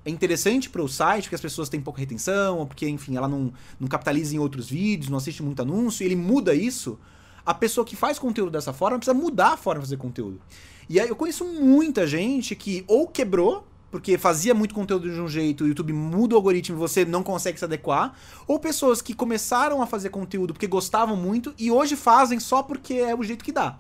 é 0.05 0.09
interessante 0.09 0.69
para 0.69 0.81
o 0.81 0.87
site, 0.87 1.25
porque 1.25 1.35
as 1.35 1.41
pessoas 1.41 1.69
têm 1.69 1.81
pouca 1.81 1.99
retenção, 1.99 2.59
ou 2.59 2.65
porque, 2.65 2.87
enfim, 2.87 3.15
ela 3.15 3.27
não, 3.27 3.53
não 3.79 3.87
capitaliza 3.87 4.35
em 4.35 4.39
outros 4.39 4.69
vídeos, 4.69 5.09
não 5.09 5.17
assiste 5.17 5.41
muito 5.41 5.61
anúncio, 5.61 6.03
e 6.03 6.05
ele 6.05 6.15
muda 6.15 6.53
isso, 6.53 6.99
a 7.45 7.53
pessoa 7.53 7.85
que 7.85 7.95
faz 7.95 8.19
conteúdo 8.19 8.51
dessa 8.51 8.73
forma 8.73 8.97
precisa 8.97 9.13
mudar 9.13 9.53
a 9.53 9.57
forma 9.57 9.81
de 9.81 9.87
fazer 9.87 9.97
conteúdo. 9.97 10.39
E 10.89 10.99
aí 10.99 11.07
eu 11.07 11.15
conheço 11.15 11.45
muita 11.45 12.05
gente 12.05 12.55
que 12.55 12.83
ou 12.87 13.07
quebrou 13.07 13.65
porque 13.93 14.17
fazia 14.17 14.56
muito 14.56 14.73
conteúdo 14.73 15.08
de 15.08 15.21
um 15.21 15.27
jeito, 15.27 15.63
o 15.63 15.67
YouTube 15.67 15.93
muda 15.93 16.34
o 16.34 16.38
algoritmo 16.38 16.75
e 16.75 16.79
você 16.79 17.06
não 17.06 17.21
consegue 17.21 17.60
se 17.60 17.63
adequar, 17.63 18.17
ou 18.47 18.60
pessoas 18.60 19.03
que 19.03 19.13
começaram 19.13 19.84
a 19.84 19.86
fazer 19.86 20.10
conteúdo 20.10 20.51
porque 20.51 20.65
gostavam 20.65 21.15
muito 21.15 21.53
e 21.60 21.69
hoje 21.69 21.95
fazem 21.95 22.39
só 22.39 22.63
porque 22.63 22.95
é 22.95 23.13
o 23.13 23.21
jeito 23.21 23.45
que 23.45 23.51
dá. 23.51 23.77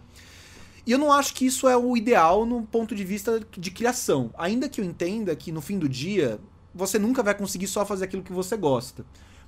E 0.85 0.91
eu 0.91 0.99
não 0.99 1.11
acho 1.11 1.33
que 1.33 1.47
isso 1.47 1.67
é 1.67 1.75
o 1.75 1.97
ideal 1.97 2.45
no 2.45 2.61
ponto 2.61 2.93
de 2.93 3.03
vista 3.03 3.41
de 3.57 3.71
criação. 3.71 4.29
Ainda 4.37 4.69
que 4.69 4.79
eu 4.79 4.85
entenda 4.85 5.35
que 5.35 5.51
no 5.51 5.61
fim 5.61 5.79
do 5.79 5.89
dia 5.89 6.39
você 6.75 6.99
nunca 6.99 7.23
vai 7.23 7.33
conseguir 7.33 7.65
só 7.65 7.83
fazer 7.83 8.05
aquilo 8.05 8.21
que 8.21 8.31
você 8.31 8.55
gosta. 8.55 9.03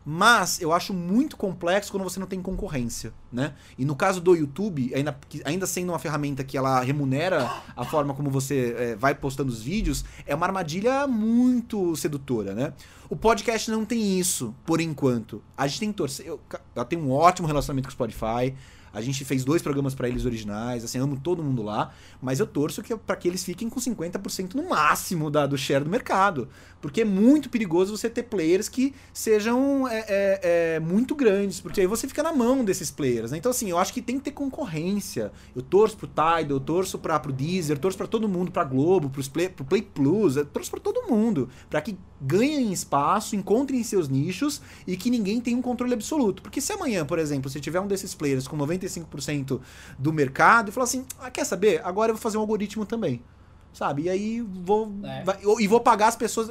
Mas 0.07 0.61
eu 0.61 0.71
acho 0.71 0.93
muito 0.93 1.35
complexo 1.35 1.91
quando 1.91 2.03
você 2.03 2.19
não 2.19 2.27
tem 2.27 2.39
concorrência, 2.39 3.11
né? 3.31 3.55
E 3.75 3.83
no 3.83 3.95
caso 3.95 4.21
do 4.21 4.35
YouTube, 4.35 4.93
ainda, 4.93 5.17
ainda 5.43 5.65
sendo 5.65 5.91
uma 5.91 5.97
ferramenta 5.97 6.43
que 6.43 6.55
ela 6.55 6.79
remunera 6.81 7.51
a 7.75 7.83
forma 7.83 8.13
como 8.13 8.29
você 8.29 8.75
é, 8.77 8.95
vai 8.95 9.15
postando 9.15 9.51
os 9.51 9.63
vídeos, 9.63 10.05
é 10.27 10.35
uma 10.35 10.45
armadilha 10.45 11.07
muito 11.07 11.95
sedutora, 11.95 12.53
né? 12.53 12.73
O 13.09 13.15
podcast 13.15 13.71
não 13.71 13.83
tem 13.83 14.19
isso, 14.19 14.53
por 14.63 14.79
enquanto. 14.79 15.41
A 15.57 15.65
gente 15.65 15.79
tem 15.79 15.91
que 15.91 15.97
torcer. 15.97 16.27
Eu, 16.27 16.39
eu 16.75 16.85
tenho 16.85 17.01
um 17.01 17.11
ótimo 17.11 17.47
relacionamento 17.47 17.87
com 17.87 17.91
o 17.91 17.93
Spotify. 17.93 18.53
A 18.95 19.01
gente 19.01 19.25
fez 19.25 19.43
dois 19.43 19.61
programas 19.61 19.93
para 19.93 20.07
eles 20.07 20.25
originais, 20.25 20.83
assim, 20.83 20.97
amo 20.97 21.19
todo 21.19 21.43
mundo 21.43 21.61
lá, 21.61 21.91
mas 22.21 22.39
eu 22.39 22.47
torço 22.47 22.81
que 22.81 22.95
para 22.95 23.15
que 23.17 23.27
eles 23.27 23.43
fiquem 23.43 23.69
com 23.69 23.79
50% 23.79 24.55
no 24.55 24.69
máximo 24.69 25.29
da, 25.29 25.45
do 25.45 25.57
share 25.57 25.83
do 25.83 25.89
mercado. 25.89 26.47
Porque 26.81 27.01
é 27.01 27.05
muito 27.05 27.49
perigoso 27.49 27.97
você 27.97 28.09
ter 28.09 28.23
players 28.23 28.69
que 28.69 28.93
sejam 29.11 29.87
é, 29.87 30.05
é, 30.07 30.39
é, 30.75 30.79
muito 30.79 31.13
grandes, 31.15 31.59
porque 31.59 31.81
aí 31.81 31.87
você 31.87 32.07
fica 32.07 32.23
na 32.23 32.31
mão 32.31 32.63
desses 32.63 32.89
players. 32.89 33.31
Né? 33.31 33.37
Então, 33.37 33.49
assim, 33.49 33.69
eu 33.69 33.77
acho 33.77 33.93
que 33.93 34.01
tem 34.01 34.17
que 34.17 34.25
ter 34.25 34.31
concorrência. 34.31 35.31
Eu 35.55 35.61
torço 35.61 35.97
pro 35.97 36.07
Tidal, 36.07 36.45
eu 36.49 36.59
torço 36.59 36.97
pra, 36.97 37.19
pro 37.19 37.33
Deezer, 37.33 37.75
eu 37.75 37.81
torço 37.81 37.97
pra 37.97 38.07
todo 38.07 38.29
mundo, 38.29 38.51
pra 38.51 38.63
Globo, 38.63 39.09
pros 39.09 39.27
play, 39.27 39.49
pro 39.49 39.65
Play 39.65 39.81
Plus, 39.81 40.37
eu 40.37 40.45
torço 40.45 40.71
pra 40.71 40.79
todo 40.79 41.09
mundo. 41.09 41.49
para 41.69 41.81
que 41.81 41.97
ganhem 42.21 42.71
espaço, 42.71 43.35
encontrem 43.35 43.83
seus 43.83 44.07
nichos 44.07 44.61
e 44.87 44.95
que 44.95 45.09
ninguém 45.09 45.41
tenha 45.41 45.57
um 45.57 45.61
controle 45.61 45.93
absoluto. 45.93 46.41
Porque 46.41 46.61
se 46.61 46.71
amanhã, 46.73 47.05
por 47.05 47.19
exemplo, 47.19 47.49
você 47.49 47.59
tiver 47.59 47.79
um 47.79 47.87
desses 47.87 48.15
players 48.15 48.47
com 48.47 48.57
95% 48.57 49.59
do 49.99 50.13
mercado 50.13 50.69
e 50.69 50.71
falar 50.71 50.85
assim, 50.85 51.05
ah, 51.19 51.29
quer 51.29 51.45
saber? 51.45 51.81
Agora 51.83 52.11
eu 52.11 52.15
vou 52.15 52.21
fazer 52.21 52.37
um 52.37 52.41
algoritmo 52.41 52.85
também 52.85 53.21
sabe? 53.75 54.03
E 54.03 54.09
aí 54.09 54.41
vou. 54.41 54.91
É. 55.03 55.23
Vai, 55.23 55.37
e 55.59 55.67
vou 55.67 55.79
pagar 55.79 56.07
as 56.07 56.15
pessoas. 56.15 56.49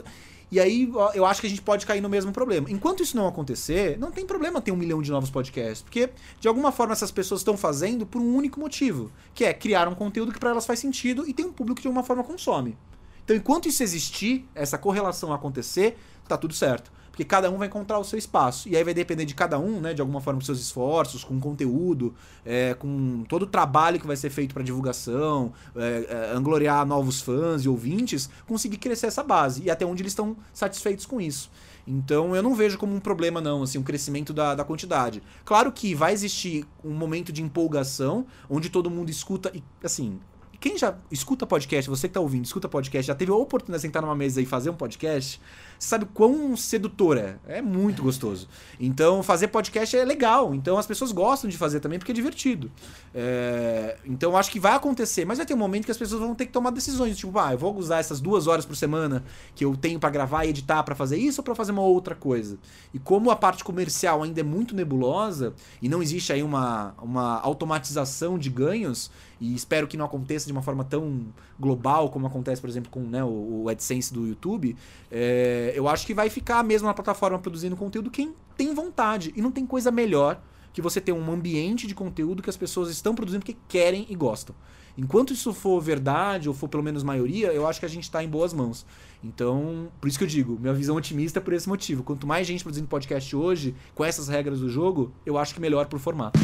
E 0.53 0.61
aí 0.61 0.93
eu 1.15 1.25
acho 1.25 1.41
que 1.41 1.47
a 1.49 1.51
gente 1.51 1.63
pode 1.63 1.85
cair 1.85 2.01
no 2.01 2.09
mesmo 2.09 2.31
problema. 2.31 2.71
Enquanto 2.71 3.03
isso 3.03 3.17
não 3.17 3.27
acontecer, 3.27 3.99
não 3.99 4.13
tem 4.13 4.25
problema 4.25 4.61
ter 4.61 4.71
um 4.71 4.77
milhão 4.77 5.03
de 5.03 5.11
novos 5.11 5.31
podcasts. 5.31 5.83
Porque, 5.83 6.11
de 6.39 6.47
alguma 6.47 6.71
forma, 6.71 6.93
essas 6.93 7.11
pessoas 7.11 7.41
estão 7.41 7.57
fazendo 7.57 8.07
por 8.07 8.21
um 8.21 8.37
único 8.37 8.61
motivo. 8.61 9.11
Que 9.35 9.47
é 9.47 9.53
criar 9.53 9.89
um 9.89 9.95
conteúdo 9.95 10.31
que 10.31 10.39
para 10.39 10.51
elas 10.51 10.65
faz 10.65 10.79
sentido 10.79 11.25
e 11.27 11.33
tem 11.33 11.47
um 11.47 11.53
público 11.53 11.77
que 11.77 11.83
de 11.83 11.89
alguma 11.89 12.05
forma 12.05 12.23
consome. 12.23 12.77
Então, 13.25 13.35
enquanto 13.35 13.69
isso 13.69 13.83
existir, 13.83 14.49
essa 14.55 14.79
correlação 14.79 15.33
acontecer, 15.33 15.99
tá 16.29 16.37
tudo 16.37 16.55
certo 16.55 16.93
porque 17.15 17.25
cada 17.25 17.49
um 17.49 17.57
vai 17.57 17.69
encontrar 17.69 18.01
o 18.01 18.03
seu 18.03 18.19
espaço. 18.19 18.69
E 18.69 18.77
aí 18.77 18.83
vai 18.83 18.93
depender 18.93 19.25
de 19.25 19.37
cada 19.37 19.57
um, 19.57 19.81
né, 19.81 19.95
de 19.95 20.01
alguma 20.01 20.21
forma, 20.21 20.39
dos 20.39 20.47
seus 20.47 20.59
esforços, 20.59 21.23
com 21.23 21.39
conteúdo, 21.39 22.13
é, 22.45 22.75
com 22.75 23.23
todo 23.29 23.45
o 23.45 23.47
trabalho 23.47 24.01
que 24.01 24.07
vai 24.07 24.17
ser 24.17 24.31
feito 24.31 24.53
para 24.53 24.65
divulgação, 24.65 25.53
é, 25.77 26.07
é, 26.09 26.33
anglorear 26.35 26.85
novos 26.85 27.21
fãs 27.21 27.65
e 27.65 27.69
ouvintes, 27.69 28.29
conseguir 28.49 28.79
crescer 28.79 29.07
essa 29.07 29.23
base 29.23 29.63
e 29.63 29.71
até 29.71 29.87
onde 29.87 30.03
eles 30.03 30.11
estão 30.11 30.37
satisfeitos 30.53 31.07
com 31.07 31.21
isso. 31.21 31.53
Então 31.87 32.35
eu 32.35 32.43
não 32.43 32.53
vejo 32.53 32.77
como 32.77 32.93
um 32.97 32.99
problema, 32.99 33.41
não, 33.41 33.63
assim, 33.63 33.79
um 33.79 33.85
crescimento 33.85 34.33
da, 34.33 34.57
da 34.57 34.65
quantidade. 34.65 35.23
Claro 35.45 35.71
que 35.71 35.95
vai 35.95 36.13
existir 36.13 36.67
um 36.83 36.91
momento 36.91 37.33
de 37.33 37.43
empolgação, 37.43 38.27
onde 38.51 38.69
todo 38.69 38.91
mundo 38.91 39.09
escuta, 39.09 39.53
e 39.55 39.63
assim, 39.85 40.19
quem 40.65 40.79
já 40.79 40.95
escuta 41.13 41.47
podcast, 41.47 41.91
você 41.91 42.09
que 42.09 42.15
tá 42.15 42.21
ouvindo, 42.21 42.47
escuta 42.47 42.67
podcast, 42.67 43.07
já 43.07 43.15
teve 43.15 43.31
a 43.31 43.35
oportunidade 43.35 43.83
de 43.83 43.87
sentar 43.87 44.01
numa 44.01 44.15
mesa 44.15 44.41
e 44.41 44.47
fazer 44.47 44.71
um 44.71 44.75
podcast, 44.75 45.39
você 45.79 45.89
sabe 45.89 46.07
quão 46.07 46.57
sedutor 46.57 47.17
é. 47.17 47.37
É 47.47 47.63
muito 47.63 48.03
gostoso. 48.03 48.49
Então, 48.79 49.23
fazer 49.23 49.49
podcast 49.49 49.97
é 49.97 50.05
legal. 50.05 50.55
Então, 50.55 50.79
as 50.79 50.87
pessoas 50.87 51.13
gostam 51.13 51.49
de 51.49 51.57
fazer 51.57 51.81
também 51.81 51.99
porque 51.99 52.13
é 52.13 52.15
divertido. 52.15 52.71
É... 53.15 53.97
Então, 54.05 54.37
acho 54.37 54.51
que 54.51 54.61
vai 54.61 54.75
acontecer. 54.75 55.25
Mas 55.25 55.39
vai 55.39 55.47
ter 55.47 55.55
um 55.55 55.59
momento 55.59 55.85
que 55.85 55.91
as 55.91 55.99
pessoas 55.99 56.21
vão 56.21 56.35
ter 56.35 56.47
que 56.47 56.53
tomar 56.53 56.71
decisões. 56.71 57.17
Tipo, 57.17 57.39
ah, 57.39 57.53
eu 57.53 57.59
vou 57.59 57.77
usar 57.77 57.99
essas 57.99 58.21
duas 58.21 58.47
horas 58.47 58.65
por 58.65 58.77
semana 58.77 59.25
que 59.55 59.65
eu 59.65 59.77
tenho 59.77 59.99
para 59.99 60.11
gravar 60.11 60.45
e 60.45 60.51
editar 60.51 60.83
para 60.83 60.95
fazer 60.95 61.17
isso 61.17 61.41
ou 61.41 61.45
pra 61.45 61.55
fazer 61.55 61.73
uma 61.73 61.83
outra 61.83 62.15
coisa? 62.15 62.59
E 62.93 62.99
como 62.99 63.31
a 63.31 63.37
parte 63.37 63.65
comercial 63.65 64.23
ainda 64.23 64.41
é 64.41 64.45
muito 64.45 64.75
nebulosa 64.75 65.55
e 65.81 65.89
não 65.89 66.03
existe 66.03 66.33
aí 66.33 66.43
uma, 66.43 66.95
uma 67.01 67.41
automatização 67.41 68.39
de 68.39 68.51
ganhos, 68.51 69.11
e 69.41 69.55
espero 69.55 69.87
que 69.87 69.97
não 69.97 70.05
aconteça 70.05 70.47
de 70.47 70.53
uma 70.53 70.63
forma 70.63 70.85
tão 70.85 71.27
global 71.59 72.09
como 72.09 72.27
acontece, 72.27 72.61
por 72.61 72.71
exemplo, 72.71 72.91
com 72.91 73.01
né, 73.01 73.23
o, 73.23 73.65
o 73.65 73.69
AdSense 73.69 74.13
do 74.13 74.27
YouTube, 74.27 74.77
é, 75.11 75.64
eu 75.75 75.89
acho 75.89 76.07
que 76.07 76.15
vai 76.15 76.29
ficar 76.29 76.63
mesmo 76.63 76.87
na 76.87 76.95
plataforma 76.95 77.39
produzindo 77.39 77.77
conteúdo 77.77 78.11
quem 78.11 78.35
tem 78.57 78.75
vontade. 78.75 79.33
E 79.37 79.43
não 79.43 79.51
tem 79.51 79.65
coisa 79.65 79.91
melhor 79.91 80.41
que 80.73 80.83
você 80.83 81.01
ter 81.01 81.13
um 81.13 81.33
ambiente 81.33 81.87
de 81.87 81.95
conteúdo 81.95 82.43
que 82.43 82.51
as 82.51 82.57
pessoas 82.57 82.91
estão 82.91 83.15
produzindo 83.15 83.45
porque 83.45 83.59
querem 83.69 84.07
e 84.09 84.15
gostam. 84.15 84.55
Enquanto 84.97 85.33
isso 85.33 85.53
for 85.53 85.81
verdade, 85.81 86.49
ou 86.49 86.55
for 86.55 86.69
pelo 86.69 86.83
menos 86.83 87.03
maioria, 87.03 87.53
eu 87.53 87.67
acho 87.67 87.81
que 87.81 87.87
a 87.87 87.89
gente 87.89 88.05
está 88.05 88.23
em 88.23 88.29
boas 88.29 88.53
mãos. 88.53 88.87
Então, 89.23 89.89
por 90.01 90.07
isso 90.07 90.19
que 90.19 90.25
eu 90.25 90.29
digo, 90.29 90.59
minha 90.61 90.75
visão 90.75 90.97
otimista 90.97 91.39
é 91.39 91.43
por 91.43 91.53
esse 91.53 91.69
motivo. 91.69 92.03
Quanto 92.03 92.27
mais 92.27 92.47
gente 92.47 92.63
produzindo 92.63 92.89
podcast 92.89 93.35
hoje, 93.35 93.75
com 93.95 94.05
essas 94.05 94.29
regras 94.29 94.61
do 94.61 94.69
jogo, 94.69 95.13
eu 95.25 95.39
acho 95.39 95.55
que 95.55 95.61
melhor 95.61 95.87
pro 95.87 95.99
formato. 95.99 96.39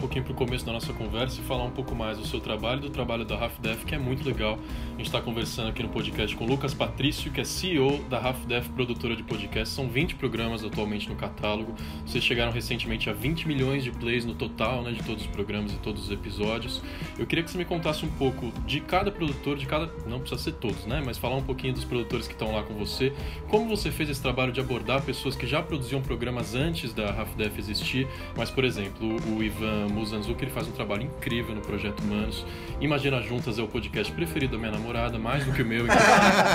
Pouquinho 0.00 0.24
para 0.24 0.32
o 0.32 0.34
começo 0.34 0.64
da 0.64 0.72
nossa 0.72 0.92
conversa 0.94 1.40
e 1.40 1.44
falar 1.44 1.64
um 1.64 1.70
pouco 1.70 1.94
mais 1.94 2.16
do 2.16 2.26
seu 2.26 2.40
trabalho 2.40 2.80
do 2.80 2.88
trabalho 2.88 3.24
da 3.24 3.36
Def, 3.60 3.84
que 3.84 3.94
é 3.94 3.98
muito 3.98 4.26
legal. 4.26 4.58
A 4.94 4.96
gente 4.96 5.06
está 5.06 5.20
conversando 5.20 5.68
aqui 5.68 5.82
no 5.82 5.90
podcast 5.90 6.34
com 6.34 6.44
o 6.44 6.48
Lucas 6.48 6.72
Patrício, 6.72 7.30
que 7.30 7.40
é 7.40 7.44
CEO 7.44 7.98
da 8.04 8.18
Def, 8.32 8.68
produtora 8.70 9.14
de 9.14 9.22
podcast. 9.22 9.74
São 9.74 9.88
20 9.88 10.14
programas 10.14 10.64
atualmente 10.64 11.08
no 11.08 11.16
catálogo. 11.16 11.74
Vocês 12.06 12.24
chegaram 12.24 12.50
recentemente 12.50 13.10
a 13.10 13.12
20 13.12 13.46
milhões 13.46 13.84
de 13.84 13.90
plays 13.90 14.24
no 14.24 14.34
total, 14.34 14.82
né, 14.82 14.92
de 14.92 15.02
todos 15.02 15.22
os 15.22 15.28
programas 15.28 15.72
e 15.72 15.76
todos 15.76 16.04
os 16.04 16.10
episódios. 16.10 16.80
Eu 17.18 17.26
queria 17.26 17.44
que 17.44 17.50
você 17.50 17.58
me 17.58 17.66
contasse 17.66 18.04
um 18.06 18.10
pouco 18.12 18.50
de 18.66 18.80
cada 18.80 19.12
produtor, 19.12 19.58
de 19.58 19.66
cada. 19.66 19.92
Não 20.06 20.20
precisa 20.20 20.40
ser 20.40 20.52
todos, 20.52 20.86
né? 20.86 21.02
Mas 21.04 21.18
falar 21.18 21.36
um 21.36 21.42
pouquinho 21.42 21.74
dos 21.74 21.84
produtores 21.84 22.26
que 22.26 22.32
estão 22.32 22.52
lá 22.52 22.62
com 22.62 22.72
você. 22.72 23.12
Como 23.48 23.68
você 23.68 23.90
fez 23.90 24.08
esse 24.08 24.22
trabalho 24.22 24.50
de 24.50 24.60
abordar 24.60 25.02
pessoas 25.02 25.36
que 25.36 25.46
já 25.46 25.60
produziam 25.60 26.00
programas 26.00 26.54
antes 26.54 26.94
da 26.94 27.10
Def 27.36 27.58
existir, 27.58 28.08
mas, 28.34 28.50
por 28.50 28.64
exemplo, 28.64 29.16
o 29.30 29.42
Ivan 29.42 29.89
Muzanzuki, 29.90 30.44
ele 30.44 30.50
faz 30.50 30.66
um 30.68 30.72
trabalho 30.72 31.02
incrível 31.02 31.54
no 31.54 31.60
Projeto 31.60 32.00
Humanos. 32.00 32.44
Imagina 32.80 33.20
Juntas 33.20 33.58
é 33.58 33.62
o 33.62 33.68
podcast 33.68 34.12
preferido 34.12 34.52
da 34.52 34.58
minha 34.58 34.72
namorada, 34.72 35.18
mais 35.18 35.44
do 35.44 35.52
que 35.52 35.62
o 35.62 35.66
meu. 35.66 35.84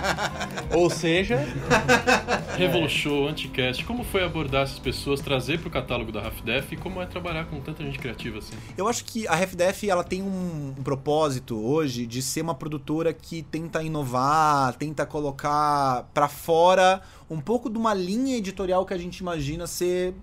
Ou 0.74 0.90
seja... 0.90 1.40
Revolution, 2.58 3.28
Anticast. 3.28 3.84
Como 3.84 4.04
foi 4.04 4.24
abordar 4.24 4.64
essas 4.64 4.80
pessoas, 4.80 5.20
trazer 5.20 5.60
para 5.60 5.68
o 5.68 5.72
catálogo 5.72 6.12
da 6.12 6.22
RafDef 6.22 6.74
e 6.74 6.78
como 6.78 7.02
é 7.02 7.06
trabalhar 7.06 7.46
com 7.46 7.60
tanta 7.60 7.84
gente 7.84 8.00
criativa 8.00 8.40
assim? 8.40 8.56
Eu 8.78 8.88
acho 8.88 9.04
que 9.04 9.28
a 9.28 9.36
RafDef 9.36 9.90
ela 9.90 10.04
tem 10.04 10.22
um, 10.22 10.74
um 10.78 10.84
propósito 10.84 11.60
hoje 11.62 12.06
de 12.06 12.22
ser 12.22 12.42
uma 12.42 12.56
produtora 12.56 13.14
que 13.14 13.44
tenta 13.44 13.84
inovar, 13.84 14.74
tenta 14.76 15.06
colocar 15.06 16.10
para 16.14 16.28
fora 16.28 17.02
um 17.30 17.42
pouco 17.42 17.70
de 17.70 17.78
uma 17.78 17.94
linha 17.94 18.38
editorial 18.38 18.86
que 18.86 18.94
a 18.94 18.98
gente 18.98 19.18
imagina 19.18 19.68
ser 19.68 20.14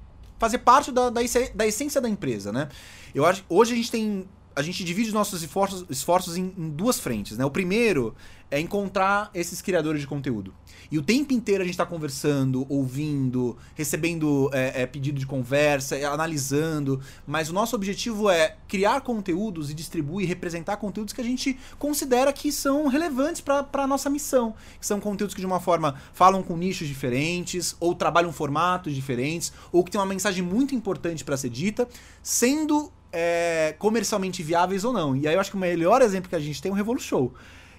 fazer 0.43 0.59
parte 0.59 0.91
da, 0.91 1.09
da, 1.09 1.21
da 1.55 1.67
essência 1.69 2.01
da 2.01 2.09
empresa, 2.09 2.51
né? 2.51 2.69
Eu 3.15 3.25
acho 3.25 3.45
hoje 3.49 3.75
a 3.75 3.77
gente 3.77 3.93
tem 3.93 4.27
a 4.55 4.63
gente 4.63 4.85
divide 4.85 5.09
os 5.09 5.15
nossos 5.15 5.43
esforços, 5.43 5.85
esforços 5.89 6.37
em, 6.37 6.53
em, 6.57 6.69
duas 6.71 6.99
frentes, 6.99 7.39
né? 7.39 7.45
O 7.45 7.51
primeiro 7.51 8.15
é 8.53 8.61
encontrar 8.61 9.31
esses 9.33 9.63
criadores 9.63 10.03
de 10.03 10.07
conteúdo. 10.07 10.53
E 10.91 10.99
o 10.99 11.03
tempo 11.03 11.33
inteiro 11.33 11.63
a 11.63 11.65
gente 11.65 11.73
está 11.73 11.87
conversando, 11.87 12.67
ouvindo, 12.69 13.57
recebendo 13.75 14.51
é, 14.53 14.83
é, 14.83 14.87
pedido 14.87 15.19
de 15.19 15.25
conversa, 15.25 15.97
é, 15.97 16.05
analisando. 16.05 17.01
Mas 17.27 17.49
o 17.49 17.55
nosso 17.55 17.75
objetivo 17.75 18.29
é 18.29 18.57
criar 18.69 19.01
conteúdos 19.01 19.71
e 19.71 19.75
distribuir, 19.75 20.29
representar 20.29 20.77
conteúdos 20.77 21.15
que 21.15 21.21
a 21.23 21.25
gente 21.25 21.59
considera 21.79 22.31
que 22.31 22.53
são 22.53 22.89
relevantes 22.89 23.41
para 23.41 23.67
a 23.73 23.87
nossa 23.87 24.11
missão. 24.11 24.55
Que 24.79 24.87
são 24.87 25.01
conteúdos 25.01 25.35
que, 25.35 25.41
de 25.41 25.47
uma 25.47 25.59
forma, 25.59 25.95
falam 26.13 26.43
com 26.43 26.55
nichos 26.55 26.87
diferentes, 26.87 27.75
ou 27.81 27.95
trabalham 27.95 28.33
formatos 28.35 28.95
diferentes, 28.95 29.51
ou 29.73 29.83
que 29.83 29.91
tem 29.91 29.99
uma 29.99 30.07
mensagem 30.07 30.43
muito 30.43 30.75
importante 30.75 31.25
para 31.25 31.39
ser 31.39 31.49
dita, 31.49 31.89
sendo 32.23 32.93
é, 33.13 33.75
comercialmente 33.79 34.43
viáveis 34.43 34.85
ou 34.85 34.93
não. 34.93 35.15
E 35.15 35.29
aí 35.29 35.35
eu 35.35 35.41
acho 35.41 35.51
que 35.51 35.57
o 35.57 35.61
melhor 35.61 36.03
exemplo 36.03 36.29
que 36.29 36.37
a 36.37 36.41
gente 36.41 36.61
tem 36.61 36.71
é 36.71 36.73
o 36.73 36.77
Revolu 36.77 37.01
Show 37.01 37.33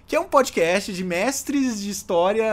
que 0.06 0.16
é 0.16 0.20
um 0.20 0.26
podcast 0.26 0.92
de 0.92 1.04
mestres 1.04 1.82
de 1.82 1.90
história 1.90 2.46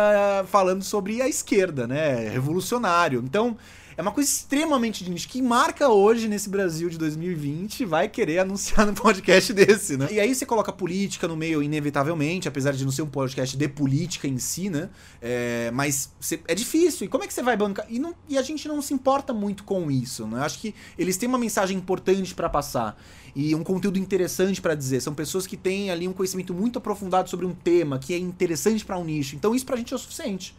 falando 0.46 0.82
sobre 0.82 1.20
a 1.20 1.28
esquerda, 1.28 1.86
né? 1.86 2.28
Revolucionário. 2.28 3.20
Então, 3.24 3.56
é 4.00 4.02
uma 4.02 4.12
coisa 4.12 4.30
extremamente 4.30 5.04
de 5.04 5.10
nicho. 5.10 5.28
que 5.28 5.42
marca 5.42 5.90
hoje 5.90 6.26
nesse 6.26 6.48
Brasil 6.48 6.88
de 6.88 6.96
2020 6.96 7.84
vai 7.84 8.08
querer 8.08 8.38
anunciar 8.38 8.86
no 8.86 8.94
podcast 8.94 9.52
desse, 9.52 9.98
né? 9.98 10.08
E 10.10 10.18
aí 10.18 10.34
você 10.34 10.46
coloca 10.46 10.72
política 10.72 11.28
no 11.28 11.36
meio, 11.36 11.62
inevitavelmente, 11.62 12.48
apesar 12.48 12.72
de 12.72 12.82
não 12.82 12.90
ser 12.90 13.02
um 13.02 13.10
podcast 13.10 13.54
de 13.54 13.68
política 13.68 14.26
em 14.26 14.38
si, 14.38 14.70
né? 14.70 14.88
É, 15.20 15.70
mas 15.74 16.10
é 16.48 16.54
difícil. 16.54 17.04
E 17.04 17.08
como 17.08 17.24
é 17.24 17.26
que 17.26 17.34
você 17.34 17.42
vai 17.42 17.58
bancar? 17.58 17.84
E, 17.90 17.98
não, 17.98 18.14
e 18.26 18.38
a 18.38 18.42
gente 18.42 18.66
não 18.66 18.80
se 18.80 18.94
importa 18.94 19.34
muito 19.34 19.64
com 19.64 19.90
isso, 19.90 20.26
né? 20.26 20.40
Acho 20.40 20.60
que 20.60 20.74
eles 20.98 21.18
têm 21.18 21.28
uma 21.28 21.38
mensagem 21.38 21.76
importante 21.76 22.34
para 22.34 22.48
passar 22.48 22.98
e 23.36 23.54
um 23.54 23.62
conteúdo 23.62 23.98
interessante 23.98 24.62
para 24.62 24.74
dizer. 24.74 25.02
São 25.02 25.14
pessoas 25.14 25.46
que 25.46 25.58
têm 25.58 25.90
ali 25.90 26.08
um 26.08 26.12
conhecimento 26.14 26.54
muito 26.54 26.78
aprofundado 26.78 27.28
sobre 27.28 27.44
um 27.44 27.52
tema 27.52 27.98
que 27.98 28.14
é 28.14 28.18
interessante 28.18 28.82
para 28.82 28.96
um 28.96 29.04
nicho. 29.04 29.36
Então 29.36 29.54
isso 29.54 29.66
pra 29.66 29.76
gente 29.76 29.92
é 29.92 29.96
o 29.96 29.98
suficiente. 29.98 30.54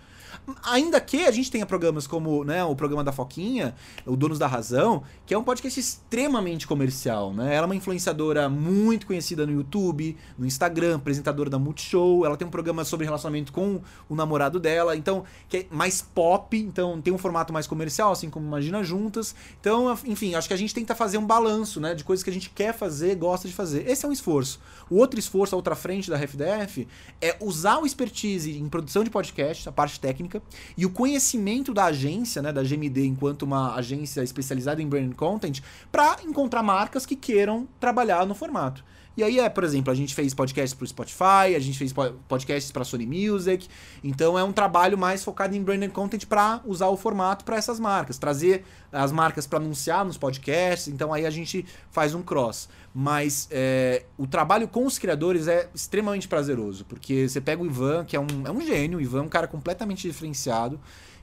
Ainda 0.63 0.99
que 0.99 1.25
a 1.25 1.31
gente 1.31 1.51
tenha 1.51 1.65
programas 1.65 2.07
como 2.07 2.43
né, 2.43 2.63
o 2.63 2.75
programa 2.75 3.03
da 3.03 3.11
Foquinha, 3.11 3.75
o 4.05 4.15
Donos 4.15 4.39
da 4.39 4.47
Razão, 4.47 5.03
que 5.25 5.33
é 5.33 5.37
um 5.37 5.43
podcast 5.43 5.79
extremamente 5.79 6.65
comercial, 6.67 7.33
né? 7.33 7.55
Ela 7.55 7.65
é 7.65 7.67
uma 7.67 7.75
influenciadora 7.75 8.49
muito 8.49 9.05
conhecida 9.05 9.45
no 9.45 9.53
YouTube, 9.53 10.17
no 10.37 10.45
Instagram, 10.45 10.95
apresentadora 10.95 11.49
da 11.49 11.59
Multishow. 11.59 12.25
Ela 12.25 12.35
tem 12.35 12.47
um 12.47 12.51
programa 12.51 12.83
sobre 12.83 13.05
relacionamento 13.05 13.53
com 13.53 13.81
o 14.09 14.15
namorado 14.15 14.59
dela, 14.59 14.95
então, 14.95 15.23
que 15.47 15.57
é 15.57 15.65
mais 15.69 16.01
pop, 16.01 16.57
então 16.57 17.01
tem 17.01 17.13
um 17.13 17.17
formato 17.17 17.53
mais 17.53 17.67
comercial, 17.67 18.11
assim 18.11 18.29
como 18.29 18.45
Imagina 18.45 18.83
Juntas. 18.83 19.35
Então, 19.59 19.97
enfim, 20.05 20.35
acho 20.35 20.47
que 20.47 20.53
a 20.53 20.57
gente 20.57 20.73
tenta 20.73 20.95
fazer 20.95 21.17
um 21.17 21.25
balanço, 21.25 21.79
né? 21.79 21.93
De 21.93 22.03
coisas 22.03 22.23
que 22.23 22.29
a 22.29 22.33
gente 22.33 22.49
quer 22.49 22.73
fazer, 22.73 23.15
gosta 23.15 23.47
de 23.47 23.53
fazer. 23.53 23.87
Esse 23.87 24.05
é 24.05 24.09
um 24.09 24.11
esforço. 24.11 24.59
O 24.89 24.97
outro 24.97 25.19
esforço, 25.19 25.55
a 25.55 25.57
outra 25.57 25.75
frente 25.75 26.09
da 26.09 26.17
RefDef, 26.17 26.87
é 27.21 27.37
usar 27.39 27.77
o 27.77 27.85
expertise 27.85 28.57
em 28.57 28.67
produção 28.67 29.03
de 29.03 29.09
podcast, 29.09 29.69
a 29.69 29.71
parte 29.71 29.99
técnica, 29.99 30.30
e 30.77 30.85
o 30.85 30.89
conhecimento 30.89 31.73
da 31.73 31.85
agência, 31.85 32.41
né, 32.41 32.53
da 32.53 32.61
GMD, 32.61 33.05
enquanto 33.05 33.43
uma 33.43 33.75
agência 33.75 34.21
especializada 34.21 34.81
em 34.81 34.87
brand 34.87 35.13
content, 35.13 35.61
para 35.91 36.17
encontrar 36.23 36.61
marcas 36.61 37.05
que 37.05 37.15
queiram 37.15 37.67
trabalhar 37.79 38.25
no 38.25 38.35
formato. 38.35 38.83
E 39.15 39.23
aí 39.23 39.39
é, 39.39 39.49
por 39.49 39.63
exemplo, 39.63 39.91
a 39.91 39.95
gente 39.95 40.15
fez 40.15 40.33
podcasts 40.33 40.73
para 40.73 40.85
o 40.85 40.87
Spotify, 40.87 41.55
a 41.55 41.59
gente 41.59 41.77
fez 41.77 41.93
podcasts 42.27 42.71
para 42.71 42.83
Sony 42.83 43.05
Music. 43.05 43.67
Então 44.03 44.37
é 44.37 44.43
um 44.43 44.51
trabalho 44.51 44.97
mais 44.97 45.23
focado 45.23 45.55
em 45.55 45.61
branded 45.61 45.91
content 45.91 46.25
para 46.25 46.61
usar 46.65 46.87
o 46.87 46.97
formato 46.97 47.43
para 47.43 47.57
essas 47.57 47.79
marcas, 47.79 48.17
trazer 48.17 48.63
as 48.91 49.11
marcas 49.11 49.45
para 49.45 49.59
anunciar 49.59 50.05
nos 50.05 50.17
podcasts. 50.17 50.87
Então 50.87 51.13
aí 51.13 51.25
a 51.25 51.29
gente 51.29 51.65
faz 51.89 52.13
um 52.13 52.21
cross. 52.21 52.69
Mas 52.93 53.47
é, 53.51 54.05
o 54.17 54.27
trabalho 54.27 54.67
com 54.67 54.85
os 54.85 54.99
criadores 54.99 55.47
é 55.47 55.69
extremamente 55.73 56.27
prazeroso, 56.27 56.83
porque 56.85 57.27
você 57.27 57.39
pega 57.39 57.61
o 57.61 57.65
Ivan, 57.65 58.03
que 58.03 58.17
é 58.17 58.19
um, 58.19 58.27
é 58.45 58.51
um 58.51 58.59
gênio, 58.59 58.99
o 58.99 59.01
Ivan 59.01 59.19
é 59.19 59.23
um 59.23 59.29
cara 59.29 59.47
completamente 59.47 60.07
diferenciado 60.07 60.79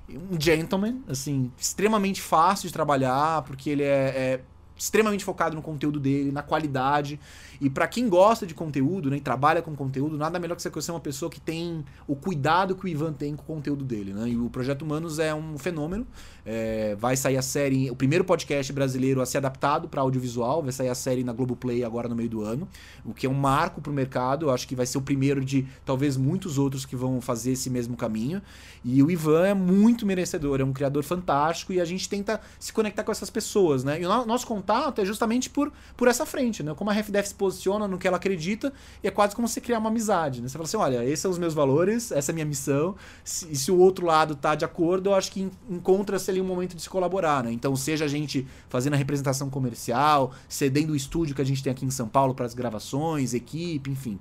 um 0.09 0.41
gentleman, 0.41 1.01
assim, 1.07 1.53
extremamente 1.59 2.22
fácil 2.22 2.66
de 2.66 2.72
trabalhar, 2.72 3.43
porque 3.43 3.68
ele 3.68 3.82
é, 3.82 3.86
é 3.86 4.41
extremamente 4.76 5.24
focado 5.24 5.55
no 5.55 5.62
conteúdo 5.62 5.99
dele, 5.99 6.30
na 6.30 6.43
qualidade. 6.43 7.20
E 7.61 7.68
para 7.68 7.86
quem 7.88 8.09
gosta 8.09 8.46
de 8.46 8.54
conteúdo, 8.54 9.11
né, 9.11 9.16
e 9.16 9.20
trabalha 9.20 9.61
com 9.62 9.74
conteúdo, 9.74 10.16
nada 10.16 10.38
melhor 10.38 10.54
que 10.54 10.62
você 10.62 10.70
conhecer 10.70 10.90
uma 10.90 11.00
pessoa 11.00 11.30
que 11.30 11.40
tem 11.40 11.84
o 12.06 12.14
cuidado 12.14 12.74
que 12.74 12.84
o 12.84 12.88
Ivan 12.88 13.12
tem 13.12 13.34
com 13.34 13.42
o 13.42 13.56
conteúdo 13.56 13.84
dele, 13.84 14.12
né? 14.12 14.28
E 14.28 14.36
o 14.36 14.48
Projeto 14.48 14.82
Humanos 14.82 15.18
é 15.18 15.34
um 15.34 15.59
fenômeno. 15.59 16.06
É, 16.44 16.96
vai 16.96 17.16
sair 17.16 17.36
a 17.36 17.42
série, 17.42 17.90
o 17.90 17.96
primeiro 17.96 18.24
podcast 18.24 18.72
brasileiro 18.72 19.20
a 19.20 19.26
ser 19.26 19.38
adaptado 19.38 19.88
para 19.88 20.00
audiovisual, 20.00 20.62
vai 20.62 20.72
sair 20.72 20.88
a 20.88 20.94
série 20.94 21.22
na 21.22 21.32
Globoplay 21.32 21.84
agora 21.84 22.09
no 22.09 22.16
meio 22.16 22.28
do 22.28 22.42
ano, 22.42 22.66
o 23.04 23.12
que 23.12 23.26
é 23.26 23.30
um 23.30 23.34
marco 23.34 23.80
para 23.80 23.90
o 23.90 23.94
mercado. 23.94 24.46
Eu 24.46 24.50
acho 24.50 24.66
que 24.66 24.74
vai 24.74 24.86
ser 24.86 24.98
o 24.98 25.02
primeiro 25.02 25.44
de 25.44 25.66
talvez 25.84 26.16
muitos 26.16 26.59
outros 26.59 26.86
que 26.86 26.96
vão 26.96 27.20
fazer 27.20 27.52
esse 27.52 27.68
mesmo 27.68 27.96
caminho. 27.96 28.40
E 28.84 29.02
o 29.02 29.11
Ivan 29.11 29.46
é 29.46 29.54
muito 29.54 30.06
merecedor, 30.06 30.61
é 30.61 30.64
um 30.64 30.72
criador 30.72 31.04
fantástico 31.04 31.72
e 31.72 31.80
a 31.80 31.84
gente 31.84 32.09
tenta 32.09 32.40
se 32.59 32.72
conectar 32.72 33.04
com 33.04 33.12
essas 33.12 33.28
pessoas, 33.28 33.84
né? 33.84 34.00
E 34.00 34.06
o 34.06 34.26
nosso 34.26 34.46
contato 34.46 35.00
é 35.00 35.04
justamente 35.04 35.50
por, 35.50 35.72
por 35.96 36.09
essa 36.09 36.24
frente, 36.24 36.62
né? 36.62 36.72
Como 36.74 36.88
a 36.90 36.92
RefDef 36.92 37.28
se 37.28 37.34
posiciona 37.49 37.88
no 37.88 37.99
que 37.99 38.07
ela 38.07 38.18
acredita, 38.18 38.72
e 39.03 39.09
é 39.09 39.11
quase 39.11 39.34
como 39.34 39.49
você 39.49 39.61
criar 39.61 39.78
uma 39.78 39.88
amizade, 39.88 40.42
né? 40.42 40.49
Você 40.49 40.53
fala 40.53 40.64
assim, 40.64 40.76
olha, 40.76 41.05
esses 41.05 41.20
são 41.20 41.30
os 41.30 41.38
meus 41.38 41.55
valores, 41.55 42.12
essa 42.12 42.30
é 42.30 42.32
a 42.32 42.34
minha 42.34 42.46
missão, 42.46 42.94
e 43.24 43.57
se 43.57 43.70
o 43.70 43.78
outro 43.78 44.07
lado 44.07 44.36
tá 44.36 44.55
de 44.55 44.64
acordo, 44.64 45.11
eu 45.11 45.14
acho 45.14 45.32
que 45.32 45.51
encontra-se 45.68 46.30
ali 46.30 46.40
um 46.40 46.44
momento 46.44 46.76
de 46.76 46.82
se 46.82 46.90
colaborar, 46.90 47.44
né? 47.44 47.53
Então, 47.53 47.74
seja 47.74 48.05
a 48.05 48.09
gente 48.09 48.46
fazendo 48.68 48.94
a 48.94 48.96
representação 48.96 49.49
comercial, 49.49 50.32
cedendo 50.49 50.92
o 50.92 50.96
estúdio 50.96 51.34
que 51.34 51.42
a 51.42 51.44
gente 51.44 51.62
tem 51.62 51.70
aqui 51.70 51.86
em 51.86 51.90
São 51.90 52.09
Paulo 52.09 52.34
para 52.34 52.44
as 52.44 52.55
gravações, 52.55 53.34
equipe, 53.34 53.90
enfim. 53.90 54.18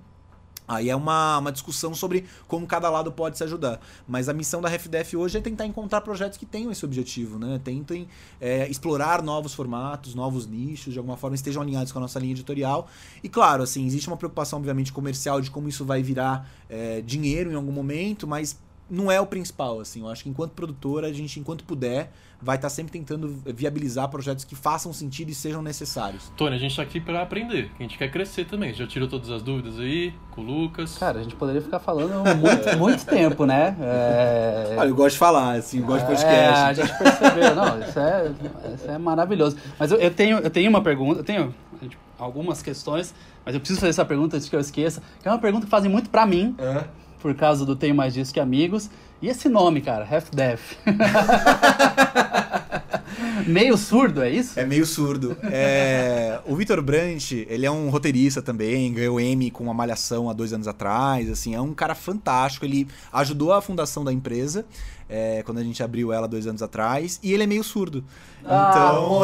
Aí 0.68 0.90
é 0.90 0.96
uma, 0.96 1.38
uma 1.38 1.52
discussão 1.52 1.96
sobre 1.96 2.26
como 2.48 2.68
cada 2.68 2.90
lado 2.90 3.12
pode 3.12 3.38
se 3.38 3.44
ajudar. 3.44 3.80
Mas 4.08 4.28
a 4.28 4.34
missão 4.34 4.62
da 4.62 4.68
RefDef 4.68 5.16
hoje 5.16 5.38
é 5.38 5.42
tentar 5.42 5.66
encontrar 5.66 6.02
projetos 6.02 6.38
que 6.38 6.46
tenham 6.46 6.72
esse 6.72 6.84
objetivo, 6.84 7.40
né? 7.40 7.60
Tentem 7.64 8.08
é, 8.42 8.68
explorar 8.70 9.22
novos 9.22 9.54
formatos, 9.54 10.14
novos 10.14 10.46
nichos, 10.46 10.94
de 10.94 11.00
alguma 11.00 11.16
forma 11.16 11.36
estejam 11.36 11.62
alinhados 11.62 11.92
com 11.92 12.00
a 12.00 12.02
nossa 12.02 12.20
linha 12.20 12.34
editorial. 12.34 12.88
E 13.24 13.30
claro, 13.30 13.64
assim, 13.64 13.86
existe 13.86 14.08
uma 14.08 14.18
preocupação, 14.18 14.60
obviamente, 14.60 14.92
comercial 14.92 15.40
de 15.40 15.50
como 15.50 15.70
isso 15.70 15.86
vai 15.86 16.04
virar 16.04 16.50
é, 16.70 17.02
dinheiro 17.02 17.52
em 17.52 17.56
algum 17.56 17.72
momento, 17.72 18.28
mas 18.28 18.58
não 18.90 19.12
é 19.12 19.20
o 19.20 19.26
principal, 19.26 19.80
assim. 19.80 20.02
Eu 20.02 20.10
acho 20.10 20.24
que 20.24 20.30
enquanto 20.30 20.52
produtora, 20.52 21.08
a 21.08 21.14
gente, 21.14 21.40
enquanto 21.40 21.64
puder, 21.64 22.12
vai 22.42 22.56
estar 22.56 22.68
tá 22.68 22.74
sempre 22.74 22.92
tentando 22.92 23.28
viabilizar 23.46 24.08
projetos 24.10 24.46
que 24.46 24.56
façam 24.56 24.94
sentido 24.94 25.30
e 25.30 25.36
sejam 25.36 25.62
necessários. 25.62 26.32
Tony, 26.38 26.56
a 26.56 26.60
gente 26.60 26.72
está 26.72 26.84
aqui 26.84 27.00
para 27.00 27.22
aprender, 27.22 27.72
a 27.78 27.82
gente 27.82 27.98
quer 27.98 28.10
crescer 28.10 28.46
também. 28.46 28.74
Já 28.74 28.86
tirou 28.86 29.08
todas 29.08 29.30
as 29.30 29.42
dúvidas 29.42 29.80
aí 29.80 30.14
com 30.32 30.42
o 30.42 30.44
Lucas? 30.44 30.98
Cara, 30.98 31.20
a 31.20 31.24
gente 31.24 31.36
poderia 31.36 31.62
ficar 31.62 31.80
falando 31.80 32.24
muito, 32.36 32.78
muito 32.78 33.06
tempo, 33.06 33.46
né? 33.46 33.76
É... 33.80 34.76
Olha, 34.78 34.90
eu 34.90 34.96
gosto 34.96 35.14
de 35.14 35.20
falar, 35.20 35.54
assim, 35.54 35.80
eu 35.80 35.86
gosto 35.86 36.02
de 36.02 36.08
podcast. 36.08 36.34
É, 36.34 36.50
a 36.50 36.74
gente 36.74 36.98
percebeu, 36.98 37.56
não, 37.56 37.80
isso 37.80 38.00
é, 38.00 38.34
isso 38.76 38.92
é 38.92 38.98
maravilhoso. 38.98 39.58
Mas 39.80 39.92
eu, 39.92 39.98
eu, 39.98 40.12
tenho, 40.12 40.38
eu 40.38 40.50
tenho 40.50 40.70
uma 40.70 40.82
pergunta, 40.82 41.22
eu 41.22 41.24
tenho 41.24 41.54
algumas 42.20 42.62
questões, 42.62 43.14
mas 43.46 43.54
eu 43.54 43.60
preciso 43.60 43.80
fazer 43.80 43.92
essa 43.92 44.06
pergunta 44.06 44.38
antes 44.38 44.50
que 44.50 44.56
eu 44.56 44.60
esqueça, 44.60 45.02
que 45.22 45.28
é 45.28 45.32
uma 45.32 45.40
pergunta 45.40 45.66
que 45.66 45.72
fazem 45.72 45.90
muito 45.90 46.10
para 46.10 46.26
mim. 46.26 46.56
É 46.60 47.07
por 47.22 47.36
causa 47.36 47.66
do 47.66 47.76
Tenho 47.76 47.96
Mais 47.96 48.14
Disso 48.14 48.34
Que 48.34 48.40
Amigos. 48.40 48.90
E 49.22 49.28
esse 49.28 49.50
nome, 49.50 49.82
cara, 49.82 50.08
Half 50.10 50.30
Deaf. 50.32 50.78
meio 53.48 53.78
surdo, 53.78 54.22
é 54.22 54.30
isso? 54.30 54.60
É 54.60 54.66
meio 54.66 54.86
surdo. 54.86 55.36
É... 55.44 56.40
o 56.46 56.54
Vitor 56.56 56.82
Brandt, 56.82 57.48
ele 57.50 57.66
é 57.66 57.72
um 57.72 57.90
roteirista 57.90 58.42
também, 58.42 58.94
ganhou 58.94 59.18
M 59.20 59.50
com 59.50 59.64
uma 59.64 59.74
malhação 59.74 60.30
há 60.30 60.34
dois 60.34 60.54
anos 60.54 60.68
atrás, 60.68 61.32
assim, 61.32 61.56
é 61.56 61.62
um 61.62 61.74
cara 61.74 61.96
fantástico, 61.96 62.66
ele 62.66 62.88
ajudou 63.12 63.52
a 63.54 63.62
fundação 63.62 64.04
da 64.04 64.14
empresa, 64.14 64.66
é, 65.10 65.42
quando 65.44 65.58
a 65.60 65.64
gente 65.64 65.82
abriu 65.82 66.14
ela 66.14 66.28
dois 66.28 66.46
anos 66.46 66.62
atrás, 66.62 67.20
e 67.24 67.34
ele 67.34 67.44
é 67.44 67.48
meio 67.48 67.64
surdo. 67.64 68.04
Ah, 68.46 68.70
então. 68.70 69.24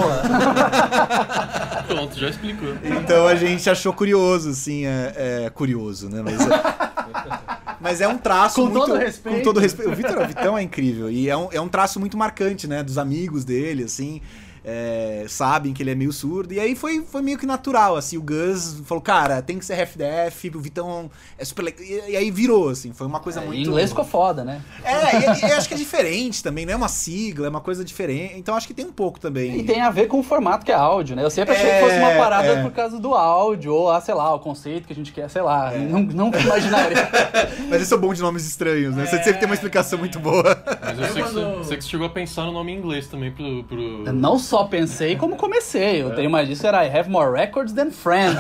Pronto, 1.87 2.17
já 2.17 2.29
explicou. 2.29 2.69
Então 2.83 3.27
a 3.27 3.35
gente 3.35 3.69
achou 3.69 3.93
curioso, 3.93 4.49
assim, 4.49 4.85
é, 4.85 5.43
é 5.45 5.49
curioso, 5.49 6.09
né? 6.09 6.23
Mas, 6.23 6.37
mas 7.83 8.01
é 8.01 8.07
um 8.07 8.17
traço 8.17 8.55
com 8.55 8.69
muito. 8.69 8.87
Todo 8.87 8.97
respeito. 8.97 9.37
Com 9.37 9.43
todo 9.43 9.59
respeito. 9.59 9.91
O 9.91 9.95
Vitor, 9.95 10.27
Vitão 10.27 10.57
é 10.57 10.63
incrível. 10.63 11.11
E 11.11 11.29
é 11.29 11.35
um, 11.35 11.49
é 11.51 11.59
um 11.59 11.67
traço 11.67 11.99
muito 11.99 12.17
marcante, 12.17 12.65
né? 12.65 12.81
Dos 12.81 12.97
amigos 12.97 13.43
dele, 13.43 13.83
assim 13.83 14.21
é, 14.63 15.25
sabem 15.27 15.73
que 15.73 15.83
ele 15.83 15.91
é 15.91 15.95
meio 15.95 16.13
surdo. 16.13 16.53
E 16.53 16.59
aí 16.59 16.75
foi, 16.75 17.01
foi 17.01 17.21
meio 17.21 17.37
que 17.37 17.45
natural, 17.45 17.97
assim. 17.97 18.17
O 18.17 18.21
Gus 18.21 18.81
falou, 18.85 19.01
cara, 19.01 19.41
tem 19.41 19.59
que 19.59 19.65
ser 19.65 19.73
RFDF, 19.75 20.51
o 20.55 20.59
Vitão 20.59 21.11
é 21.37 21.43
super 21.43 21.63
legal. 21.63 21.83
E, 21.83 22.11
e 22.11 22.17
aí 22.17 22.31
virou, 22.31 22.69
assim. 22.69 22.93
Foi 22.93 23.05
uma 23.05 23.19
coisa 23.19 23.41
é, 23.41 23.45
muito. 23.45 23.59
Em 23.59 23.63
inglês 23.63 23.89
ficou 23.89 24.05
foda, 24.05 24.43
né? 24.43 24.61
É, 24.83 25.17
e, 25.17 25.49
e, 25.49 25.51
acho 25.51 25.67
que 25.67 25.73
é 25.73 25.77
diferente 25.77 26.41
também, 26.41 26.65
não 26.65 26.73
é 26.73 26.75
uma 26.75 26.87
sigla, 26.87 27.47
é 27.47 27.49
uma 27.49 27.61
coisa 27.61 27.83
diferente. 27.83 28.35
Então 28.37 28.55
acho 28.55 28.67
que 28.67 28.73
tem 28.73 28.85
um 28.85 28.91
pouco 28.91 29.19
também. 29.19 29.59
E 29.59 29.63
tem 29.63 29.81
a 29.81 29.89
ver 29.89 30.07
com 30.07 30.19
o 30.19 30.23
formato 30.23 30.65
que 30.65 30.71
é 30.71 30.75
áudio, 30.75 31.15
né? 31.15 31.23
Eu 31.23 31.29
sempre 31.29 31.55
achei 31.55 31.69
é, 31.69 31.79
que 31.79 31.85
fosse 31.85 31.97
uma 31.97 32.11
parada 32.11 32.47
é. 32.47 32.63
por 32.63 32.71
causa 32.71 32.99
do 32.99 33.13
áudio, 33.13 33.73
ou, 33.73 33.91
ah, 33.91 33.99
sei 33.99 34.13
lá, 34.13 34.33
o 34.33 34.39
conceito 34.39 34.87
que 34.87 34.93
a 34.93 34.95
gente 34.95 35.11
quer, 35.11 35.29
sei 35.29 35.41
lá. 35.41 35.73
É. 35.73 35.77
Não, 35.77 36.01
não 36.01 36.27
imaginaria. 36.27 37.09
Mas 37.69 37.81
eu 37.81 37.85
sou 37.85 37.99
bom 37.99 38.13
de 38.13 38.21
nomes 38.21 38.45
estranhos, 38.45 38.95
né? 38.95 39.05
Você 39.05 39.17
sempre 39.17 39.39
tem 39.39 39.45
uma 39.45 39.55
explicação 39.55 39.99
muito 39.99 40.19
boa. 40.19 40.63
Mas 40.81 40.97
eu, 40.97 41.05
eu 41.05 41.13
sei, 41.13 41.23
que 41.23 41.31
você, 41.31 41.77
que 41.77 41.83
chegou 41.83 42.07
a 42.07 42.09
pensar 42.09 42.43
no 42.45 42.51
nome 42.51 42.71
em 42.71 42.77
inglês 42.77 43.07
também 43.07 43.31
pro. 43.31 43.63
pro... 43.63 44.05
Eu 44.05 44.13
não 44.13 44.37
só 44.53 44.65
pensei, 44.65 45.15
como 45.15 45.35
comecei. 45.35 46.03
Eu 46.03 46.11
é. 46.11 46.15
tenho 46.15 46.29
mais 46.29 46.47
disso, 46.47 46.67
era 46.67 46.85
I 46.85 46.95
have 46.95 47.09
more 47.09 47.35
records 47.35 47.73
than 47.73 47.89
friends. 47.89 48.37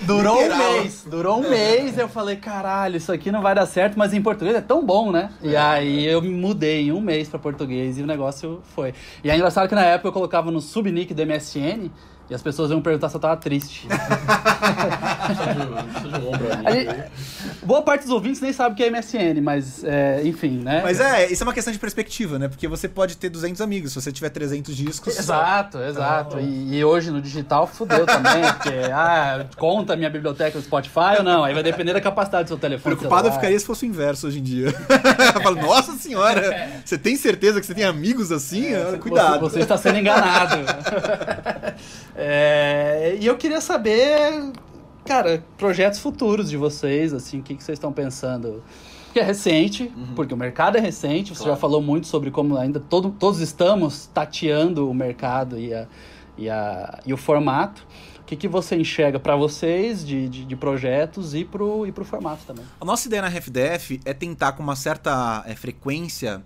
durou 0.00 0.40
Literal. 0.40 0.58
um 0.58 0.72
mês. 0.72 1.06
Durou 1.06 1.38
um 1.40 1.50
mês. 1.50 1.98
Eu 1.98 2.08
falei, 2.08 2.36
caralho, 2.36 2.96
isso 2.96 3.12
aqui 3.12 3.30
não 3.30 3.42
vai 3.42 3.54
dar 3.54 3.66
certo, 3.66 3.98
mas 3.98 4.14
em 4.14 4.22
português 4.22 4.56
é 4.56 4.62
tão 4.62 4.82
bom, 4.82 5.12
né? 5.12 5.28
E 5.42 5.54
aí 5.54 6.06
eu 6.06 6.22
me 6.22 6.30
mudei 6.30 6.86
em 6.86 6.92
um 6.92 7.02
mês 7.02 7.28
para 7.28 7.38
português 7.38 7.98
e 7.98 8.02
o 8.02 8.06
negócio 8.06 8.62
foi. 8.74 8.94
E 9.22 9.30
é 9.30 9.36
engraçado 9.36 9.68
que 9.68 9.74
na 9.74 9.84
época 9.84 10.08
eu 10.08 10.12
colocava 10.12 10.50
no 10.50 10.62
subnick 10.62 11.12
do 11.12 11.26
MSN 11.26 11.90
e 12.30 12.34
as 12.34 12.40
pessoas 12.40 12.70
iam 12.70 12.80
perguntar 12.80 13.08
se 13.08 13.16
eu 13.16 13.20
tava 13.20 13.36
triste. 13.36 13.88
boa 17.64 17.82
parte 17.82 18.02
dos 18.02 18.10
ouvintes 18.10 18.40
nem 18.40 18.52
sabe 18.52 18.72
o 18.72 18.76
que 18.76 18.84
é 18.84 18.90
MSN, 18.90 19.40
mas 19.42 19.82
é, 19.82 20.22
enfim, 20.24 20.58
né? 20.58 20.80
Mas 20.84 21.00
é, 21.00 21.30
isso 21.30 21.42
é 21.42 21.46
uma 21.46 21.52
questão 21.52 21.72
de 21.72 21.78
perspectiva, 21.78 22.38
né? 22.38 22.46
Porque 22.46 22.68
você 22.68 22.88
pode 22.88 23.16
ter 23.16 23.28
200 23.30 23.60
amigos, 23.60 23.92
se 23.92 24.00
você 24.00 24.12
tiver 24.12 24.28
300 24.28 24.76
discos. 24.76 25.18
Exato, 25.18 25.78
só... 25.78 25.84
exato. 25.84 26.38
Então... 26.38 26.48
E, 26.48 26.78
e, 26.78 26.84
hoje 26.84 27.10
no 27.10 27.20
digital 27.20 27.66
fudeu 27.66 28.06
também, 28.06 28.42
porque, 28.54 28.74
ah, 28.92 29.46
conta 29.56 29.96
minha 29.96 30.08
biblioteca 30.08 30.56
do 30.56 30.64
Spotify 30.64 31.16
ou 31.18 31.24
não? 31.24 31.42
Aí 31.42 31.52
vai 31.52 31.64
depender 31.64 31.92
da 31.92 32.00
capacidade 32.00 32.44
do 32.44 32.48
seu 32.48 32.58
telefone. 32.58 32.94
Preocupado 32.94 33.26
eu 33.26 33.32
ficaria 33.32 33.58
se 33.58 33.66
fosse 33.66 33.84
o 33.84 33.88
inverso 33.88 34.28
hoje 34.28 34.38
em 34.38 34.42
dia. 34.42 34.68
eu 35.34 35.42
falo, 35.42 35.56
nossa 35.56 35.94
senhora, 35.94 36.80
você 36.84 36.96
tem 36.96 37.16
certeza 37.16 37.60
que 37.60 37.66
você 37.66 37.74
tem 37.74 37.84
amigos 37.84 38.30
assim? 38.30 38.72
É, 38.72 38.96
Cuidado. 38.98 39.40
Você, 39.40 39.56
você 39.56 39.62
está 39.62 39.76
sendo 39.76 39.98
enganado. 39.98 40.60
É, 42.22 43.16
e 43.18 43.26
eu 43.26 43.34
queria 43.38 43.62
saber, 43.62 44.52
cara, 45.06 45.42
projetos 45.56 45.98
futuros 46.00 46.50
de 46.50 46.56
vocês, 46.58 47.14
assim, 47.14 47.40
o 47.40 47.42
que, 47.42 47.54
que 47.54 47.64
vocês 47.64 47.76
estão 47.76 47.90
pensando? 47.90 48.62
Que 49.14 49.20
é 49.20 49.22
recente, 49.22 49.90
uhum. 49.96 50.14
porque 50.14 50.34
o 50.34 50.36
mercado 50.36 50.76
é 50.76 50.80
recente, 50.80 51.34
você 51.34 51.38
claro. 51.38 51.52
já 51.52 51.56
falou 51.56 51.80
muito 51.80 52.06
sobre 52.06 52.30
como 52.30 52.58
ainda 52.58 52.78
todo, 52.78 53.10
todos 53.10 53.40
estamos 53.40 54.06
tateando 54.12 54.88
o 54.88 54.92
mercado 54.92 55.58
e, 55.58 55.72
a, 55.72 55.86
e, 56.36 56.50
a, 56.50 57.00
e 57.06 57.12
o 57.14 57.16
formato. 57.16 57.86
O 58.20 58.24
que, 58.24 58.36
que 58.36 58.46
você 58.46 58.76
enxerga 58.76 59.18
para 59.18 59.34
vocês 59.34 60.06
de, 60.06 60.28
de, 60.28 60.44
de, 60.44 60.56
projetos 60.56 61.34
e 61.34 61.44
para 61.44 61.64
o 61.64 61.86
e 61.86 61.90
pro 61.90 62.04
formato 62.04 62.44
também? 62.46 62.64
A 62.78 62.84
nossa 62.84 63.08
ideia 63.08 63.22
na 63.22 63.28
RefDef 63.28 63.98
é 64.04 64.12
tentar 64.12 64.52
com 64.52 64.62
uma 64.62 64.76
certa 64.76 65.42
é, 65.46 65.56
frequência 65.56 66.40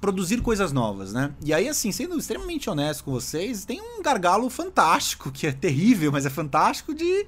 produzir 0.00 0.40
coisas 0.40 0.72
novas, 0.72 1.12
né? 1.12 1.32
E 1.44 1.52
aí, 1.52 1.68
assim, 1.68 1.90
sendo 1.92 2.16
extremamente 2.18 2.68
honesto 2.70 3.04
com 3.04 3.10
vocês, 3.10 3.64
tem 3.64 3.80
um 3.80 4.02
gargalo 4.02 4.48
fantástico, 4.48 5.30
que 5.30 5.46
é 5.46 5.52
terrível, 5.52 6.12
mas 6.12 6.26
é 6.26 6.30
fantástico, 6.30 6.94
de 6.94 7.26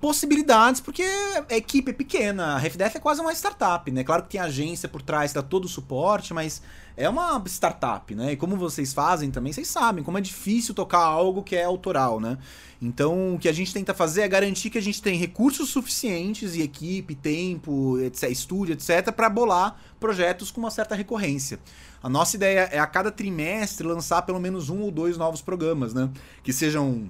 possibilidades, 0.00 0.80
porque 0.80 1.02
a 1.50 1.56
equipe 1.56 1.90
é 1.90 1.94
pequena. 1.94 2.54
A 2.54 2.58
RefDef 2.58 2.96
é 2.96 3.00
quase 3.00 3.20
uma 3.20 3.32
startup, 3.32 3.90
né? 3.90 4.04
Claro 4.04 4.22
que 4.22 4.30
tem 4.30 4.40
agência 4.40 4.88
por 4.88 5.02
trás, 5.02 5.32
dá 5.32 5.42
todo 5.42 5.64
o 5.64 5.68
suporte, 5.68 6.34
mas 6.34 6.62
é 6.96 7.08
uma 7.08 7.42
startup, 7.46 8.14
né? 8.14 8.32
E 8.32 8.36
como 8.36 8.56
vocês 8.56 8.92
fazem 8.92 9.30
também, 9.30 9.52
vocês 9.52 9.68
sabem 9.68 10.04
como 10.04 10.18
é 10.18 10.20
difícil 10.20 10.74
tocar 10.74 11.00
algo 11.00 11.42
que 11.42 11.56
é 11.56 11.64
autoral, 11.64 12.20
né? 12.20 12.38
Então, 12.80 13.34
o 13.34 13.38
que 13.38 13.48
a 13.48 13.52
gente 13.52 13.72
tenta 13.72 13.94
fazer 13.94 14.22
é 14.22 14.28
garantir 14.28 14.70
que 14.70 14.78
a 14.78 14.82
gente 14.82 15.00
tem 15.00 15.16
recursos 15.16 15.70
suficientes 15.70 16.54
e 16.54 16.62
equipe, 16.62 17.14
tempo, 17.14 17.98
etc, 18.00 18.30
estúdio, 18.30 18.74
etc, 18.74 19.12
para 19.12 19.28
bolar 19.28 19.80
projetos 19.98 20.50
com 20.50 20.60
uma 20.60 20.70
certa 20.70 20.94
recorrência. 20.94 21.58
A 22.02 22.08
nossa 22.08 22.36
ideia 22.36 22.68
é 22.70 22.78
a 22.78 22.86
cada 22.86 23.10
trimestre 23.10 23.86
lançar 23.86 24.22
pelo 24.22 24.38
menos 24.38 24.68
um 24.68 24.82
ou 24.82 24.90
dois 24.90 25.16
novos 25.16 25.40
programas, 25.40 25.94
né? 25.94 26.10
Que 26.42 26.52
sejam 26.52 27.08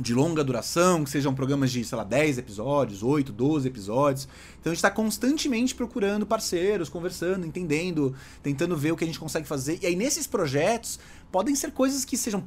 de 0.00 0.14
longa 0.14 0.44
duração, 0.44 1.02
que 1.02 1.10
sejam 1.10 1.34
programas 1.34 1.72
de, 1.72 1.84
sei 1.84 1.98
lá, 1.98 2.04
10 2.04 2.38
episódios, 2.38 3.02
8, 3.02 3.32
12 3.32 3.66
episódios. 3.66 4.28
Então 4.60 4.70
a 4.70 4.74
gente 4.74 4.78
está 4.78 4.90
constantemente 4.90 5.74
procurando 5.74 6.24
parceiros, 6.24 6.88
conversando, 6.88 7.44
entendendo, 7.44 8.14
tentando 8.42 8.76
ver 8.76 8.92
o 8.92 8.96
que 8.96 9.04
a 9.04 9.06
gente 9.06 9.18
consegue 9.18 9.46
fazer. 9.46 9.78
E 9.82 9.86
aí 9.86 9.96
nesses 9.96 10.26
projetos 10.26 11.00
podem 11.32 11.54
ser 11.54 11.72
coisas 11.72 12.04
que 12.04 12.16
sejam 12.16 12.44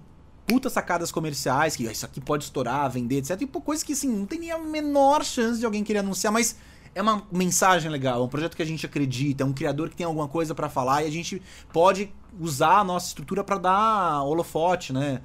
puta 0.47 0.69
sacadas 0.69 1.11
comerciais, 1.11 1.75
que 1.75 1.83
isso 1.83 2.05
aqui 2.05 2.21
pode 2.21 2.45
estourar, 2.45 2.89
vender, 2.89 3.17
etc. 3.17 3.41
E 3.41 3.47
coisas 3.47 3.83
que 3.83 3.93
assim, 3.93 4.09
não 4.09 4.25
tem 4.25 4.39
nem 4.39 4.51
a 4.51 4.57
menor 4.57 5.23
chance 5.23 5.59
de 5.59 5.65
alguém 5.65 5.83
querer 5.83 5.99
anunciar, 5.99 6.31
mas 6.31 6.55
é 6.93 7.01
uma 7.01 7.25
mensagem 7.31 7.89
legal, 7.89 8.21
é 8.21 8.25
um 8.25 8.27
projeto 8.27 8.55
que 8.55 8.61
a 8.61 8.65
gente 8.65 8.85
acredita, 8.85 9.43
é 9.43 9.45
um 9.45 9.53
criador 9.53 9.89
que 9.89 9.95
tem 9.95 10.05
alguma 10.05 10.27
coisa 10.27 10.53
para 10.53 10.69
falar 10.69 11.03
e 11.03 11.07
a 11.07 11.11
gente 11.11 11.41
pode 11.71 12.13
usar 12.39 12.79
a 12.79 12.83
nossa 12.83 13.07
estrutura 13.07 13.43
para 13.43 13.57
dar 13.57 14.23
holofote, 14.23 14.91
né? 14.91 15.21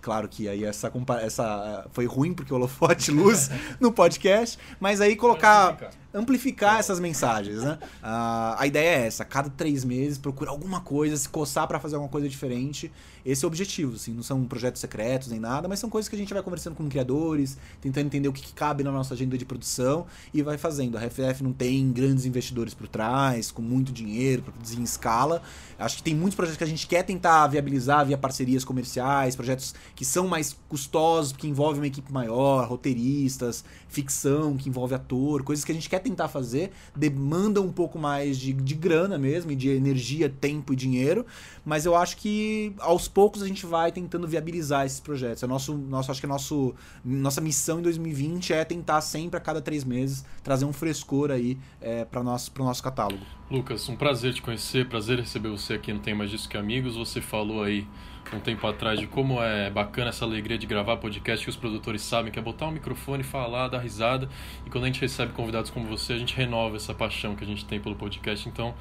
Claro 0.00 0.28
que 0.28 0.48
aí 0.48 0.64
essa, 0.64 0.92
essa 1.22 1.86
foi 1.92 2.06
ruim 2.06 2.32
porque 2.32 2.52
o 2.52 2.56
holofote 2.56 3.10
luz 3.10 3.50
no 3.80 3.92
podcast, 3.92 4.58
mas 4.78 5.00
aí 5.00 5.16
colocar 5.16 5.90
amplificar 6.14 6.78
essas 6.78 7.00
mensagens, 7.00 7.62
né? 7.62 7.76
Uh, 7.82 8.54
a 8.56 8.66
ideia 8.66 9.00
é 9.02 9.06
essa, 9.06 9.24
cada 9.24 9.50
três 9.50 9.84
meses 9.84 10.16
procurar 10.16 10.52
alguma 10.52 10.80
coisa, 10.80 11.16
se 11.16 11.28
coçar 11.28 11.66
para 11.66 11.80
fazer 11.80 11.96
alguma 11.96 12.10
coisa 12.10 12.28
diferente. 12.28 12.90
Esse 13.26 13.44
é 13.44 13.46
o 13.46 13.48
objetivo, 13.48 13.96
assim, 13.96 14.12
não 14.12 14.22
são 14.22 14.44
projetos 14.44 14.80
secretos 14.80 15.28
nem 15.28 15.40
nada, 15.40 15.66
mas 15.66 15.78
são 15.78 15.90
coisas 15.90 16.08
que 16.08 16.14
a 16.14 16.18
gente 16.18 16.32
vai 16.32 16.42
conversando 16.42 16.76
com 16.76 16.88
criadores, 16.88 17.58
tentando 17.80 18.06
entender 18.06 18.28
o 18.28 18.32
que, 18.32 18.42
que 18.42 18.52
cabe 18.52 18.84
na 18.84 18.92
nossa 18.92 19.14
agenda 19.14 19.36
de 19.36 19.44
produção 19.44 20.06
e 20.32 20.40
vai 20.42 20.56
fazendo. 20.56 20.96
A 20.96 21.00
RFF 21.00 21.42
não 21.42 21.52
tem 21.52 21.90
grandes 21.90 22.26
investidores 22.26 22.74
por 22.74 22.86
trás, 22.86 23.50
com 23.50 23.62
muito 23.62 23.92
dinheiro 23.92 24.42
para 24.42 24.52
produzir 24.52 24.78
em 24.78 24.84
escala. 24.84 25.42
Acho 25.78 25.96
que 25.96 26.02
tem 26.02 26.14
muitos 26.14 26.36
projetos 26.36 26.58
que 26.58 26.64
a 26.64 26.66
gente 26.66 26.86
quer 26.86 27.02
tentar 27.02 27.46
viabilizar 27.48 28.06
via 28.06 28.16
parcerias 28.16 28.64
comerciais, 28.64 29.34
projetos 29.34 29.74
que 29.96 30.04
são 30.04 30.28
mais 30.28 30.56
custosos, 30.68 31.32
que 31.32 31.48
envolvem 31.48 31.80
uma 31.80 31.86
equipe 31.86 32.12
maior, 32.12 32.68
roteiristas, 32.68 33.64
ficção, 33.94 34.56
que 34.56 34.68
envolve 34.68 34.94
ator, 34.94 35.42
coisas 35.42 35.64
que 35.64 35.72
a 35.72 35.74
gente 35.74 35.88
quer 35.88 36.00
tentar 36.00 36.28
fazer, 36.28 36.72
demanda 36.94 37.60
um 37.60 37.72
pouco 37.72 37.98
mais 37.98 38.38
de, 38.38 38.52
de 38.52 38.74
grana 38.74 39.16
mesmo, 39.16 39.52
e 39.52 39.56
de 39.56 39.70
energia, 39.70 40.28
tempo 40.28 40.72
e 40.72 40.76
dinheiro, 40.76 41.24
mas 41.64 41.86
eu 41.86 41.94
acho 41.94 42.16
que 42.16 42.74
aos 42.78 43.06
poucos 43.06 43.42
a 43.42 43.46
gente 43.46 43.64
vai 43.64 43.92
tentando 43.92 44.26
viabilizar 44.26 44.84
esses 44.84 45.00
projetos. 45.00 45.42
É 45.42 45.46
nosso, 45.46 45.76
nosso, 45.76 46.10
acho 46.10 46.20
que 46.20 46.26
a 46.26 46.28
nosso, 46.28 46.74
nossa 47.04 47.40
missão 47.40 47.78
em 47.78 47.82
2020 47.82 48.52
é 48.52 48.64
tentar 48.64 49.00
sempre 49.00 49.36
a 49.36 49.40
cada 49.40 49.60
três 49.60 49.84
meses 49.84 50.24
trazer 50.42 50.64
um 50.64 50.72
frescor 50.72 51.30
aí 51.30 51.56
é, 51.80 52.04
para 52.04 52.20
o 52.20 52.24
nosso, 52.24 52.52
nosso 52.58 52.82
catálogo. 52.82 53.24
Lucas, 53.50 53.88
um 53.88 53.96
prazer 53.96 54.34
te 54.34 54.42
conhecer, 54.42 54.88
prazer 54.88 55.20
receber 55.20 55.48
você 55.50 55.74
aqui 55.74 55.92
no 55.92 56.00
Tem 56.00 56.14
Mais 56.14 56.30
Disso 56.30 56.48
Que 56.48 56.56
Amigos. 56.56 56.96
Você 56.96 57.20
falou 57.20 57.62
aí 57.62 57.86
um 58.34 58.40
tempo 58.40 58.66
atrás 58.66 58.98
de 58.98 59.06
como 59.06 59.42
é 59.42 59.70
bacana 59.70 60.10
essa 60.10 60.24
alegria 60.24 60.58
de 60.58 60.66
gravar 60.66 60.96
podcast 60.96 61.44
que 61.44 61.50
os 61.50 61.56
produtores 61.56 62.02
sabem, 62.02 62.32
que 62.32 62.38
é 62.38 62.42
botar 62.42 62.66
um 62.66 62.72
microfone, 62.72 63.22
falar, 63.22 63.68
dar 63.68 63.78
risada. 63.78 64.28
E 64.66 64.70
quando 64.70 64.84
a 64.84 64.86
gente 64.88 65.00
recebe 65.00 65.32
convidados 65.32 65.70
como 65.70 65.86
você, 65.86 66.14
a 66.14 66.18
gente 66.18 66.34
renova 66.36 66.76
essa 66.76 66.92
paixão 66.92 67.34
que 67.34 67.44
a 67.44 67.46
gente 67.46 67.64
tem 67.64 67.80
pelo 67.80 67.94
podcast. 67.94 68.48
Então, 68.48 68.74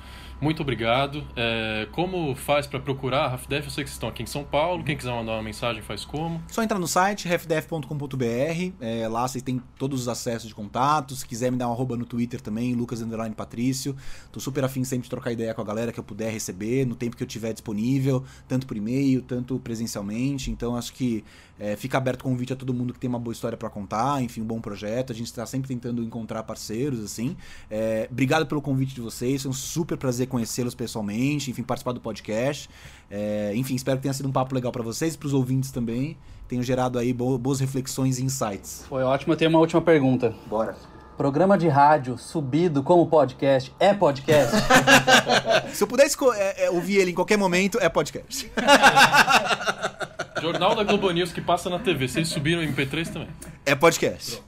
muito 0.44 0.62
obrigado. 0.62 1.24
É, 1.38 1.88
como 1.94 2.36
faz 2.36 2.68
para 2.68 2.78
procurar 2.78 3.24
a 3.24 3.28
RafDef? 3.30 3.66
Eu 3.66 3.72
sei 3.72 3.84
que 3.84 3.90
vocês 3.90 3.96
estão 3.96 4.10
aqui 4.10 4.22
em 4.22 4.26
São 4.26 4.44
Paulo. 4.44 4.84
Quem 4.84 4.98
quiser 4.98 5.12
mandar 5.12 5.32
uma 5.32 5.42
mensagem, 5.42 5.82
faz 5.82 6.04
como? 6.04 6.44
Só 6.50 6.62
entrar 6.62 6.78
no 6.78 6.88
site, 6.88 7.30
rafdef.com.br. 7.30 8.74
É, 8.82 9.08
lá 9.08 9.26
vocês 9.26 9.42
têm 9.42 9.62
todos 9.78 10.02
os 10.02 10.08
acessos 10.10 10.50
de 10.50 10.54
contatos. 10.54 11.20
Se 11.20 11.26
quiser 11.26 11.50
me 11.50 11.58
dar 11.58 11.68
uma 11.68 11.74
arroba 11.74 11.96
no 11.96 12.06
Twitter 12.06 12.42
também, 12.42 12.74
Lucas 12.74 13.02
Underline 13.02 13.34
Patrício. 13.34 13.96
Tô 14.34 14.40
super 14.42 14.66
afim 14.66 14.84
sempre 14.84 15.04
de 15.04 15.10
trocar 15.10 15.32
ideia 15.32 15.54
com 15.54 15.62
a 15.62 15.66
galera 15.66 15.94
que 15.94 16.00
eu 16.00 16.04
puder 16.04 16.30
receber, 16.30 16.86
no 16.86 16.96
tempo 16.96 17.16
que 17.16 17.24
eu 17.24 17.28
tiver 17.28 17.54
disponível, 17.54 18.26
tanto 18.46 18.68
por 18.68 18.76
e-mail, 18.76 19.22
tanto 19.22 19.58
presencialmente. 19.60 20.52
Então 20.52 20.76
acho 20.76 20.92
que 20.94 21.24
é, 21.58 21.76
fica 21.76 21.98
aberto 21.98 22.22
o 22.22 22.24
convite 22.24 22.52
a 22.52 22.56
todo 22.56 22.74
mundo 22.74 22.94
que 22.94 23.00
tem 23.00 23.08
uma 23.08 23.20
boa 23.20 23.32
história 23.32 23.58
para 23.58 23.70
contar, 23.70 24.22
enfim, 24.22 24.42
um 24.42 24.46
bom 24.46 24.60
projeto. 24.60 25.14
A 25.14 25.16
gente 25.16 25.28
está 25.28 25.46
sempre 25.46 25.68
tentando 25.68 26.04
encontrar 26.04 26.44
parceiros, 26.44 27.04
assim. 27.04 27.38
É, 27.70 28.08
obrigado 28.12 28.46
pelo 28.46 28.62
convite 28.62 28.96
de 28.96 29.02
vocês, 29.02 29.44
foi 29.44 29.52
um 29.52 29.54
super 29.54 29.98
prazer 29.98 30.28
conhecê-los 30.34 30.74
pessoalmente, 30.74 31.52
enfim, 31.52 31.62
participar 31.62 31.92
do 31.92 32.02
podcast. 32.02 32.68
É, 33.10 33.54
enfim, 33.56 33.76
espero 33.76 33.98
que 33.98 34.02
tenha 34.02 34.14
sido 34.14 34.28
um 34.28 34.32
papo 34.32 34.56
legal 34.56 34.72
para 34.72 34.82
vocês 34.82 35.14
e 35.14 35.18
para 35.18 35.28
os 35.28 35.34
ouvintes 35.34 35.72
também. 35.72 36.18
Tenham 36.48 36.64
gerado 36.64 36.98
aí 36.98 37.14
boas 37.14 37.60
reflexões 37.60 38.18
e 38.18 38.24
insights. 38.24 38.86
Foi 38.90 39.04
ótimo. 39.04 39.34
Eu 39.34 39.38
tenho 39.38 39.52
uma 39.52 39.60
última 39.60 39.82
pergunta. 39.82 40.34
Bora. 40.48 40.76
Programa 41.16 41.56
de 41.56 41.68
rádio 41.68 42.18
subido 42.18 42.82
como 42.82 43.06
podcast 43.06 43.72
é 43.80 43.94
podcast? 43.94 44.56
Se 45.72 45.84
eu 45.84 45.88
pudesse 45.88 46.18
é, 46.36 46.66
é, 46.66 46.72
ouvir 46.72 46.98
ele 46.98 47.12
em 47.12 47.14
qualquer 47.14 47.38
momento, 47.38 47.78
é 47.80 47.88
podcast. 47.88 48.52
Jornal 50.42 50.76
da 50.76 50.84
Globo 50.84 51.12
News 51.12 51.32
que 51.32 51.42
passa 51.42 51.70
na 51.70 51.78
TV. 51.78 52.08
Vocês 52.08 52.28
subiram 52.28 52.64
em 52.64 52.74
MP3 52.74 53.14
também? 53.14 53.30
É 53.66 53.76
podcast. 53.76 54.44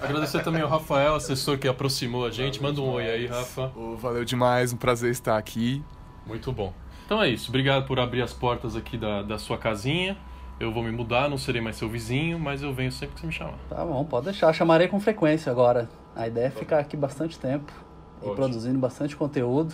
Agradecer 0.00 0.42
também 0.42 0.62
ao 0.62 0.68
Rafael, 0.68 1.14
assessor 1.14 1.58
que 1.58 1.68
aproximou 1.68 2.26
a 2.26 2.30
gente. 2.30 2.60
Manda 2.60 2.80
um 2.80 2.90
oi 2.90 3.08
aí, 3.08 3.26
Rafa. 3.26 3.70
Oh, 3.76 3.96
valeu 3.96 4.24
demais, 4.24 4.72
um 4.72 4.76
prazer 4.76 5.12
estar 5.12 5.38
aqui. 5.38 5.82
Muito 6.26 6.50
bom. 6.50 6.72
Então 7.06 7.22
é 7.22 7.28
isso. 7.28 7.50
Obrigado 7.50 7.86
por 7.86 8.00
abrir 8.00 8.20
as 8.20 8.32
portas 8.32 8.74
aqui 8.74 8.98
da, 8.98 9.22
da 9.22 9.38
sua 9.38 9.56
casinha. 9.56 10.16
Eu 10.58 10.72
vou 10.72 10.82
me 10.82 10.90
mudar, 10.90 11.28
não 11.30 11.38
serei 11.38 11.60
mais 11.60 11.76
seu 11.76 11.88
vizinho, 11.88 12.38
mas 12.38 12.62
eu 12.62 12.74
venho 12.74 12.90
sempre 12.90 13.14
que 13.14 13.20
você 13.20 13.26
me 13.28 13.32
chamar. 13.32 13.58
Tá 13.68 13.84
bom, 13.84 14.04
pode 14.04 14.26
deixar. 14.26 14.52
Chamarei 14.52 14.88
com 14.88 14.98
frequência 14.98 15.50
agora. 15.50 15.88
A 16.16 16.26
ideia 16.26 16.46
é 16.46 16.50
ficar 16.50 16.80
aqui 16.80 16.96
bastante 16.96 17.38
tempo 17.38 17.72
Ótimo. 18.18 18.32
e 18.32 18.36
produzindo 18.36 18.78
bastante 18.78 19.16
conteúdo. 19.16 19.72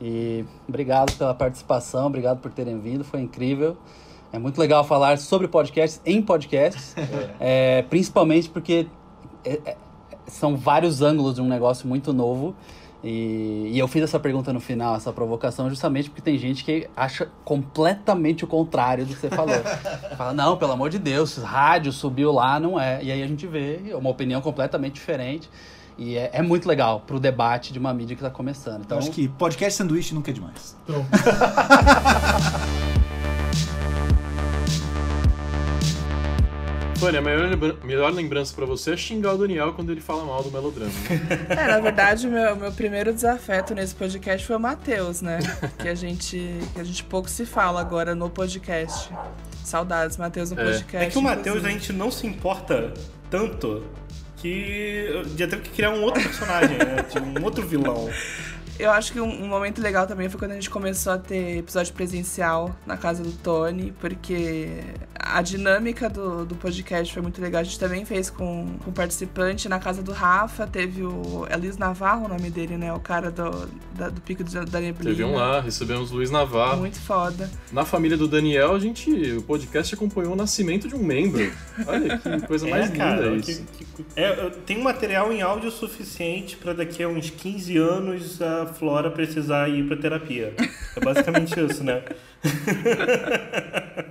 E 0.00 0.44
obrigado 0.66 1.16
pela 1.16 1.34
participação, 1.34 2.06
obrigado 2.06 2.40
por 2.40 2.50
terem 2.50 2.80
vindo, 2.80 3.04
foi 3.04 3.20
incrível. 3.20 3.76
É 4.32 4.38
muito 4.38 4.58
legal 4.58 4.82
falar 4.82 5.18
sobre 5.18 5.46
podcasts 5.46 6.00
em 6.06 6.22
podcasts, 6.22 6.94
é. 7.38 7.78
É, 7.78 7.82
principalmente 7.82 8.48
porque 8.48 8.86
é, 9.44 9.60
é, 9.64 9.76
são 10.26 10.56
vários 10.56 11.02
ângulos 11.02 11.34
de 11.34 11.42
um 11.42 11.48
negócio 11.48 11.86
muito 11.86 12.12
novo. 12.12 12.54
E, 13.04 13.70
e, 13.72 13.78
eu 13.78 13.88
fiz 13.88 14.04
essa 14.04 14.18
pergunta 14.20 14.52
no 14.52 14.60
final, 14.60 14.94
essa 14.94 15.12
provocação, 15.12 15.68
justamente 15.68 16.08
porque 16.08 16.22
tem 16.22 16.38
gente 16.38 16.62
que 16.62 16.88
acha 16.96 17.28
completamente 17.44 18.44
o 18.44 18.46
contrário 18.46 19.04
do 19.04 19.12
que 19.12 19.20
você 19.20 19.28
falou. 19.28 19.60
Fala, 20.16 20.32
não, 20.32 20.56
pelo 20.56 20.70
amor 20.70 20.88
de 20.88 21.00
Deus, 21.00 21.36
rádio 21.36 21.90
subiu 21.90 22.30
lá, 22.30 22.60
não 22.60 22.78
é. 22.78 23.02
E 23.02 23.10
aí 23.10 23.20
a 23.20 23.26
gente 23.26 23.44
vê 23.46 23.92
uma 23.92 24.08
opinião 24.08 24.40
completamente 24.40 24.94
diferente. 24.94 25.50
E 25.98 26.16
é, 26.16 26.30
é 26.32 26.42
muito 26.42 26.66
legal 26.66 27.00
pro 27.00 27.18
debate 27.20 27.72
de 27.72 27.78
uma 27.78 27.92
mídia 27.92 28.16
que 28.16 28.22
está 28.22 28.30
começando. 28.30 28.82
Então, 28.82 28.96
acho 28.98 29.10
que 29.10 29.28
podcast 29.28 29.76
sanduíche 29.76 30.14
nunca 30.14 30.30
é 30.30 30.34
demais. 30.34 30.76
Pronto. 30.86 31.06
Fânia, 37.02 37.18
a 37.18 37.22
melhor, 37.22 37.48
lembra 37.48 37.76
melhor 37.82 38.12
lembrança 38.12 38.54
para 38.54 38.64
você 38.64 38.92
é 38.92 38.96
xingar 38.96 39.34
o 39.34 39.38
Daniel 39.38 39.72
quando 39.72 39.90
ele 39.90 40.00
fala 40.00 40.24
mal 40.24 40.40
do 40.40 40.52
melodrama. 40.52 40.92
Né? 41.10 41.46
É, 41.50 41.66
na 41.66 41.80
verdade, 41.80 42.28
meu, 42.28 42.54
meu 42.54 42.70
primeiro 42.70 43.12
desafeto 43.12 43.74
nesse 43.74 43.92
podcast 43.92 44.46
foi 44.46 44.54
o 44.54 44.60
Matheus, 44.60 45.20
né? 45.20 45.40
Que 45.78 45.88
a 45.88 45.96
gente, 45.96 46.60
que 46.72 46.80
a 46.80 46.84
gente 46.84 47.02
pouco 47.02 47.28
se 47.28 47.44
fala 47.44 47.80
agora 47.80 48.14
no 48.14 48.30
podcast. 48.30 49.10
Saudades, 49.64 50.16
Matheus, 50.16 50.52
no 50.52 50.60
é. 50.60 50.64
podcast. 50.64 51.08
É 51.08 51.10
que 51.10 51.18
o 51.18 51.22
Matheus 51.22 51.64
a 51.64 51.68
gente 51.70 51.92
não 51.92 52.08
se 52.08 52.24
importa 52.24 52.94
tanto 53.28 53.82
que 54.36 55.22
já 55.36 55.48
teve 55.48 55.62
que 55.62 55.70
criar 55.70 55.90
um 55.90 56.02
outro 56.02 56.22
personagem, 56.22 56.78
né? 56.78 57.40
Um 57.40 57.44
outro 57.44 57.66
vilão. 57.66 58.08
Eu 58.82 58.90
acho 58.90 59.12
que 59.12 59.20
um, 59.20 59.44
um, 59.44 59.46
momento 59.46 59.80
legal 59.80 60.08
também 60.08 60.28
foi 60.28 60.40
quando 60.40 60.50
a 60.50 60.54
gente 60.54 60.68
começou 60.68 61.12
a 61.12 61.18
ter 61.18 61.58
episódio 61.58 61.94
presencial 61.94 62.74
na 62.84 62.96
casa 62.96 63.22
do 63.22 63.30
Tony, 63.30 63.94
porque 64.00 64.82
a 65.14 65.40
dinâmica 65.40 66.10
do, 66.10 66.44
do 66.44 66.56
podcast 66.56 67.14
foi 67.14 67.22
muito 67.22 67.40
legal. 67.40 67.60
A 67.60 67.64
gente 67.64 67.78
também 67.78 68.04
fez 68.04 68.28
com, 68.28 68.76
com 68.84 68.90
participante. 68.90 69.68
Na 69.68 69.78
casa 69.78 70.02
do 70.02 70.10
Rafa, 70.10 70.66
teve 70.66 71.04
o 71.04 71.46
Elis 71.48 71.76
Navarro, 71.78 72.24
o 72.24 72.28
nome 72.28 72.50
dele, 72.50 72.76
né? 72.76 72.92
O 72.92 72.98
cara 72.98 73.30
do, 73.30 73.68
da, 73.94 74.08
do 74.08 74.20
Pico 74.20 74.42
da 74.42 74.80
Neblina. 74.80 75.10
Teve 75.10 75.22
um 75.22 75.36
lá, 75.36 75.60
recebemos 75.60 76.10
Luiz 76.10 76.32
Navarro. 76.32 76.80
Muito 76.80 77.00
foda. 77.00 77.48
Na 77.70 77.84
família 77.84 78.16
do 78.16 78.26
Daniel, 78.26 78.74
a 78.74 78.80
gente, 78.80 79.10
o 79.36 79.42
podcast 79.42 79.94
acompanhou 79.94 80.32
o 80.32 80.36
nascimento 80.36 80.88
de 80.88 80.96
um 80.96 81.04
membro. 81.04 81.52
Olha 81.86 82.18
que 82.18 82.40
coisa 82.48 82.66
mais 82.66 82.90
é, 82.90 82.96
cara, 82.96 83.26
linda 83.28 83.42
que, 83.42 83.52
isso. 83.52 83.64
Que, 83.78 83.86
é, 84.16 84.50
tem 84.66 84.82
material 84.82 85.32
em 85.32 85.40
áudio 85.40 85.70
suficiente 85.70 86.56
para 86.56 86.72
daqui 86.72 87.00
a 87.00 87.08
uns 87.08 87.30
15 87.30 87.76
anos 87.76 88.42
a 88.42 88.71
Flora 88.72 89.10
precisar 89.10 89.68
ir 89.68 89.86
para 89.86 89.96
terapia. 89.96 90.54
É 90.96 91.00
basicamente 91.00 91.58
isso, 91.60 91.84
né? 91.84 92.02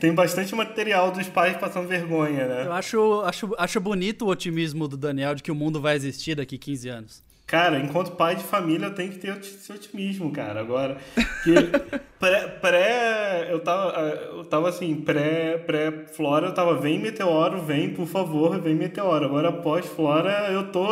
Tem 0.00 0.14
bastante 0.14 0.54
material 0.54 1.10
dos 1.10 1.28
pais 1.28 1.56
passando 1.56 1.86
vergonha, 1.86 2.46
né? 2.46 2.64
Eu 2.66 2.72
acho, 2.72 3.20
acho, 3.22 3.54
acho 3.58 3.80
bonito 3.80 4.24
o 4.24 4.28
otimismo 4.28 4.88
do 4.88 4.96
Daniel 4.96 5.34
de 5.34 5.42
que 5.42 5.52
o 5.52 5.54
mundo 5.54 5.80
vai 5.80 5.94
existir 5.94 6.34
daqui 6.34 6.56
15 6.56 6.88
anos. 6.88 7.30
Cara, 7.50 7.80
enquanto 7.80 8.12
pai 8.12 8.36
de 8.36 8.44
família 8.44 8.86
eu 8.86 8.94
tenho 8.94 9.10
que 9.10 9.18
ter 9.18 9.36
esse 9.36 9.72
otimismo, 9.72 10.30
cara. 10.30 10.60
Agora, 10.60 10.98
que 11.42 11.52
pré, 12.16 12.46
pré 12.46 13.48
eu 13.50 13.58
tava, 13.58 13.98
eu 13.98 14.44
tava 14.44 14.68
assim, 14.68 14.94
pré, 14.94 15.58
pré 15.58 16.06
flora, 16.12 16.46
eu 16.46 16.54
tava 16.54 16.76
vem 16.76 17.00
meteoro, 17.00 17.60
vem, 17.60 17.92
por 17.92 18.06
favor, 18.06 18.60
vem 18.60 18.76
meteoro. 18.76 19.24
Agora 19.24 19.50
pós 19.50 19.84
flora, 19.84 20.48
eu 20.52 20.70
tô 20.70 20.88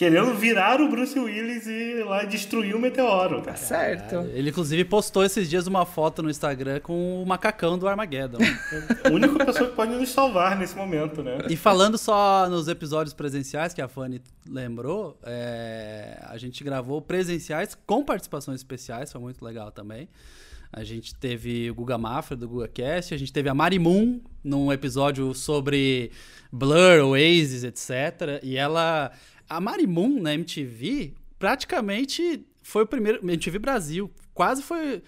querendo 0.00 0.32
virar 0.32 0.80
o 0.80 0.88
Bruce 0.88 1.18
Willis 1.18 1.66
e 1.66 1.72
ir 1.72 2.04
lá 2.04 2.24
destruir 2.24 2.74
o 2.74 2.80
meteoro. 2.80 3.42
Tá 3.42 3.54
certo. 3.54 4.14
Ele, 4.32 4.48
inclusive, 4.48 4.82
postou 4.82 5.22
esses 5.22 5.46
dias 5.46 5.66
uma 5.66 5.84
foto 5.84 6.22
no 6.22 6.30
Instagram 6.30 6.80
com 6.80 7.22
o 7.22 7.26
macacão 7.26 7.78
do 7.78 7.86
Armageddon. 7.86 8.38
a 9.04 9.10
única 9.10 9.44
pessoa 9.44 9.68
que 9.68 9.76
pode 9.76 9.92
nos 9.92 10.08
salvar 10.08 10.58
nesse 10.58 10.74
momento, 10.74 11.22
né? 11.22 11.40
E 11.50 11.54
falando 11.54 11.98
só 11.98 12.48
nos 12.48 12.66
episódios 12.66 13.12
presenciais 13.12 13.74
que 13.74 13.82
a 13.82 13.88
Fanny 13.88 14.22
lembrou, 14.48 15.18
é, 15.22 16.18
a 16.22 16.38
gente 16.38 16.64
gravou 16.64 17.02
presenciais 17.02 17.76
com 17.86 18.02
participações 18.02 18.58
especiais, 18.60 19.12
foi 19.12 19.20
muito 19.20 19.44
legal 19.44 19.70
também. 19.70 20.08
A 20.72 20.82
gente 20.82 21.14
teve 21.14 21.70
o 21.70 21.74
Guga 21.74 21.98
Mafra 21.98 22.36
do 22.36 22.48
GugaCast, 22.48 23.12
a 23.12 23.18
gente 23.18 23.32
teve 23.32 23.50
a 23.50 23.54
Mari 23.54 23.78
Moon 23.78 24.20
num 24.42 24.72
episódio 24.72 25.34
sobre 25.34 26.10
Blur, 26.50 27.04
Oasis, 27.04 27.64
etc. 27.64 28.40
E 28.42 28.56
ela 28.56 29.10
a 29.50 29.60
Marimun 29.60 30.22
na 30.22 30.32
MTV 30.32 31.12
praticamente 31.38 32.46
foi 32.62 32.84
o 32.84 32.86
primeiro. 32.86 33.18
MTV 33.22 33.58
Brasil. 33.58 34.08
Quase 34.32 34.62
foi. 34.62 35.02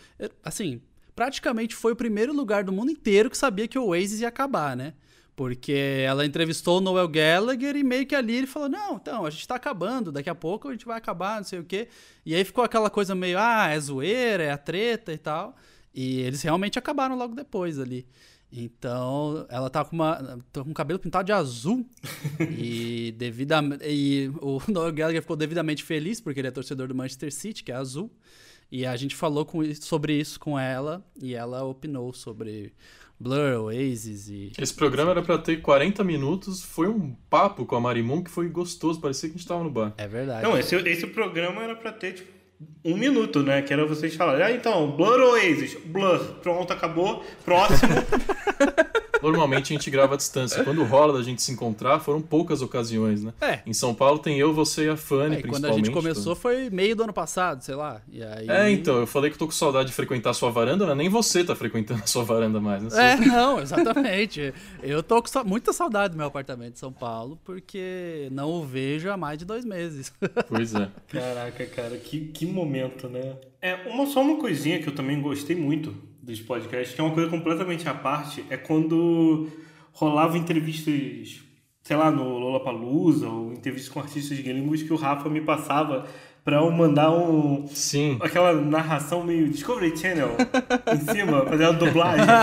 Assim, 0.45 0.83
praticamente 1.15 1.77
foi 1.77 1.93
o 1.93 1.97
primeiro 1.97 2.35
lugar 2.35 2.65
do 2.65 2.73
mundo 2.73 2.91
inteiro 2.91 3.31
que 3.31 3.39
sabia 3.39 3.69
que 3.69 3.79
o 3.79 3.87
Oasis 3.87 4.21
ia 4.21 4.29
acabar, 4.29 4.77
né? 4.77 4.95
Porque 5.37 5.73
ela 6.05 6.27
entrevistou 6.27 6.79
o 6.79 6.81
Noel 6.81 7.09
Gallagher 7.09 7.77
e 7.77 7.85
meio 7.85 8.05
que 8.05 8.17
ali 8.17 8.35
ele 8.35 8.47
falou: 8.49 8.69
Não, 8.69 8.97
então, 8.97 9.25
a 9.25 9.31
gente 9.31 9.47
tá 9.47 9.55
acabando, 9.55 10.11
daqui 10.11 10.29
a 10.29 10.35
pouco 10.35 10.69
a 10.69 10.73
gente 10.73 10.85
vai 10.85 10.99
acabar, 10.99 11.37
não 11.37 11.45
sei 11.45 11.61
o 11.61 11.65
quê. 11.65 11.89
E 12.27 12.35
aí 12.35 12.45
ficou 12.45 12.65
aquela 12.65 12.91
coisa 12.91 13.15
meio: 13.15 13.39
Ah, 13.39 13.69
é 13.69 13.79
zoeira, 13.79 14.43
é 14.43 14.51
a 14.51 14.59
treta 14.59 15.13
e 15.13 15.19
tal. 15.19 15.57
E 15.95 16.21
eles 16.21 16.43
realmente 16.43 16.79
acabaram 16.79 17.17
logo 17.17 17.35
depois 17.35 17.79
ali. 17.79 18.07
Então, 18.53 19.47
ela 19.49 19.71
tá 19.71 19.83
com 19.83 19.97
uma 19.97 20.39
tá 20.53 20.63
com 20.63 20.71
o 20.71 20.75
cabelo 20.75 20.99
pintado 20.99 21.25
de 21.25 21.33
azul 21.33 21.87
e 22.59 23.15
devidamente 23.17 23.83
e 23.89 24.31
o 24.43 24.61
Noel 24.69 24.93
Gallagher 24.93 25.23
ficou 25.23 25.37
devidamente 25.37 25.83
feliz 25.83 26.21
porque 26.21 26.39
ele 26.41 26.49
é 26.49 26.51
torcedor 26.51 26.87
do 26.87 26.95
Manchester 26.95 27.33
City, 27.33 27.65
que 27.65 27.73
é 27.73 27.75
azul. 27.75 28.11
E 28.71 28.87
a 28.87 28.95
gente 28.97 29.15
falou 29.17 29.45
com, 29.45 29.63
sobre 29.75 30.19
isso 30.19 30.39
com 30.39 30.59
ela 30.59 31.05
e 31.21 31.35
ela 31.35 31.65
opinou 31.65 32.13
sobre 32.13 32.73
Blur, 33.19 33.65
Oasis 33.65 34.29
e 34.29 34.53
Esse 34.59 34.75
programa 34.75 35.13
era 35.13 35.23
para 35.23 35.39
ter 35.39 35.63
40 35.63 36.03
minutos, 36.05 36.63
foi 36.63 36.89
um 36.89 37.15
papo 37.31 37.65
com 37.65 37.77
a 37.77 37.81
Marimun 37.81 38.23
que 38.23 38.31
foi 38.31 38.49
gostoso, 38.49 39.01
parecia 39.01 39.29
que 39.29 39.37
a 39.37 39.39
gente 39.39 39.47
tava 39.47 39.63
no 39.63 39.71
bar. 39.71 39.95
É 39.97 40.09
verdade. 40.09 40.43
Não, 40.43 40.59
esse, 40.59 40.75
esse 40.77 41.07
programa 41.07 41.63
era 41.63 41.77
para 41.77 41.93
ter 41.93 42.15
tipo 42.15 42.42
um 42.85 42.97
minuto, 42.97 43.43
né? 43.43 43.63
Que 43.63 43.73
era 43.73 43.87
vocês 43.87 44.15
falarem, 44.15 44.45
ah, 44.45 44.51
então, 44.51 44.91
Blur 44.91 45.21
ou 45.21 45.33
Oasis? 45.33 45.75
Blur. 45.85 46.19
Pronto, 46.43 46.73
acabou. 46.73 47.25
Próximo. 47.45 47.95
Normalmente 49.23 49.73
a 49.73 49.77
gente 49.77 49.91
grava 49.91 50.15
à 50.15 50.17
distância. 50.17 50.63
Quando 50.65 50.83
rola 50.85 51.13
da 51.13 51.23
gente 51.23 51.41
se 51.43 51.53
encontrar, 51.53 52.01
foram 52.01 52.21
poucas 52.21 52.61
ocasiões, 52.63 53.23
né? 53.23 53.33
É. 53.41 53.61
Em 53.65 53.73
São 53.73 53.95
Paulo 53.95 54.19
tem 54.19 54.39
eu, 54.39 54.53
você 54.53 54.87
e 54.87 54.89
a 54.89 54.97
Fanny, 54.97 55.37
É, 55.37 55.39
e 55.39 55.43
principalmente. 55.43 55.51
quando 55.51 55.65
a 55.73 55.77
gente 55.77 55.91
começou 55.91 56.33
então. 56.33 56.37
foi 56.43 56.69
meio 56.71 56.97
do 56.97 57.05
ano 57.05 57.13
passado, 57.13 57.63
sei 57.63 57.75
lá. 57.75 58.01
E 58.11 58.23
aí... 58.23 58.49
É, 58.49 58.71
então, 58.71 58.97
eu 58.99 59.07
falei 59.07 59.31
que 59.31 59.35
eu 59.35 59.39
tô 59.39 59.47
com 59.47 59.53
saudade 59.53 59.89
de 59.89 59.95
frequentar 59.95 60.31
a 60.31 60.35
sua 60.35 60.51
varanda, 60.51 60.87
né? 60.87 60.95
Nem 60.95 61.09
você 61.09 61.45
tá 61.45 61.55
frequentando 61.55 62.03
a 62.03 62.07
sua 62.07 62.25
varanda 62.25 62.61
mais, 62.61 62.83
né? 62.83 63.13
É, 63.13 63.17
não, 63.27 63.61
exatamente. 63.61 64.53
Eu 64.83 65.03
tô 65.03 65.21
com 65.23 65.29
sa- 65.29 65.45
muita 65.45 65.73
saudade 65.73 66.13
do 66.13 66.17
meu 66.17 66.27
apartamento 66.27 66.75
em 66.75 66.79
São 66.79 66.93
Paulo, 66.93 67.39
porque 67.45 68.29
não 68.33 68.51
o 68.51 68.65
vejo 68.65 69.11
há 69.11 69.17
mais 69.17 69.39
de 69.39 69.45
dois 69.45 69.65
meses. 69.65 70.13
Pois 70.49 70.75
é. 70.75 70.89
Caraca, 71.09 71.67
cara, 71.67 71.97
que, 71.97 72.27
que 72.27 72.45
momento, 72.47 73.09
né? 73.09 73.35
É, 73.61 73.75
uma, 73.89 74.07
só 74.07 74.21
uma 74.21 74.39
coisinha 74.39 74.81
que 74.81 74.89
eu 74.89 74.95
também 74.95 75.21
gostei 75.21 75.55
muito 75.57 75.95
dos 76.23 76.41
podcasts, 76.41 76.95
que 76.95 77.01
é 77.01 77.05
uma 77.05 77.13
coisa 77.13 77.29
completamente 77.29 77.89
à 77.89 77.95
parte, 77.95 78.45
é 78.49 78.57
quando 78.57 79.49
rolava 79.93 80.39
entrevistas, 80.39 81.43
sei 81.83 81.97
lá, 81.97 82.11
no 82.11 82.39
Lollapalooza, 82.39 83.29
ou 83.29 83.53
entrevistas 83.53 83.93
com 83.93 84.01
artistas 84.01 84.39
gringos 84.39 84.83
que 84.83 84.93
o 84.93 84.97
Rafa 84.97 85.29
me 85.29 85.41
passava 85.41 86.07
pra 86.45 86.57
eu 86.57 86.71
mandar 86.71 87.11
um... 87.11 87.67
Sim. 87.69 88.19
Aquela 88.21 88.53
narração 88.55 89.25
meio 89.25 89.49
Discovery 89.49 89.97
Channel 89.97 90.31
em 90.93 91.01
cima, 91.13 91.45
fazer 91.47 91.65
a 91.65 91.73
dublagem. 91.73 92.27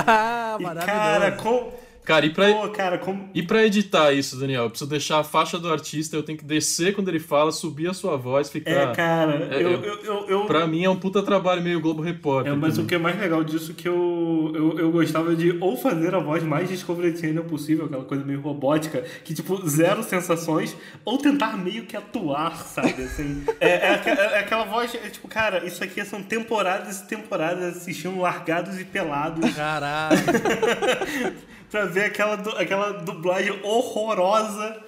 E, 0.59 0.85
cara, 0.85 1.31
com... 1.31 1.71
Cara, 2.09 2.25
e 2.25 2.31
pra, 2.31 2.51
Pô, 2.51 2.69
cara, 2.69 2.97
como... 2.97 3.29
e 3.35 3.43
pra 3.43 3.63
editar 3.63 4.11
isso, 4.11 4.35
Daniel, 4.39 4.63
eu 4.63 4.69
preciso 4.71 4.89
deixar 4.89 5.19
a 5.19 5.23
faixa 5.23 5.59
do 5.59 5.71
artista, 5.71 6.15
eu 6.15 6.23
tenho 6.23 6.39
que 6.39 6.43
descer 6.43 6.95
quando 6.95 7.07
ele 7.07 7.19
fala, 7.19 7.51
subir 7.51 7.87
a 7.87 7.93
sua 7.93 8.17
voz, 8.17 8.49
ficar. 8.49 8.71
É, 8.71 8.95
cara, 8.95 9.47
É, 9.51 9.61
eu, 9.61 9.69
eu- 9.73 10.03
eu, 10.03 10.27
eu, 10.27 10.45
Pra 10.45 10.65
mim 10.65 10.83
é 10.83 10.89
um 10.89 10.95
puta 10.95 11.21
trabalho 11.21 11.61
meio 11.61 11.79
Globo 11.79 12.01
Repórter. 12.01 12.51
É, 12.51 12.55
mas 12.55 12.73
o 12.73 12.75
também. 12.77 12.87
que 12.87 12.95
é 12.95 12.97
mais 12.97 13.19
legal 13.19 13.43
disso 13.43 13.73
é 13.73 13.79
que 13.79 13.87
eu, 13.87 14.51
eu, 14.55 14.79
eu 14.79 14.91
gostava 14.91 15.35
de 15.35 15.55
ou 15.61 15.77
fazer 15.77 16.15
a 16.15 16.17
voz 16.17 16.41
mais 16.41 16.67
Discovery 16.67 17.15
Channel 17.15 17.43
possível, 17.43 17.85
aquela 17.85 18.03
coisa 18.03 18.25
meio 18.25 18.41
robótica, 18.41 19.05
que 19.23 19.35
tipo, 19.35 19.63
zero 19.69 20.01
sensações, 20.01 20.75
ou 21.05 21.19
tentar 21.19 21.57
meio 21.57 21.85
que 21.85 21.95
atuar, 21.95 22.55
sabe? 22.57 23.03
Assim, 23.03 23.43
é, 23.61 23.69
é, 23.69 24.01
é 24.33 24.39
aquela 24.39 24.65
voz, 24.65 24.95
é, 24.95 25.09
tipo, 25.11 25.27
cara, 25.27 25.63
isso 25.63 25.83
aqui 25.83 26.03
são 26.03 26.23
temporadas 26.23 27.01
e 27.01 27.07
temporadas 27.07 27.77
assistindo 27.77 28.19
largados 28.19 28.79
e 28.79 28.83
pelados 28.83 29.53
Caralho. 29.53 30.17
pra 31.69 31.85
ver 31.85 32.05
aquela, 32.05 32.35
du- 32.35 32.49
aquela 32.57 32.91
dublagem 32.93 33.59
horrorosa. 33.63 34.81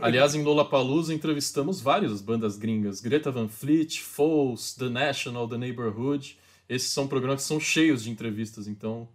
Aliás, 0.00 0.34
em 0.34 0.42
Lollapalooza 0.42 1.12
entrevistamos 1.12 1.80
várias 1.80 2.20
bandas 2.20 2.56
gringas. 2.56 3.00
Greta 3.00 3.30
Van 3.30 3.48
Fleet, 3.48 4.00
Foles, 4.00 4.74
The 4.74 4.88
National, 4.88 5.48
The 5.48 5.58
Neighborhood. 5.58 6.38
Esses 6.68 6.90
são 6.90 7.06
programas 7.06 7.42
que 7.42 7.48
são 7.48 7.58
cheios 7.60 8.04
de 8.04 8.10
entrevistas, 8.10 8.66
então 8.68 9.08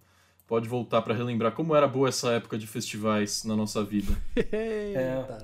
pode 0.46 0.68
voltar 0.70 1.02
pra 1.02 1.14
relembrar 1.14 1.52
como 1.52 1.76
era 1.76 1.88
boa 1.88 2.08
essa 2.08 2.32
época 2.32 2.58
de 2.58 2.66
festivais 2.68 3.44
na 3.44 3.56
nossa 3.56 3.84
vida. 3.84 4.14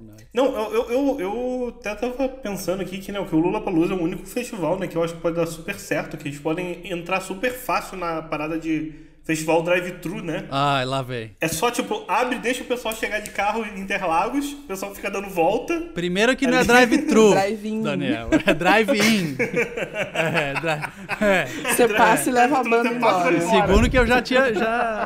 Nós. 0.01 0.27
Não, 0.33 0.45
eu, 0.55 0.73
eu, 0.73 0.89
eu, 0.89 1.19
eu 1.19 1.75
até 1.77 1.95
tava 1.95 2.29
pensando 2.29 2.81
aqui 2.81 2.99
que, 2.99 3.11
né, 3.11 3.23
que 3.25 3.35
o 3.35 3.39
Lula 3.39 3.61
Palusa 3.61 3.93
é 3.93 3.97
o 3.97 4.01
único 4.01 4.25
festival 4.25 4.77
né, 4.79 4.87
que 4.87 4.95
eu 4.95 5.03
acho 5.03 5.15
que 5.15 5.21
pode 5.21 5.35
dar 5.35 5.45
super 5.47 5.77
certo, 5.79 6.17
que 6.17 6.27
eles 6.27 6.39
podem 6.39 6.89
entrar 6.89 7.19
super 7.21 7.51
fácil 7.53 7.97
na 7.97 8.21
parada 8.21 8.57
de 8.59 8.93
festival 9.23 9.63
drive-thru, 9.63 10.21
né? 10.21 10.45
Ai, 10.51 10.85
lá 10.85 11.01
vem. 11.01 11.31
É 11.39 11.47
só, 11.47 11.71
tipo, 11.71 12.03
abre, 12.07 12.37
deixa 12.39 12.61
o 12.63 12.65
pessoal 12.65 12.93
chegar 12.93 13.19
de 13.19 13.29
carro 13.31 13.65
em 13.65 13.79
Interlagos, 13.79 14.51
o 14.51 14.57
pessoal 14.67 14.93
fica 14.93 15.09
dando 15.09 15.29
volta. 15.29 15.79
Primeiro 15.93 16.35
que 16.35 16.45
não 16.45 16.57
é 16.57 16.63
drive-thru. 16.63 17.31
Drive-in. 17.33 17.81
Daniel. 17.81 18.29
É 18.45 18.53
drive-in. 18.53 19.35
é, 20.13 20.53
dri- 20.53 21.25
é. 21.25 21.45
Você 21.73 21.87
passa 21.87 22.29
e 22.29 22.33
leva 22.33 22.59
a 22.59 22.63
banda 22.63 22.89
embora. 22.89 23.39
Segundo 23.39 23.89
que 23.89 23.97
eu 23.97 24.05
já 24.05 24.21
tinha, 24.21 24.53
já 24.53 25.05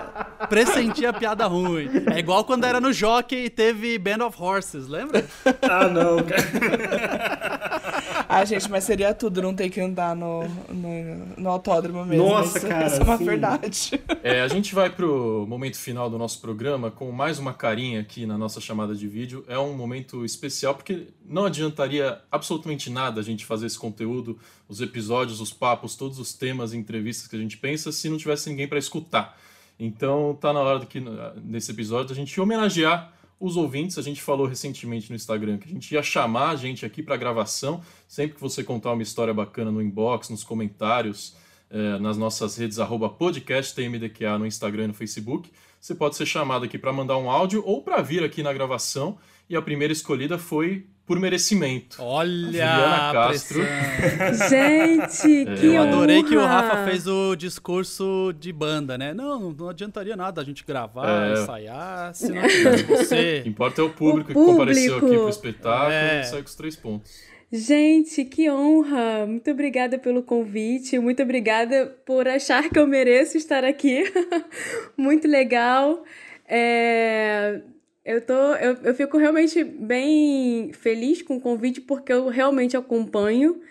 pressentia 0.50 1.14
piada 1.14 1.46
ruim. 1.46 1.90
É 2.14 2.20
igual 2.20 2.44
quando 2.44 2.66
era 2.66 2.82
no 2.82 2.92
Jockey 2.92 3.46
e 3.46 3.50
teve 3.50 3.98
Band 4.00 4.26
of 4.26 4.36
Horses, 4.42 4.88
lembra? 4.88 5.24
Ah, 5.62 5.88
não, 5.88 6.18
cara. 6.24 7.78
Ah, 8.30 8.44
gente, 8.44 8.70
mas 8.70 8.84
seria 8.84 9.14
tudo 9.14 9.42
não 9.42 9.54
ter 9.56 9.70
que 9.70 9.80
andar 9.80 10.14
no, 10.14 10.44
no, 10.70 11.26
no 11.38 11.50
autódromo 11.50 12.06
mesmo. 12.06 12.28
Nossa, 12.28 12.58
isso, 12.58 12.68
cara, 12.68 12.88
Isso 12.88 13.02
é 13.02 13.04
uma 13.04 13.18
sim. 13.18 13.26
verdade. 13.26 14.02
É, 14.22 14.42
a 14.42 14.48
gente 14.50 14.76
vai 14.76 14.90
pro 14.90 15.46
momento 15.48 15.78
final 15.78 16.10
do 16.10 16.18
nosso 16.18 16.42
programa 16.42 16.92
com 16.92 17.10
mais 17.12 17.40
uma 17.40 17.54
carinha 17.54 18.02
aqui 18.02 18.26
na 18.26 18.38
nossa 18.38 18.60
chamada 18.60 18.94
de 18.94 19.08
vídeo. 19.08 19.46
É 19.48 19.58
um 19.58 19.74
momento 19.74 20.26
especial 20.26 20.76
porque 20.76 21.08
não 21.26 21.46
adiantaria 21.46 22.20
absolutamente 22.30 22.90
nada 22.90 23.22
a 23.22 23.24
gente 23.24 23.46
fazer 23.46 23.68
esse 23.68 23.80
conteúdo, 23.80 24.38
os 24.68 24.82
episódios, 24.82 25.40
os 25.40 25.54
papos, 25.54 25.96
todos 25.96 26.20
os 26.20 26.34
temas 26.34 26.74
e 26.74 26.78
entrevistas 26.78 27.28
que 27.28 27.36
a 27.36 27.40
gente 27.40 27.58
pensa 27.58 27.92
se 27.94 28.10
não 28.10 28.18
tivesse 28.18 28.50
ninguém 28.50 28.68
para 28.68 28.78
escutar. 28.78 29.38
Então 29.80 30.38
tá 30.40 30.52
na 30.52 30.60
hora 30.60 30.86
que 30.86 31.02
nesse 31.44 31.72
episódio 31.72 32.12
a 32.12 32.16
gente 32.16 32.40
homenagear 32.42 33.14
os 33.40 33.56
ouvintes. 33.58 33.98
A 33.98 34.02
gente 34.02 34.22
falou 34.22 34.48
recentemente 34.48 35.10
no 35.10 35.16
Instagram 35.16 35.58
que 35.58 35.68
a 35.68 35.72
gente 35.72 35.92
ia 35.94 36.04
chamar 36.04 36.50
a 36.50 36.56
gente 36.56 36.86
aqui 36.86 37.04
para 37.04 37.18
gravação, 37.18 37.82
sempre 38.08 38.36
que 38.36 38.42
você 38.42 38.64
contar 38.64 38.94
uma 38.94 39.04
história 39.04 39.34
bacana 39.34 39.72
no 39.72 39.82
inbox, 39.82 40.30
nos 40.30 40.44
comentários 40.44 41.36
é, 41.70 42.00
nas 42.00 42.18
nossas 42.18 42.56
redes 42.58 42.80
arroba 42.80 43.10
podcasttmdqa 43.10 44.38
no 44.38 44.46
Instagram 44.46 44.86
e 44.86 44.88
no 44.88 44.94
Facebook. 44.94 45.52
Você 45.80 45.94
pode 45.94 46.16
ser 46.16 46.26
chamado 46.26 46.66
aqui 46.66 46.78
para 46.78 46.92
mandar 46.92 47.18
um 47.18 47.30
áudio 47.30 47.64
ou 47.66 47.82
para 47.82 48.02
vir 48.02 48.24
aqui 48.24 48.42
na 48.42 48.52
gravação. 48.52 49.18
E 49.50 49.56
a 49.56 49.62
primeira 49.62 49.94
escolhida 49.94 50.38
foi 50.38 50.88
por 51.08 51.18
merecimento. 51.20 51.98
Olha, 52.00 52.48
Juliana 52.52 53.14
Castro. 53.14 53.62
Gente, 54.50 55.48
É, 55.50 55.56
que 55.56 55.66
Eu 55.68 55.82
adorei 55.82 56.22
que 56.22 56.36
o 56.36 56.40
honra! 56.42 56.62
Rafa 56.62 56.86
fez 56.92 57.08
o 57.08 57.34
discurso 57.36 58.34
de 58.38 58.52
banda, 58.52 58.98
né? 58.98 59.14
Não, 59.14 59.52
não 59.54 59.70
adiantaria 59.70 60.16
nada 60.18 60.42
a 60.42 60.44
gente 60.44 60.66
gravar, 60.66 61.30
É. 61.30 61.34
ensaiar, 61.42 62.14
se 62.14 62.30
não 62.32 62.42
tivesse 62.48 62.84
O 62.84 62.88
que 62.88 62.96
você. 62.98 63.44
importa 63.48 63.82
é 63.82 63.84
o 63.86 63.90
público, 63.90 64.32
O 64.32 64.34
que 64.46 64.52
compareceu 64.52 64.92
aqui 64.92 65.00
público. 65.00 65.22
pro 65.22 65.30
espetáculo 65.30 65.92
É. 65.92 66.20
e 66.22 66.24
sai 66.26 66.42
com 66.42 66.48
os 66.48 66.56
três 66.56 66.76
pontos. 66.76 67.12
Gente, 67.50 68.26
que 68.26 68.52
honra! 68.52 69.26
Muito 69.26 69.50
obrigada 69.50 69.98
pelo 69.98 70.22
convite, 70.22 71.00
muito 71.00 71.24
obrigada 71.24 71.86
por 72.06 72.28
achar 72.28 72.70
que 72.70 72.78
eu 72.78 72.86
mereço 72.86 73.38
estar 73.38 73.64
aqui. 73.64 74.04
muito 74.98 75.26
legal. 75.26 76.04
É, 76.46 77.62
Eu, 78.08 78.22
tô, 78.22 78.34
eu, 78.34 78.74
eu 78.86 78.96
fico 78.96 79.18
realmente 79.18 79.62
bem 79.66 80.72
feliz 80.72 81.22
com 81.22 81.36
o 81.36 81.42
convite 81.42 81.82
porque 81.82 82.14
eu 82.14 82.30
realmente 82.30 82.78
acompanho. 82.78 83.62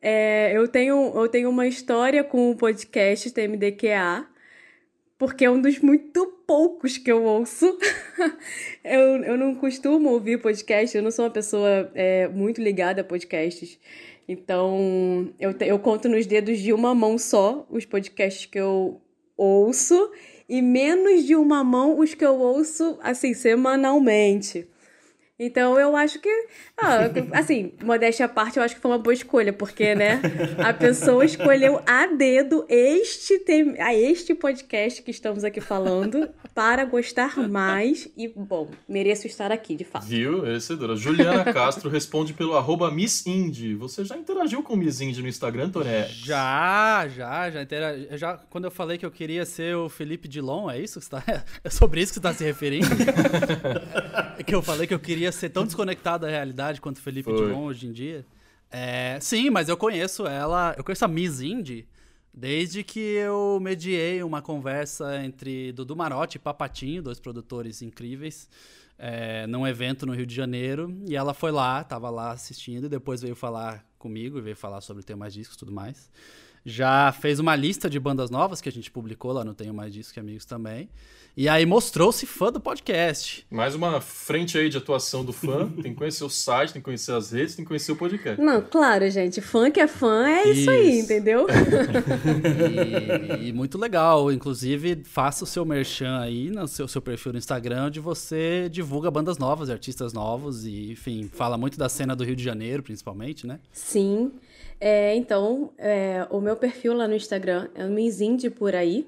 É, 0.00 0.56
eu, 0.56 0.66
tenho, 0.66 1.12
eu 1.14 1.28
tenho 1.28 1.50
uma 1.50 1.66
história 1.66 2.24
com 2.24 2.50
o 2.50 2.56
podcast 2.56 3.30
TMDQA, 3.30 4.26
porque 5.18 5.44
é 5.44 5.50
um 5.50 5.60
dos 5.60 5.80
muito 5.80 6.26
poucos 6.46 6.96
que 6.96 7.12
eu 7.12 7.24
ouço. 7.24 7.78
eu, 8.82 9.22
eu 9.22 9.36
não 9.36 9.54
costumo 9.54 10.12
ouvir 10.12 10.40
podcast, 10.40 10.96
eu 10.96 11.02
não 11.02 11.10
sou 11.10 11.26
uma 11.26 11.30
pessoa 11.30 11.90
é, 11.94 12.26
muito 12.28 12.62
ligada 12.62 13.02
a 13.02 13.04
podcasts. 13.04 13.78
Então, 14.26 15.30
eu, 15.38 15.52
te- 15.52 15.66
eu 15.66 15.78
conto 15.78 16.08
nos 16.08 16.24
dedos 16.24 16.58
de 16.58 16.72
uma 16.72 16.94
mão 16.94 17.18
só 17.18 17.66
os 17.68 17.84
podcasts 17.84 18.46
que 18.46 18.58
eu 18.58 18.98
ouço 19.36 20.10
e 20.48 20.60
menos 20.60 21.24
de 21.24 21.34
uma 21.34 21.64
mão 21.64 21.98
os 21.98 22.14
que 22.14 22.24
eu 22.24 22.38
ouço, 22.38 22.98
assim, 23.02 23.34
semanalmente. 23.34 24.66
Então, 25.38 25.76
eu 25.80 25.96
acho 25.96 26.20
que, 26.20 26.28
ah, 26.78 27.10
assim, 27.32 27.72
modéstia 27.82 28.26
à 28.26 28.28
parte, 28.28 28.56
eu 28.56 28.62
acho 28.62 28.76
que 28.76 28.80
foi 28.80 28.92
uma 28.92 28.98
boa 28.98 29.12
escolha, 29.12 29.52
porque, 29.52 29.92
né, 29.92 30.20
a 30.64 30.72
pessoa 30.72 31.24
escolheu 31.24 31.80
a 31.84 32.06
dedo 32.06 32.64
este, 32.68 33.40
tem, 33.40 33.74
a 33.82 33.92
este 33.92 34.32
podcast 34.32 35.02
que 35.02 35.10
estamos 35.10 35.42
aqui 35.42 35.60
falando 35.60 36.28
para 36.54 36.84
gostar 36.84 37.36
mais 37.48 38.08
e, 38.16 38.28
bom, 38.28 38.70
mereço 38.88 39.26
estar 39.26 39.50
aqui, 39.50 39.74
de 39.74 39.82
fato. 39.82 40.06
Viu? 40.06 40.42
Merecedora. 40.42 40.94
Juliana 40.94 41.52
Castro 41.52 41.90
responde 41.90 42.32
pelo 42.32 42.56
arroba 42.56 42.88
Miss 42.92 43.26
Indy. 43.26 43.74
Você 43.74 44.04
já 44.04 44.16
interagiu 44.16 44.62
com 44.62 44.76
Miss 44.76 45.00
Indy 45.00 45.20
no 45.20 45.26
Instagram, 45.26 45.68
Toné? 45.70 46.06
Já, 46.10 47.08
já, 47.08 47.50
já, 47.50 47.60
intera- 47.62 48.16
já. 48.16 48.36
Quando 48.48 48.66
eu 48.66 48.70
falei 48.70 48.98
que 48.98 49.04
eu 49.04 49.10
queria 49.10 49.44
ser 49.44 49.74
o 49.74 49.88
Felipe 49.88 50.28
Dilon, 50.28 50.70
é 50.70 50.78
isso 50.80 51.00
que 51.00 51.06
você 51.06 51.10
tá, 51.10 51.24
é 51.64 51.68
sobre 51.70 52.00
isso 52.00 52.12
que 52.12 52.20
você 52.20 52.28
está 52.28 52.32
se 52.32 52.44
referindo? 52.44 52.86
É 54.36 54.42
que 54.42 54.52
eu 54.52 54.60
falei 54.60 54.84
que 54.84 54.92
eu 54.92 54.98
queria 54.98 55.23
ser 55.32 55.50
tão 55.50 55.64
desconectado 55.64 56.26
da 56.26 56.30
realidade 56.30 56.80
quanto 56.80 57.00
Felipe 57.00 57.30
Foi. 57.30 57.46
Dilon 57.46 57.64
hoje 57.64 57.86
em 57.86 57.92
dia. 57.92 58.24
É, 58.70 59.18
sim, 59.20 59.50
mas 59.50 59.68
eu 59.68 59.76
conheço 59.76 60.26
ela, 60.26 60.74
eu 60.76 60.82
conheço 60.82 61.04
a 61.04 61.08
Miss 61.08 61.40
Indy 61.40 61.86
desde 62.32 62.82
que 62.82 62.98
eu 62.98 63.60
mediei 63.62 64.22
uma 64.22 64.42
conversa 64.42 65.24
entre 65.24 65.72
Dudu 65.72 65.94
Marotti 65.94 66.36
e 66.36 66.40
Papatinho, 66.40 67.02
dois 67.02 67.20
produtores 67.20 67.80
incríveis, 67.80 68.48
é, 68.98 69.46
num 69.46 69.64
evento 69.66 70.04
no 70.04 70.12
Rio 70.12 70.26
de 70.26 70.34
Janeiro. 70.34 70.92
E 71.08 71.14
ela 71.14 71.32
foi 71.32 71.52
lá, 71.52 71.84
tava 71.84 72.10
lá 72.10 72.32
assistindo, 72.32 72.86
e 72.86 72.88
depois 72.88 73.22
veio 73.22 73.36
falar 73.36 73.86
comigo, 73.98 74.42
veio 74.42 74.56
falar 74.56 74.80
sobre 74.80 75.04
Tenho 75.04 75.18
Mais 75.18 75.32
Discos 75.32 75.56
e 75.56 75.58
tudo 75.58 75.72
mais. 75.72 76.10
Já 76.64 77.12
fez 77.12 77.38
uma 77.38 77.54
lista 77.54 77.88
de 77.88 78.00
bandas 78.00 78.30
novas 78.30 78.60
que 78.60 78.68
a 78.68 78.72
gente 78.72 78.90
publicou 78.90 79.32
lá 79.32 79.44
no 79.44 79.54
Tenho 79.54 79.74
Mais 79.74 79.92
Discos 79.92 80.12
que 80.12 80.18
Amigos 80.18 80.44
também. 80.44 80.88
E 81.36 81.48
aí 81.48 81.66
mostrou-se 81.66 82.24
fã 82.26 82.52
do 82.52 82.60
podcast. 82.60 83.44
Mais 83.50 83.74
uma 83.74 84.00
frente 84.00 84.56
aí 84.56 84.68
de 84.68 84.76
atuação 84.76 85.24
do 85.24 85.32
fã. 85.32 85.68
Tem 85.82 85.90
que 85.90 85.98
conhecer 85.98 86.22
o 86.22 86.28
site, 86.28 86.72
tem 86.72 86.80
que 86.80 86.84
conhecer 86.84 87.10
as 87.10 87.32
redes, 87.32 87.56
tem 87.56 87.64
que 87.64 87.68
conhecer 87.68 87.90
o 87.90 87.96
podcast. 87.96 88.40
Não, 88.40 88.62
claro, 88.62 89.10
gente, 89.10 89.40
fã 89.40 89.68
que 89.68 89.80
é 89.80 89.88
fã 89.88 90.28
é 90.28 90.48
isso, 90.48 90.70
aí, 90.70 90.90
Isso. 90.90 91.04
entendeu? 91.04 91.46
E, 93.40 93.48
e 93.48 93.52
muito 93.52 93.76
legal. 93.76 94.30
Inclusive, 94.30 95.02
faça 95.04 95.42
o 95.42 95.46
seu 95.46 95.64
merchan 95.64 96.20
aí 96.20 96.50
no 96.50 96.68
seu, 96.68 96.86
seu 96.86 97.02
perfil 97.02 97.32
no 97.32 97.38
Instagram, 97.38 97.86
onde 97.86 97.98
você 97.98 98.68
divulga 98.70 99.10
bandas 99.10 99.36
novas, 99.36 99.70
artistas 99.70 100.12
novos 100.12 100.64
e, 100.64 100.92
enfim, 100.92 101.28
fala 101.32 101.58
muito 101.58 101.76
da 101.76 101.88
cena 101.88 102.14
do 102.14 102.22
Rio 102.22 102.36
de 102.36 102.44
Janeiro, 102.44 102.80
principalmente, 102.80 103.44
né? 103.44 103.58
Sim. 103.72 104.30
É, 104.80 105.16
então, 105.16 105.72
é, 105.78 106.26
o 106.30 106.40
meu 106.40 106.54
perfil 106.54 106.94
lá 106.94 107.08
no 107.08 107.14
Instagram 107.16 107.68
é 107.74 107.84
o 107.84 107.90
Miss 107.90 108.20
Indie 108.20 108.50
por 108.50 108.74
aí. 108.76 109.04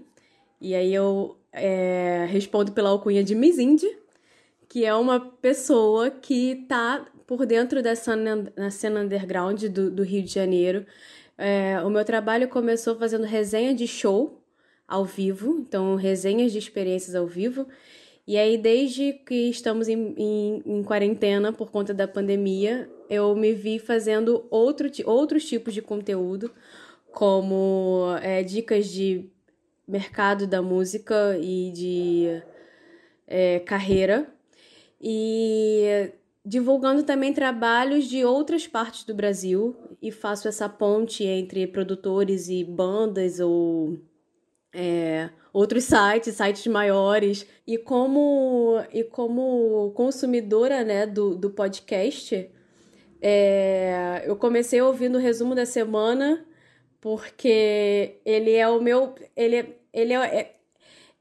E 0.61 0.74
aí 0.74 0.94
eu 0.94 1.36
é, 1.52 2.26
respondo 2.28 2.72
pela 2.72 2.90
alcunha 2.90 3.22
de 3.22 3.34
Miss 3.34 3.59
Indie, 3.59 3.98
que 4.68 4.84
é 4.84 4.94
uma 4.94 5.20
pessoa 5.20 6.11
que 6.11 6.66
tá 6.68 7.07
por 7.26 7.44
dentro 7.44 7.82
da 7.82 7.94
cena, 7.96 8.52
na 8.57 8.70
cena 8.70 9.00
underground 9.00 9.64
do, 9.64 9.90
do 9.90 10.02
Rio 10.02 10.22
de 10.22 10.32
Janeiro. 10.32 10.86
É, 11.38 11.80
o 11.82 11.90
meu 11.90 12.04
trabalho 12.04 12.48
começou 12.48 12.96
fazendo 12.96 13.24
resenha 13.24 13.74
de 13.74 13.86
show 13.86 14.42
ao 14.86 15.04
vivo, 15.04 15.59
então 15.61 15.96
resenhas 15.96 16.52
de 16.52 16.59
experiências 16.59 17.14
ao 17.14 17.26
vivo. 17.26 17.66
E 18.26 18.36
aí, 18.36 18.59
desde 18.59 19.12
que 19.12 19.48
estamos 19.50 19.88
em, 19.88 20.14
em, 20.16 20.62
em 20.66 20.82
quarentena 20.82 21.52
por 21.52 21.70
conta 21.70 21.94
da 21.94 22.09
pandemia, 22.09 22.90
eu 23.09 23.34
me 23.36 23.52
vi 23.52 23.78
fazendo 23.78 24.46
outro, 24.50 24.88
outros 25.04 25.44
tipos 25.46 25.72
de 25.72 25.80
conteúdo, 25.80 26.50
como 27.12 28.16
é, 28.20 28.42
dicas 28.42 28.88
de 28.88 29.30
mercado 29.87 30.47
da 30.47 30.61
música 30.61 31.39
e 31.39 31.70
de 31.70 32.43
é, 33.26 33.61
carreira. 33.61 34.26
E 35.01 36.12
divulgando 36.45 37.03
também 37.03 37.32
trabalhos 37.32 38.05
de 38.05 38.24
outras 38.24 38.66
partes 38.66 39.05
do 39.05 39.14
Brasil 39.14 39.76
e 40.01 40.12
faço 40.12 40.49
essa 40.49 40.68
ponte 40.68 41.24
entre 41.24 41.66
produtores 41.66 42.49
e 42.49 42.62
bandas 42.62 43.41
ou 43.41 43.99
é, 44.72 45.30
outros 45.53 45.84
sites, 45.84 46.34
sites 46.34 46.66
maiores. 46.66 47.47
E 47.66 47.76
como, 47.76 48.80
e 48.93 49.03
como 49.05 49.91
consumidora 49.95 50.84
né, 50.84 51.07
do, 51.07 51.34
do 51.37 51.51
podcast, 51.51 52.51
é, 53.20 54.22
eu 54.24 54.37
comecei 54.37 54.80
ouvindo 54.80 55.16
o 55.16 55.20
resumo 55.20 55.55
da 55.55 55.66
semana 55.66 56.47
porque 57.01 58.20
ele 58.24 58.53
é 58.53 58.68
o 58.68 58.80
meu. 58.80 59.14
Ele, 59.37 59.57
é- 59.57 59.76
ele 59.97 60.12
é, 60.12 60.18
é- 60.40 60.53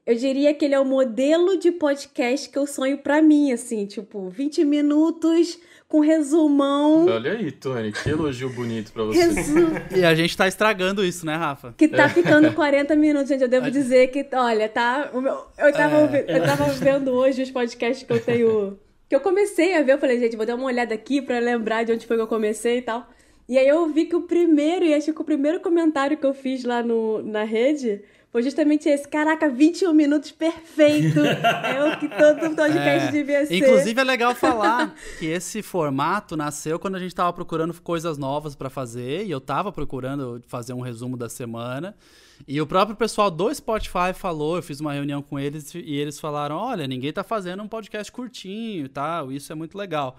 eu 0.06 0.14
diria 0.14 0.54
que 0.54 0.64
ele 0.64 0.74
é 0.74 0.78
o 0.80 0.84
modelo 0.84 1.56
de 1.58 1.72
podcast 1.72 2.48
que 2.48 2.56
eu 2.56 2.66
sonho 2.66 2.98
pra 2.98 3.20
mim, 3.20 3.50
assim, 3.50 3.86
tipo, 3.86 4.28
20 4.28 4.64
minutos 4.64 5.58
com 5.88 5.98
resumão. 6.00 7.06
Olha 7.06 7.32
aí, 7.32 7.50
Tony, 7.50 7.90
que 7.92 8.10
elogio 8.10 8.48
bonito 8.50 8.92
pra 8.92 9.02
você. 9.04 9.18
Resu... 9.24 9.56
E 9.96 10.04
a 10.04 10.14
gente 10.14 10.36
tá 10.36 10.46
estragando 10.46 11.04
isso, 11.04 11.24
né, 11.26 11.34
Rafa? 11.34 11.74
Que 11.76 11.88
tá 11.88 12.08
ficando 12.08 12.52
40 12.54 12.94
minutos, 12.94 13.28
gente. 13.28 13.42
Eu 13.42 13.48
devo 13.48 13.68
dizer 13.70 14.08
que, 14.08 14.24
olha, 14.34 14.68
tá. 14.68 15.10
o 15.12 15.20
meu- 15.20 15.38
eu, 15.58 15.72
tava, 15.72 15.98
ouvi- 16.02 16.24
eu 16.28 16.42
tava 16.44 16.64
vendo 16.72 17.10
hoje 17.12 17.42
os 17.42 17.50
podcasts 17.50 18.06
que 18.06 18.12
eu 18.12 18.20
tenho. 18.20 18.78
Que 19.08 19.14
eu 19.14 19.20
comecei 19.20 19.74
a 19.76 19.82
ver, 19.82 19.92
eu 19.94 19.98
falei, 19.98 20.18
gente, 20.20 20.36
vou 20.36 20.44
dar 20.46 20.56
uma 20.56 20.66
olhada 20.66 20.92
aqui 20.94 21.22
pra 21.22 21.38
lembrar 21.38 21.84
de 21.84 21.92
onde 21.92 22.06
foi 22.06 22.16
que 22.16 22.22
eu 22.22 22.26
comecei 22.28 22.78
e 22.78 22.82
tal. 22.82 23.08
E 23.48 23.56
aí 23.56 23.66
eu 23.68 23.86
vi 23.88 24.06
que 24.06 24.16
o 24.16 24.22
primeiro, 24.22 24.84
e 24.84 24.92
acho 24.94 25.12
que 25.12 25.20
o 25.20 25.24
primeiro 25.24 25.60
comentário 25.60 26.16
que 26.16 26.26
eu 26.26 26.34
fiz 26.34 26.64
lá 26.64 26.82
no, 26.82 27.22
na 27.22 27.44
rede 27.44 28.02
foi 28.36 28.42
justamente 28.42 28.86
esse. 28.86 29.08
Caraca, 29.08 29.48
21 29.48 29.94
minutos 29.94 30.30
perfeito! 30.30 31.20
é 31.24 31.82
o 31.90 31.98
que 31.98 32.06
todo 32.06 32.54
podcast 32.54 33.08
É. 33.08 33.10
devia 33.10 33.46
ser. 33.46 33.56
Inclusive 33.56 33.98
é 33.98 34.04
legal 34.04 34.34
falar 34.34 34.94
que 35.18 35.24
esse 35.24 35.62
formato 35.62 36.36
nasceu 36.36 36.78
quando 36.78 36.96
a 36.96 36.98
gente 36.98 37.14
tava 37.14 37.32
procurando 37.32 37.72
coisas 37.80 38.18
novas 38.18 38.54
pra 38.54 38.68
fazer 38.68 39.24
e 39.24 39.30
eu 39.30 39.40
tava 39.40 39.72
procurando 39.72 40.42
fazer 40.48 40.74
um 40.74 40.82
resumo 40.82 41.16
da 41.16 41.30
semana. 41.30 41.96
E 42.46 42.60
o 42.60 42.66
próprio 42.66 42.94
pessoal 42.94 43.30
do 43.30 43.54
Spotify 43.54 44.12
falou, 44.14 44.56
eu 44.56 44.62
fiz 44.62 44.80
uma 44.80 44.92
reunião 44.92 45.22
com 45.22 45.38
eles 45.38 45.74
e 45.74 45.96
eles 45.96 46.20
falaram: 46.20 46.56
"Olha, 46.56 46.86
ninguém 46.86 47.14
tá 47.14 47.24
fazendo 47.24 47.62
um 47.62 47.68
podcast 47.68 48.12
curtinho 48.12 48.84
e 48.84 48.88
tal, 48.90 49.32
isso 49.32 49.50
é 49.50 49.54
muito 49.54 49.78
legal". 49.78 50.18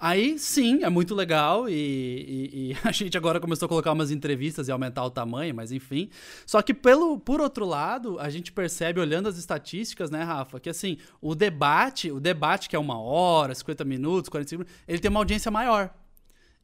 Aí, 0.00 0.38
sim, 0.38 0.84
é 0.84 0.88
muito 0.88 1.12
legal 1.12 1.68
e, 1.68 1.72
e- 1.74 2.70
e 2.72 2.76
a 2.86 2.92
gente 2.92 3.16
agora 3.18 3.40
começou 3.40 3.66
a 3.66 3.68
colocar 3.68 3.92
umas 3.92 4.10
entrevistas 4.12 4.68
e 4.68 4.72
aumentar 4.72 5.04
o 5.04 5.10
tamanho, 5.10 5.52
mas 5.54 5.72
enfim. 5.72 6.08
Só 6.46 6.62
que, 6.62 6.72
pelo, 6.72 7.18
por 7.18 7.40
outro 7.40 7.66
lado, 7.66 8.18
a 8.20 8.30
gente 8.30 8.52
percebe, 8.52 9.00
olhando 9.00 9.28
as 9.28 9.36
estatísticas, 9.36 10.08
né, 10.10 10.22
Rafa, 10.22 10.60
que 10.60 10.70
assim, 10.70 10.98
o 11.20 11.34
debate, 11.34 12.12
o 12.12 12.20
debate 12.20 12.68
que 12.68 12.76
é 12.76 12.78
uma 12.78 13.00
hora, 13.00 13.54
50 13.54 13.84
minutos, 13.84 14.28
45 14.28 14.60
minutos, 14.62 14.82
ele 14.86 14.98
tem 15.00 15.10
uma 15.10 15.20
audiência 15.20 15.50
maior. 15.50 15.90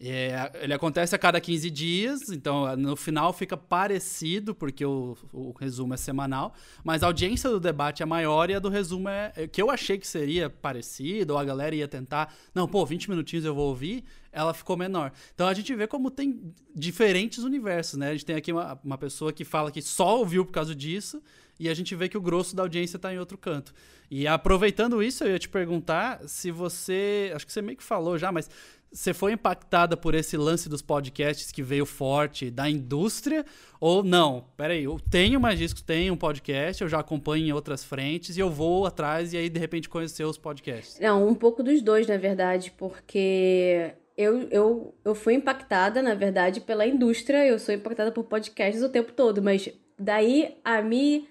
É, 0.01 0.51
ele 0.61 0.75
acontece 0.75 1.15
a 1.15 1.19
cada 1.19 1.41
15 1.41 1.71
dias, 1.71 2.29
então 2.29 2.77
no 2.77 2.97
final 2.97 3.33
fica 3.33 3.57
parecido, 3.57 4.55
porque 4.55 4.85
o, 4.85 5.17
o, 5.33 5.53
resumo 5.53 5.95
é 5.95 5.97
semanal, 5.97 6.53
mas 6.83 7.03
a 7.03 7.07
audiência 7.07 7.49
do 7.49 7.61
debate 7.61 8.03
é 8.03 8.07
maior 8.07 8.51
e 8.51 8.55
a 8.55 8.59
do 8.59 8.69
resumo 8.69 9.09
é, 9.09 9.33
é 9.37 9.47
que 9.47 9.63
eu 9.63 9.71
achei 9.71 9.97
que 9.97 10.07
seria 10.07 10.51
parecido, 10.51 11.35
ou 11.35 11.39
a 11.39 11.45
galera 11.45 11.75
ia 11.75 11.87
tentar, 11.87 12.35
não, 12.53 12.67
pô, 12.67 12.85
20 12.85 13.09
minutinhos 13.09 13.45
eu 13.45 13.55
vou 13.55 13.69
ouvir, 13.69 14.05
ela 14.33 14.53
ficou 14.53 14.77
menor. 14.77 15.13
Então 15.33 15.47
a 15.47 15.55
gente 15.55 15.73
vê 15.75 15.87
como 15.87 16.11
tem 16.11 16.53
diferentes 16.75 17.45
universos, 17.45 17.97
né? 17.97 18.09
A 18.09 18.13
gente 18.13 18.27
tem 18.27 18.35
aqui 18.35 18.53
uma, 18.53 18.79
uma 18.85 18.99
pessoa 18.99 19.33
que 19.33 19.45
fala 19.45 19.71
que 19.71 19.81
só 19.81 20.19
ouviu 20.19 20.45
por 20.45 20.53
causa 20.53 20.75
disso, 20.75 21.23
e 21.59 21.69
a 21.69 21.75
gente 21.75 21.95
vê 21.95 22.09
que 22.09 22.19
o 22.19 22.21
grosso 22.21 22.57
da 22.57 22.63
audiência 22.63 22.97
está 22.97 23.15
em 23.15 23.19
outro 23.19 23.39
canto. 23.39 23.73
E 24.11 24.27
aproveitando 24.27 25.03
isso, 25.03 25.25
eu 25.25 25.31
ia 25.31 25.39
te 25.39 25.49
perguntar 25.49 26.21
se 26.29 26.51
você. 26.51 27.33
Acho 27.35 27.47
que 27.47 27.53
você 27.53 27.63
meio 27.63 27.77
que 27.77 27.83
falou 27.83 28.19
já, 28.19 28.31
mas 28.31 28.51
você 28.95 29.13
foi 29.13 29.33
impactada 29.33 29.97
por 29.97 30.15
esse 30.15 30.37
lance 30.37 30.69
dos 30.69 30.81
podcasts 30.81 31.51
que 31.51 31.63
veio 31.63 31.85
forte 31.85 32.49
da 32.49 32.71
indústria? 32.71 33.45
Ou 33.81 34.05
não? 34.05 34.45
Peraí, 34.57 34.85
eu 34.85 35.01
tenho 35.11 35.41
mais 35.41 35.59
discos, 35.59 35.83
tenho 35.83 36.15
um 36.15 36.17
podcast, 36.17 36.81
eu 36.81 36.89
já 36.89 37.01
acompanho 37.01 37.45
em 37.45 37.53
outras 37.53 37.83
frentes 37.83 38.37
e 38.37 38.41
eu 38.41 38.49
vou 38.49 38.87
atrás 38.87 39.33
e 39.33 39.37
aí 39.37 39.49
de 39.49 39.59
repente 39.59 39.89
conhecer 39.89 40.25
os 40.25 40.39
podcasts? 40.39 41.01
Não, 41.01 41.27
um 41.27 41.35
pouco 41.35 41.61
dos 41.61 41.83
dois, 41.83 42.07
na 42.07 42.17
verdade, 42.17 42.73
porque 42.79 43.91
eu, 44.17 44.49
eu, 44.51 44.95
eu 45.05 45.15
fui 45.15 45.35
impactada, 45.35 46.01
na 46.01 46.15
verdade, 46.15 46.61
pela 46.61 46.87
indústria, 46.87 47.45
eu 47.45 47.59
sou 47.59 47.75
impactada 47.75 48.13
por 48.13 48.23
podcasts 48.25 48.83
o 48.83 48.89
tempo 48.89 49.13
todo, 49.13 49.43
mas 49.43 49.69
daí 49.99 50.57
a 50.65 50.81
me, 50.81 51.29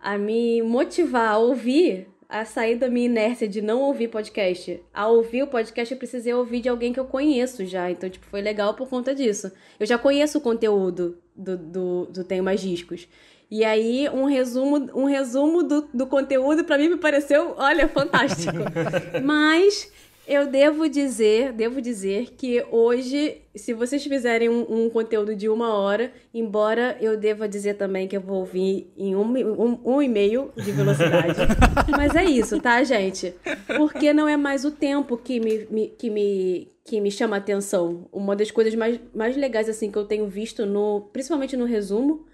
a 0.00 0.18
me 0.18 0.60
motivar 0.60 1.34
a 1.34 1.38
ouvir 1.38 2.08
a 2.28 2.44
sair 2.44 2.76
da 2.76 2.88
minha 2.88 3.06
inércia 3.06 3.48
de 3.48 3.62
não 3.62 3.80
ouvir 3.82 4.08
podcast. 4.08 4.82
A 4.92 5.06
ouvir 5.06 5.42
o 5.42 5.46
podcast, 5.46 5.92
eu 5.92 5.98
precisei 5.98 6.34
ouvir 6.34 6.60
de 6.60 6.68
alguém 6.68 6.92
que 6.92 7.00
eu 7.00 7.04
conheço 7.04 7.64
já. 7.64 7.90
Então, 7.90 8.10
tipo, 8.10 8.26
foi 8.26 8.40
legal 8.40 8.74
por 8.74 8.88
conta 8.88 9.14
disso. 9.14 9.50
Eu 9.78 9.86
já 9.86 9.96
conheço 9.96 10.38
o 10.38 10.40
conteúdo 10.40 11.18
do, 11.34 11.56
do, 11.56 12.06
do 12.06 12.24
Tenho 12.24 12.42
Mais 12.42 12.60
Discos. 12.60 13.08
E 13.48 13.64
aí, 13.64 14.08
um 14.08 14.24
resumo, 14.24 14.90
um 14.92 15.04
resumo 15.04 15.62
do, 15.62 15.88
do 15.94 16.06
conteúdo, 16.06 16.64
para 16.64 16.78
mim, 16.78 16.88
me 16.88 16.96
pareceu, 16.96 17.54
olha, 17.56 17.86
fantástico. 17.86 18.56
Mas 19.22 19.92
eu 20.26 20.48
devo 20.48 20.88
dizer, 20.88 21.52
devo 21.52 21.80
dizer 21.80 22.34
que 22.36 22.64
hoje, 22.70 23.42
se 23.54 23.72
vocês 23.72 24.04
fizerem 24.04 24.48
um, 24.48 24.84
um, 24.84 24.90
conteúdo 24.90 25.36
de 25.36 25.48
uma 25.48 25.74
hora, 25.74 26.12
embora 26.34 26.96
eu 27.00 27.16
deva 27.16 27.48
dizer 27.48 27.74
também 27.74 28.08
que 28.08 28.16
eu 28.16 28.20
vou 28.20 28.38
ouvir 28.38 28.92
em 28.96 29.14
um, 29.14 29.22
um, 29.22 29.80
um 29.84 30.02
e 30.02 30.08
meio 30.08 30.52
de 30.56 30.72
velocidade. 30.72 31.38
mas 31.96 32.16
é 32.16 32.24
isso, 32.24 32.60
tá, 32.60 32.82
gente? 32.82 33.34
Porque 33.76 34.12
não 34.12 34.28
é 34.28 34.36
mais 34.36 34.64
o 34.64 34.72
tempo 34.72 35.16
que 35.16 35.38
me, 35.38 35.66
me, 35.70 35.88
que 35.88 36.10
me, 36.10 36.72
que 36.84 37.00
me 37.00 37.10
chama 37.10 37.36
a 37.36 37.38
atenção. 37.38 38.08
Uma 38.12 38.34
das 38.34 38.50
coisas 38.50 38.74
mais, 38.74 38.98
mais 39.14 39.36
legais, 39.36 39.68
assim, 39.68 39.92
que 39.92 39.98
eu 39.98 40.06
tenho 40.06 40.26
visto, 40.26 40.66
no, 40.66 41.02
principalmente 41.12 41.56
no 41.56 41.66
resumo, 41.66 42.26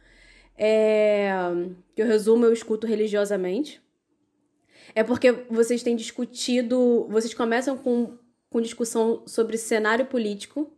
é 0.56 1.30
que 1.94 2.02
o 2.02 2.06
resumo 2.06 2.46
eu 2.46 2.52
escuto 2.52 2.86
religiosamente 2.86 3.82
é 4.94 5.02
porque 5.02 5.32
vocês 5.50 5.82
têm 5.82 5.96
discutido, 5.96 7.06
vocês 7.08 7.34
começam 7.34 7.76
com, 7.76 8.18
com 8.50 8.60
discussão 8.60 9.22
sobre 9.26 9.56
cenário 9.56 10.06
político 10.06 10.70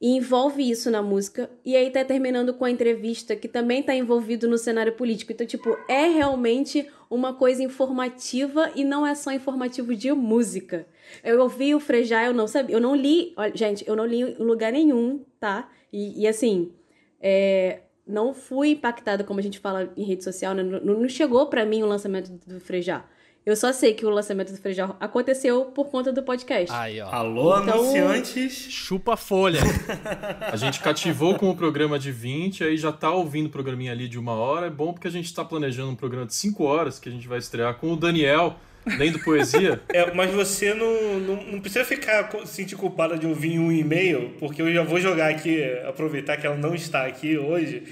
e 0.00 0.16
envolve 0.16 0.68
isso 0.68 0.90
na 0.90 1.02
música, 1.02 1.50
e 1.62 1.76
aí 1.76 1.90
tá 1.90 2.02
terminando 2.02 2.54
com 2.54 2.64
a 2.64 2.70
entrevista 2.70 3.36
que 3.36 3.46
também 3.46 3.82
tá 3.82 3.94
envolvido 3.94 4.48
no 4.48 4.56
cenário 4.56 4.94
político. 4.94 5.30
Então, 5.30 5.46
tipo, 5.46 5.76
é 5.86 6.06
realmente 6.06 6.86
uma 7.10 7.34
coisa 7.34 7.62
informativa 7.62 8.72
e 8.74 8.82
não 8.82 9.06
é 9.06 9.14
só 9.14 9.30
informativo 9.30 9.94
de 9.94 10.10
música. 10.12 10.86
Eu 11.22 11.42
ouvi 11.42 11.74
o 11.74 11.80
Frejá, 11.80 12.24
eu 12.24 12.32
não 12.32 12.46
sabia, 12.46 12.76
eu 12.76 12.80
não 12.80 12.96
li, 12.96 13.34
olha, 13.36 13.54
gente, 13.54 13.86
eu 13.86 13.94
não 13.94 14.06
li 14.06 14.22
em 14.22 14.42
lugar 14.42 14.72
nenhum, 14.72 15.22
tá? 15.38 15.70
E, 15.92 16.22
e 16.22 16.26
assim, 16.26 16.72
é, 17.20 17.80
não 18.06 18.32
fui 18.32 18.70
impactada, 18.70 19.22
como 19.22 19.38
a 19.38 19.42
gente 19.42 19.58
fala 19.58 19.92
em 19.96 20.04
rede 20.04 20.24
social, 20.24 20.54
né? 20.54 20.62
não, 20.62 20.80
não 21.00 21.08
chegou 21.10 21.46
para 21.46 21.66
mim 21.66 21.82
o 21.82 21.86
lançamento 21.86 22.30
do 22.46 22.58
Frejá. 22.58 23.04
Eu 23.44 23.56
só 23.56 23.72
sei 23.72 23.94
que 23.94 24.04
o 24.04 24.10
lançamento 24.10 24.52
do 24.52 24.58
Frejal 24.58 24.96
aconteceu 25.00 25.64
por 25.66 25.86
conta 25.86 26.12
do 26.12 26.22
podcast. 26.22 26.70
Aí, 26.76 27.00
ó. 27.00 27.08
Alô, 27.10 27.58
então... 27.58 27.74
anunciantes. 27.74 28.52
Chupa 28.52 29.14
a 29.14 29.16
folha. 29.16 29.60
a 30.52 30.56
gente 30.56 30.80
cativou 30.80 31.34
com 31.36 31.48
o 31.48 31.56
programa 31.56 31.98
de 31.98 32.12
20, 32.12 32.64
aí 32.64 32.76
já 32.76 32.92
tá 32.92 33.10
ouvindo 33.10 33.46
o 33.46 33.50
programinha 33.50 33.92
ali 33.92 34.08
de 34.08 34.18
uma 34.18 34.34
hora. 34.34 34.66
É 34.66 34.70
bom 34.70 34.92
porque 34.92 35.08
a 35.08 35.10
gente 35.10 35.34
tá 35.34 35.42
planejando 35.42 35.90
um 35.90 35.96
programa 35.96 36.26
de 36.26 36.34
5 36.34 36.62
horas 36.62 36.98
que 36.98 37.08
a 37.08 37.12
gente 37.12 37.26
vai 37.26 37.38
estrear 37.38 37.74
com 37.76 37.92
o 37.92 37.96
Daniel. 37.96 38.56
Lendo 38.86 39.18
poesia? 39.18 39.80
É, 39.92 40.12
mas 40.12 40.30
você 40.32 40.72
não, 40.74 41.18
não, 41.20 41.36
não 41.44 41.60
precisa 41.60 41.84
ficar 41.84 42.30
sentir 42.46 42.76
culpada 42.76 43.18
de 43.18 43.26
ouvir 43.26 43.58
um 43.58 43.70
e-mail, 43.72 44.34
porque 44.38 44.62
eu 44.62 44.72
já 44.72 44.82
vou 44.82 45.00
jogar 45.00 45.30
aqui, 45.30 45.62
aproveitar 45.86 46.36
que 46.36 46.46
ela 46.46 46.56
não 46.56 46.74
está 46.74 47.06
aqui 47.06 47.36
hoje. 47.36 47.84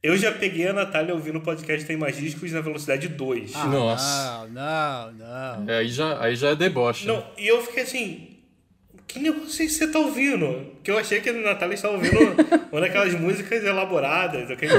Eu 0.00 0.16
já 0.16 0.30
peguei 0.30 0.68
a 0.68 0.72
Natália 0.72 1.12
ouvindo 1.12 1.38
o 1.38 1.40
podcast 1.40 1.84
Tem 1.84 1.96
Mais 1.96 2.16
Discos 2.16 2.52
na 2.52 2.60
velocidade 2.60 3.08
2. 3.08 3.52
Ah, 3.56 3.64
Nossa. 3.66 4.46
Não, 4.48 5.12
não, 5.12 5.60
não. 5.64 5.74
É, 5.74 5.78
aí, 5.78 5.88
já, 5.88 6.22
aí 6.22 6.36
já 6.36 6.50
é 6.50 6.54
deboche. 6.54 7.06
Não, 7.06 7.24
e 7.36 7.48
eu 7.48 7.60
fiquei 7.66 7.82
assim, 7.82 8.28
que 9.08 9.18
negócio 9.18 9.62
é 9.62 9.66
que 9.66 9.72
você 9.72 9.88
tá 9.88 9.98
ouvindo? 9.98 10.74
Que 10.84 10.90
eu 10.92 10.98
achei 10.98 11.20
que 11.20 11.28
a 11.28 11.32
Natália 11.32 11.74
estava 11.74 11.94
ouvindo 11.94 12.16
uma 12.70 12.80
daquelas 12.80 13.12
músicas 13.14 13.64
elaboradas, 13.64 14.48
aquele 14.50 14.74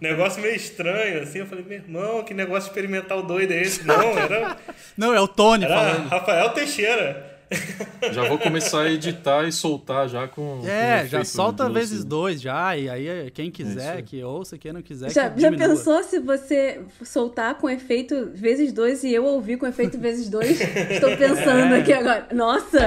negócio 0.00 0.40
meio 0.40 0.54
estranho, 0.56 1.22
assim. 1.22 1.40
Eu 1.40 1.46
falei, 1.46 1.64
meu 1.68 1.78
irmão, 1.78 2.24
que 2.24 2.32
negócio 2.32 2.68
experimental 2.68 3.22
doido 3.22 3.52
é 3.52 3.60
esse? 3.60 3.86
Não, 3.86 4.18
era. 4.18 4.56
Não, 4.96 5.12
é 5.12 5.20
o 5.20 5.28
Tony 5.28 5.64
era 5.64 5.74
falando. 5.74 6.08
Rafael 6.08 6.48
Teixeira. 6.50 7.35
Já 8.12 8.28
vou 8.28 8.38
começar 8.38 8.82
a 8.82 8.90
editar 8.90 9.44
e 9.44 9.52
soltar 9.52 10.08
já 10.08 10.26
com. 10.26 10.62
É, 10.66 11.02
com 11.02 11.08
já 11.08 11.24
solta 11.24 11.68
vezes 11.68 12.04
dois 12.04 12.40
já. 12.40 12.76
E 12.76 12.88
aí, 12.88 13.30
quem 13.30 13.50
quiser 13.50 13.98
é 13.98 14.02
que 14.02 14.22
ouça, 14.22 14.58
quem 14.58 14.72
não 14.72 14.82
quiser. 14.82 15.10
Já, 15.10 15.30
que 15.30 15.40
já 15.40 15.50
pensou 15.52 16.02
se 16.02 16.18
você 16.18 16.80
soltar 17.04 17.56
com 17.56 17.68
efeito 17.68 18.30
vezes 18.34 18.72
dois 18.72 19.04
e 19.04 19.12
eu 19.12 19.24
ouvir 19.24 19.56
com 19.56 19.66
efeito 19.66 19.98
vezes 19.98 20.28
dois? 20.28 20.60
Estou 20.90 21.16
pensando 21.16 21.74
é. 21.74 21.80
aqui 21.80 21.92
agora. 21.92 22.26
Nossa! 22.32 22.78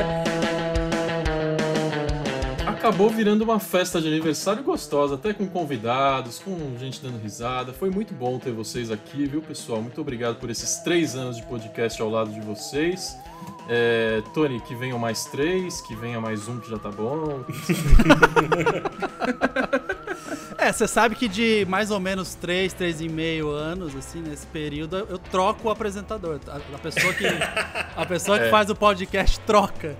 Acabou 2.80 3.10
virando 3.10 3.42
uma 3.42 3.60
festa 3.60 4.00
de 4.00 4.08
aniversário 4.08 4.64
gostosa, 4.64 5.16
até 5.16 5.34
com 5.34 5.46
convidados, 5.46 6.40
com 6.40 6.78
gente 6.80 7.02
dando 7.02 7.22
risada. 7.22 7.74
Foi 7.74 7.90
muito 7.90 8.14
bom 8.14 8.40
ter 8.40 8.54
vocês 8.54 8.90
aqui, 8.90 9.26
viu, 9.26 9.42
pessoal? 9.42 9.82
Muito 9.82 10.00
obrigado 10.00 10.38
por 10.38 10.50
esses 10.50 10.78
três 10.78 11.14
anos 11.14 11.36
de 11.36 11.44
podcast 11.44 12.02
ao 12.02 12.10
lado 12.10 12.32
de 12.32 12.40
vocês. 12.40 13.18
É, 13.68 14.24
Tony, 14.34 14.62
que 14.62 14.74
venham 14.76 14.98
mais 14.98 15.26
três, 15.26 15.82
que 15.82 15.94
venha 15.94 16.22
mais 16.22 16.48
um 16.48 16.58
que 16.62 16.70
já 16.70 16.80
tá 16.80 16.90
bom. 16.90 17.44
é, 20.58 20.72
você 20.72 20.88
sabe 20.88 21.16
que 21.16 21.28
de 21.28 21.66
mais 21.68 21.92
ou 21.92 22.00
menos 22.00 22.34
três, 22.34 22.72
três 22.72 23.02
e 23.02 23.10
meio 23.10 23.50
anos, 23.50 23.94
assim, 23.94 24.22
nesse 24.22 24.48
período, 24.48 25.06
eu 25.10 25.20
troco 25.20 25.68
o 25.68 25.70
apresentador. 25.70 26.40
A, 26.48 26.56
a 26.56 26.80
pessoa 26.80 27.14
que, 27.14 27.28
a 27.28 28.06
pessoa 28.06 28.40
que 28.40 28.46
é. 28.48 28.50
faz 28.50 28.70
o 28.70 28.76
podcast 28.76 29.38
troca. 29.42 29.98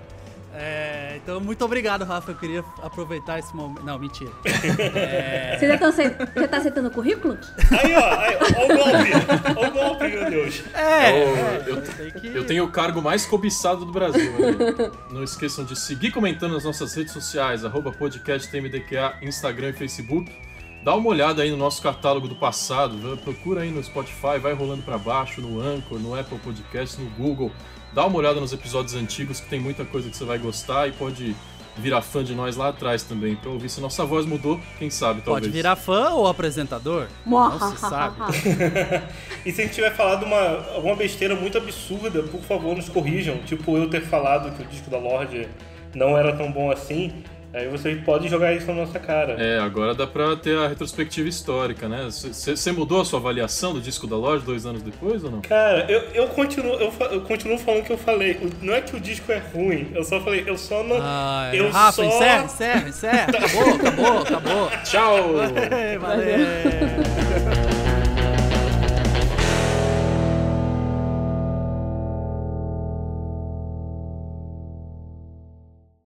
É, 0.54 0.99
então, 1.22 1.40
muito 1.40 1.64
obrigado, 1.64 2.04
Rafa. 2.04 2.32
Eu 2.32 2.36
queria 2.36 2.64
aproveitar 2.82 3.38
esse 3.38 3.54
momento. 3.54 3.84
Não, 3.84 3.98
mentira. 3.98 4.30
É... 5.00 5.56
Você 5.58 5.68
já 5.68 5.78
tá, 5.78 5.90
já 5.90 6.48
tá 6.48 6.56
aceitando 6.56 6.88
o 6.88 6.90
currículo? 6.90 7.36
Aí, 7.70 7.94
ó, 7.94 8.18
aí, 8.18 8.36
ó, 8.36 8.64
o 8.64 8.68
golpe. 8.68 9.56
Ó 9.56 9.66
o 9.66 9.70
golpe, 9.70 10.08
meu 10.08 10.30
Deus. 10.30 10.62
É, 10.74 11.10
é 11.10 11.64
eu, 11.66 11.76
eu, 11.76 11.82
que... 12.12 12.26
eu, 12.26 12.46
tenho 12.46 12.64
o 12.64 12.68
cargo 12.70 13.02
mais 13.02 13.26
cobiçado 13.26 13.84
do 13.84 13.92
Brasil. 13.92 14.32
Né? 14.32 14.90
Não 15.10 15.22
esqueçam 15.22 15.64
de 15.64 15.78
seguir 15.78 16.10
comentando 16.10 16.52
nas 16.52 16.64
nossas 16.64 16.94
redes 16.94 17.12
sociais, 17.12 17.64
arroba 17.64 17.92
podcasttmdqa, 17.92 19.18
Instagram 19.22 19.70
e 19.70 19.72
Facebook. 19.74 20.30
Dá 20.82 20.94
uma 20.94 21.08
olhada 21.08 21.42
aí 21.42 21.50
no 21.50 21.56
nosso 21.56 21.82
catálogo 21.82 22.26
do 22.26 22.34
passado, 22.34 23.18
procura 23.18 23.62
aí 23.62 23.70
no 23.70 23.82
Spotify, 23.82 24.38
vai 24.40 24.54
rolando 24.54 24.82
para 24.82 24.96
baixo, 24.96 25.40
no 25.42 25.60
Anchor, 25.60 25.98
no 25.98 26.18
Apple 26.18 26.38
Podcast, 26.38 27.00
no 27.00 27.10
Google 27.10 27.52
dá 27.92 28.06
uma 28.06 28.18
olhada 28.18 28.40
nos 28.40 28.52
episódios 28.52 28.94
antigos, 28.94 29.40
que 29.40 29.48
tem 29.48 29.60
muita 29.60 29.84
coisa 29.84 30.08
que 30.08 30.16
você 30.16 30.24
vai 30.24 30.38
gostar 30.38 30.88
e 30.88 30.92
pode 30.92 31.34
virar 31.76 32.02
fã 32.02 32.22
de 32.22 32.34
nós 32.34 32.56
lá 32.56 32.68
atrás 32.68 33.02
também, 33.02 33.36
pra 33.36 33.50
ouvir 33.50 33.68
se 33.68 33.80
nossa 33.80 34.04
voz 34.04 34.26
mudou, 34.26 34.60
quem 34.78 34.90
sabe, 34.90 35.22
talvez. 35.22 35.46
Pode 35.46 35.50
virar 35.50 35.76
fã 35.76 36.10
ou 36.10 36.26
apresentador? 36.26 37.06
Não 37.58 37.70
se 37.70 37.78
sabe. 37.78 38.16
e 39.44 39.52
se 39.52 39.62
a 39.62 39.64
gente 39.64 39.74
tiver 39.74 39.94
falado 39.94 40.24
uma, 40.24 40.74
alguma 40.74 40.96
besteira 40.96 41.34
muito 41.34 41.56
absurda, 41.56 42.22
por 42.24 42.42
favor, 42.42 42.76
nos 42.76 42.88
corrijam. 42.88 43.38
Tipo, 43.38 43.76
eu 43.76 43.88
ter 43.88 44.02
falado 44.02 44.54
que 44.56 44.62
o 44.62 44.66
disco 44.66 44.90
da 44.90 44.98
Lorde 44.98 45.48
não 45.94 46.16
era 46.16 46.36
tão 46.36 46.50
bom 46.52 46.70
assim. 46.70 47.24
Aí 47.52 47.68
você 47.68 47.96
pode 47.96 48.28
jogar 48.28 48.52
isso 48.54 48.66
na 48.66 48.74
nossa 48.74 48.98
cara. 48.98 49.32
É, 49.32 49.58
agora 49.58 49.94
dá 49.94 50.06
pra 50.06 50.36
ter 50.36 50.56
a 50.56 50.68
retrospectiva 50.68 51.28
histórica, 51.28 51.88
né? 51.88 52.08
Você 52.08 52.72
mudou 52.72 53.00
a 53.00 53.04
sua 53.04 53.18
avaliação 53.18 53.72
do 53.72 53.80
disco 53.80 54.06
da 54.06 54.16
loja 54.16 54.44
dois 54.44 54.64
anos 54.64 54.82
depois 54.82 55.24
ou 55.24 55.30
não? 55.30 55.40
Cara, 55.40 55.84
eu, 55.90 56.00
eu, 56.14 56.28
continuo, 56.28 56.74
eu, 56.74 56.92
eu 57.10 57.20
continuo 57.22 57.58
falando 57.58 57.80
o 57.80 57.84
que 57.84 57.92
eu 57.92 57.98
falei. 57.98 58.38
Não 58.62 58.74
é 58.74 58.80
que 58.80 58.94
o 58.96 59.00
disco 59.00 59.32
é 59.32 59.38
ruim, 59.38 59.90
eu 59.94 60.04
só 60.04 60.20
falei, 60.20 60.44
eu 60.46 60.56
só 60.56 60.84
não. 60.84 60.98
Ah, 61.00 61.50
eu 61.52 61.70
Rafa, 61.70 61.92
só... 61.92 62.04
encerra, 62.04 62.44
encerra, 62.44 62.88
encerra. 62.88 63.26
acabou, 63.36 63.74
acabou, 63.74 64.18
acabou. 64.22 64.70
Tchau! 64.84 65.16
Valeu! 65.34 66.00
valeu. 66.00 67.79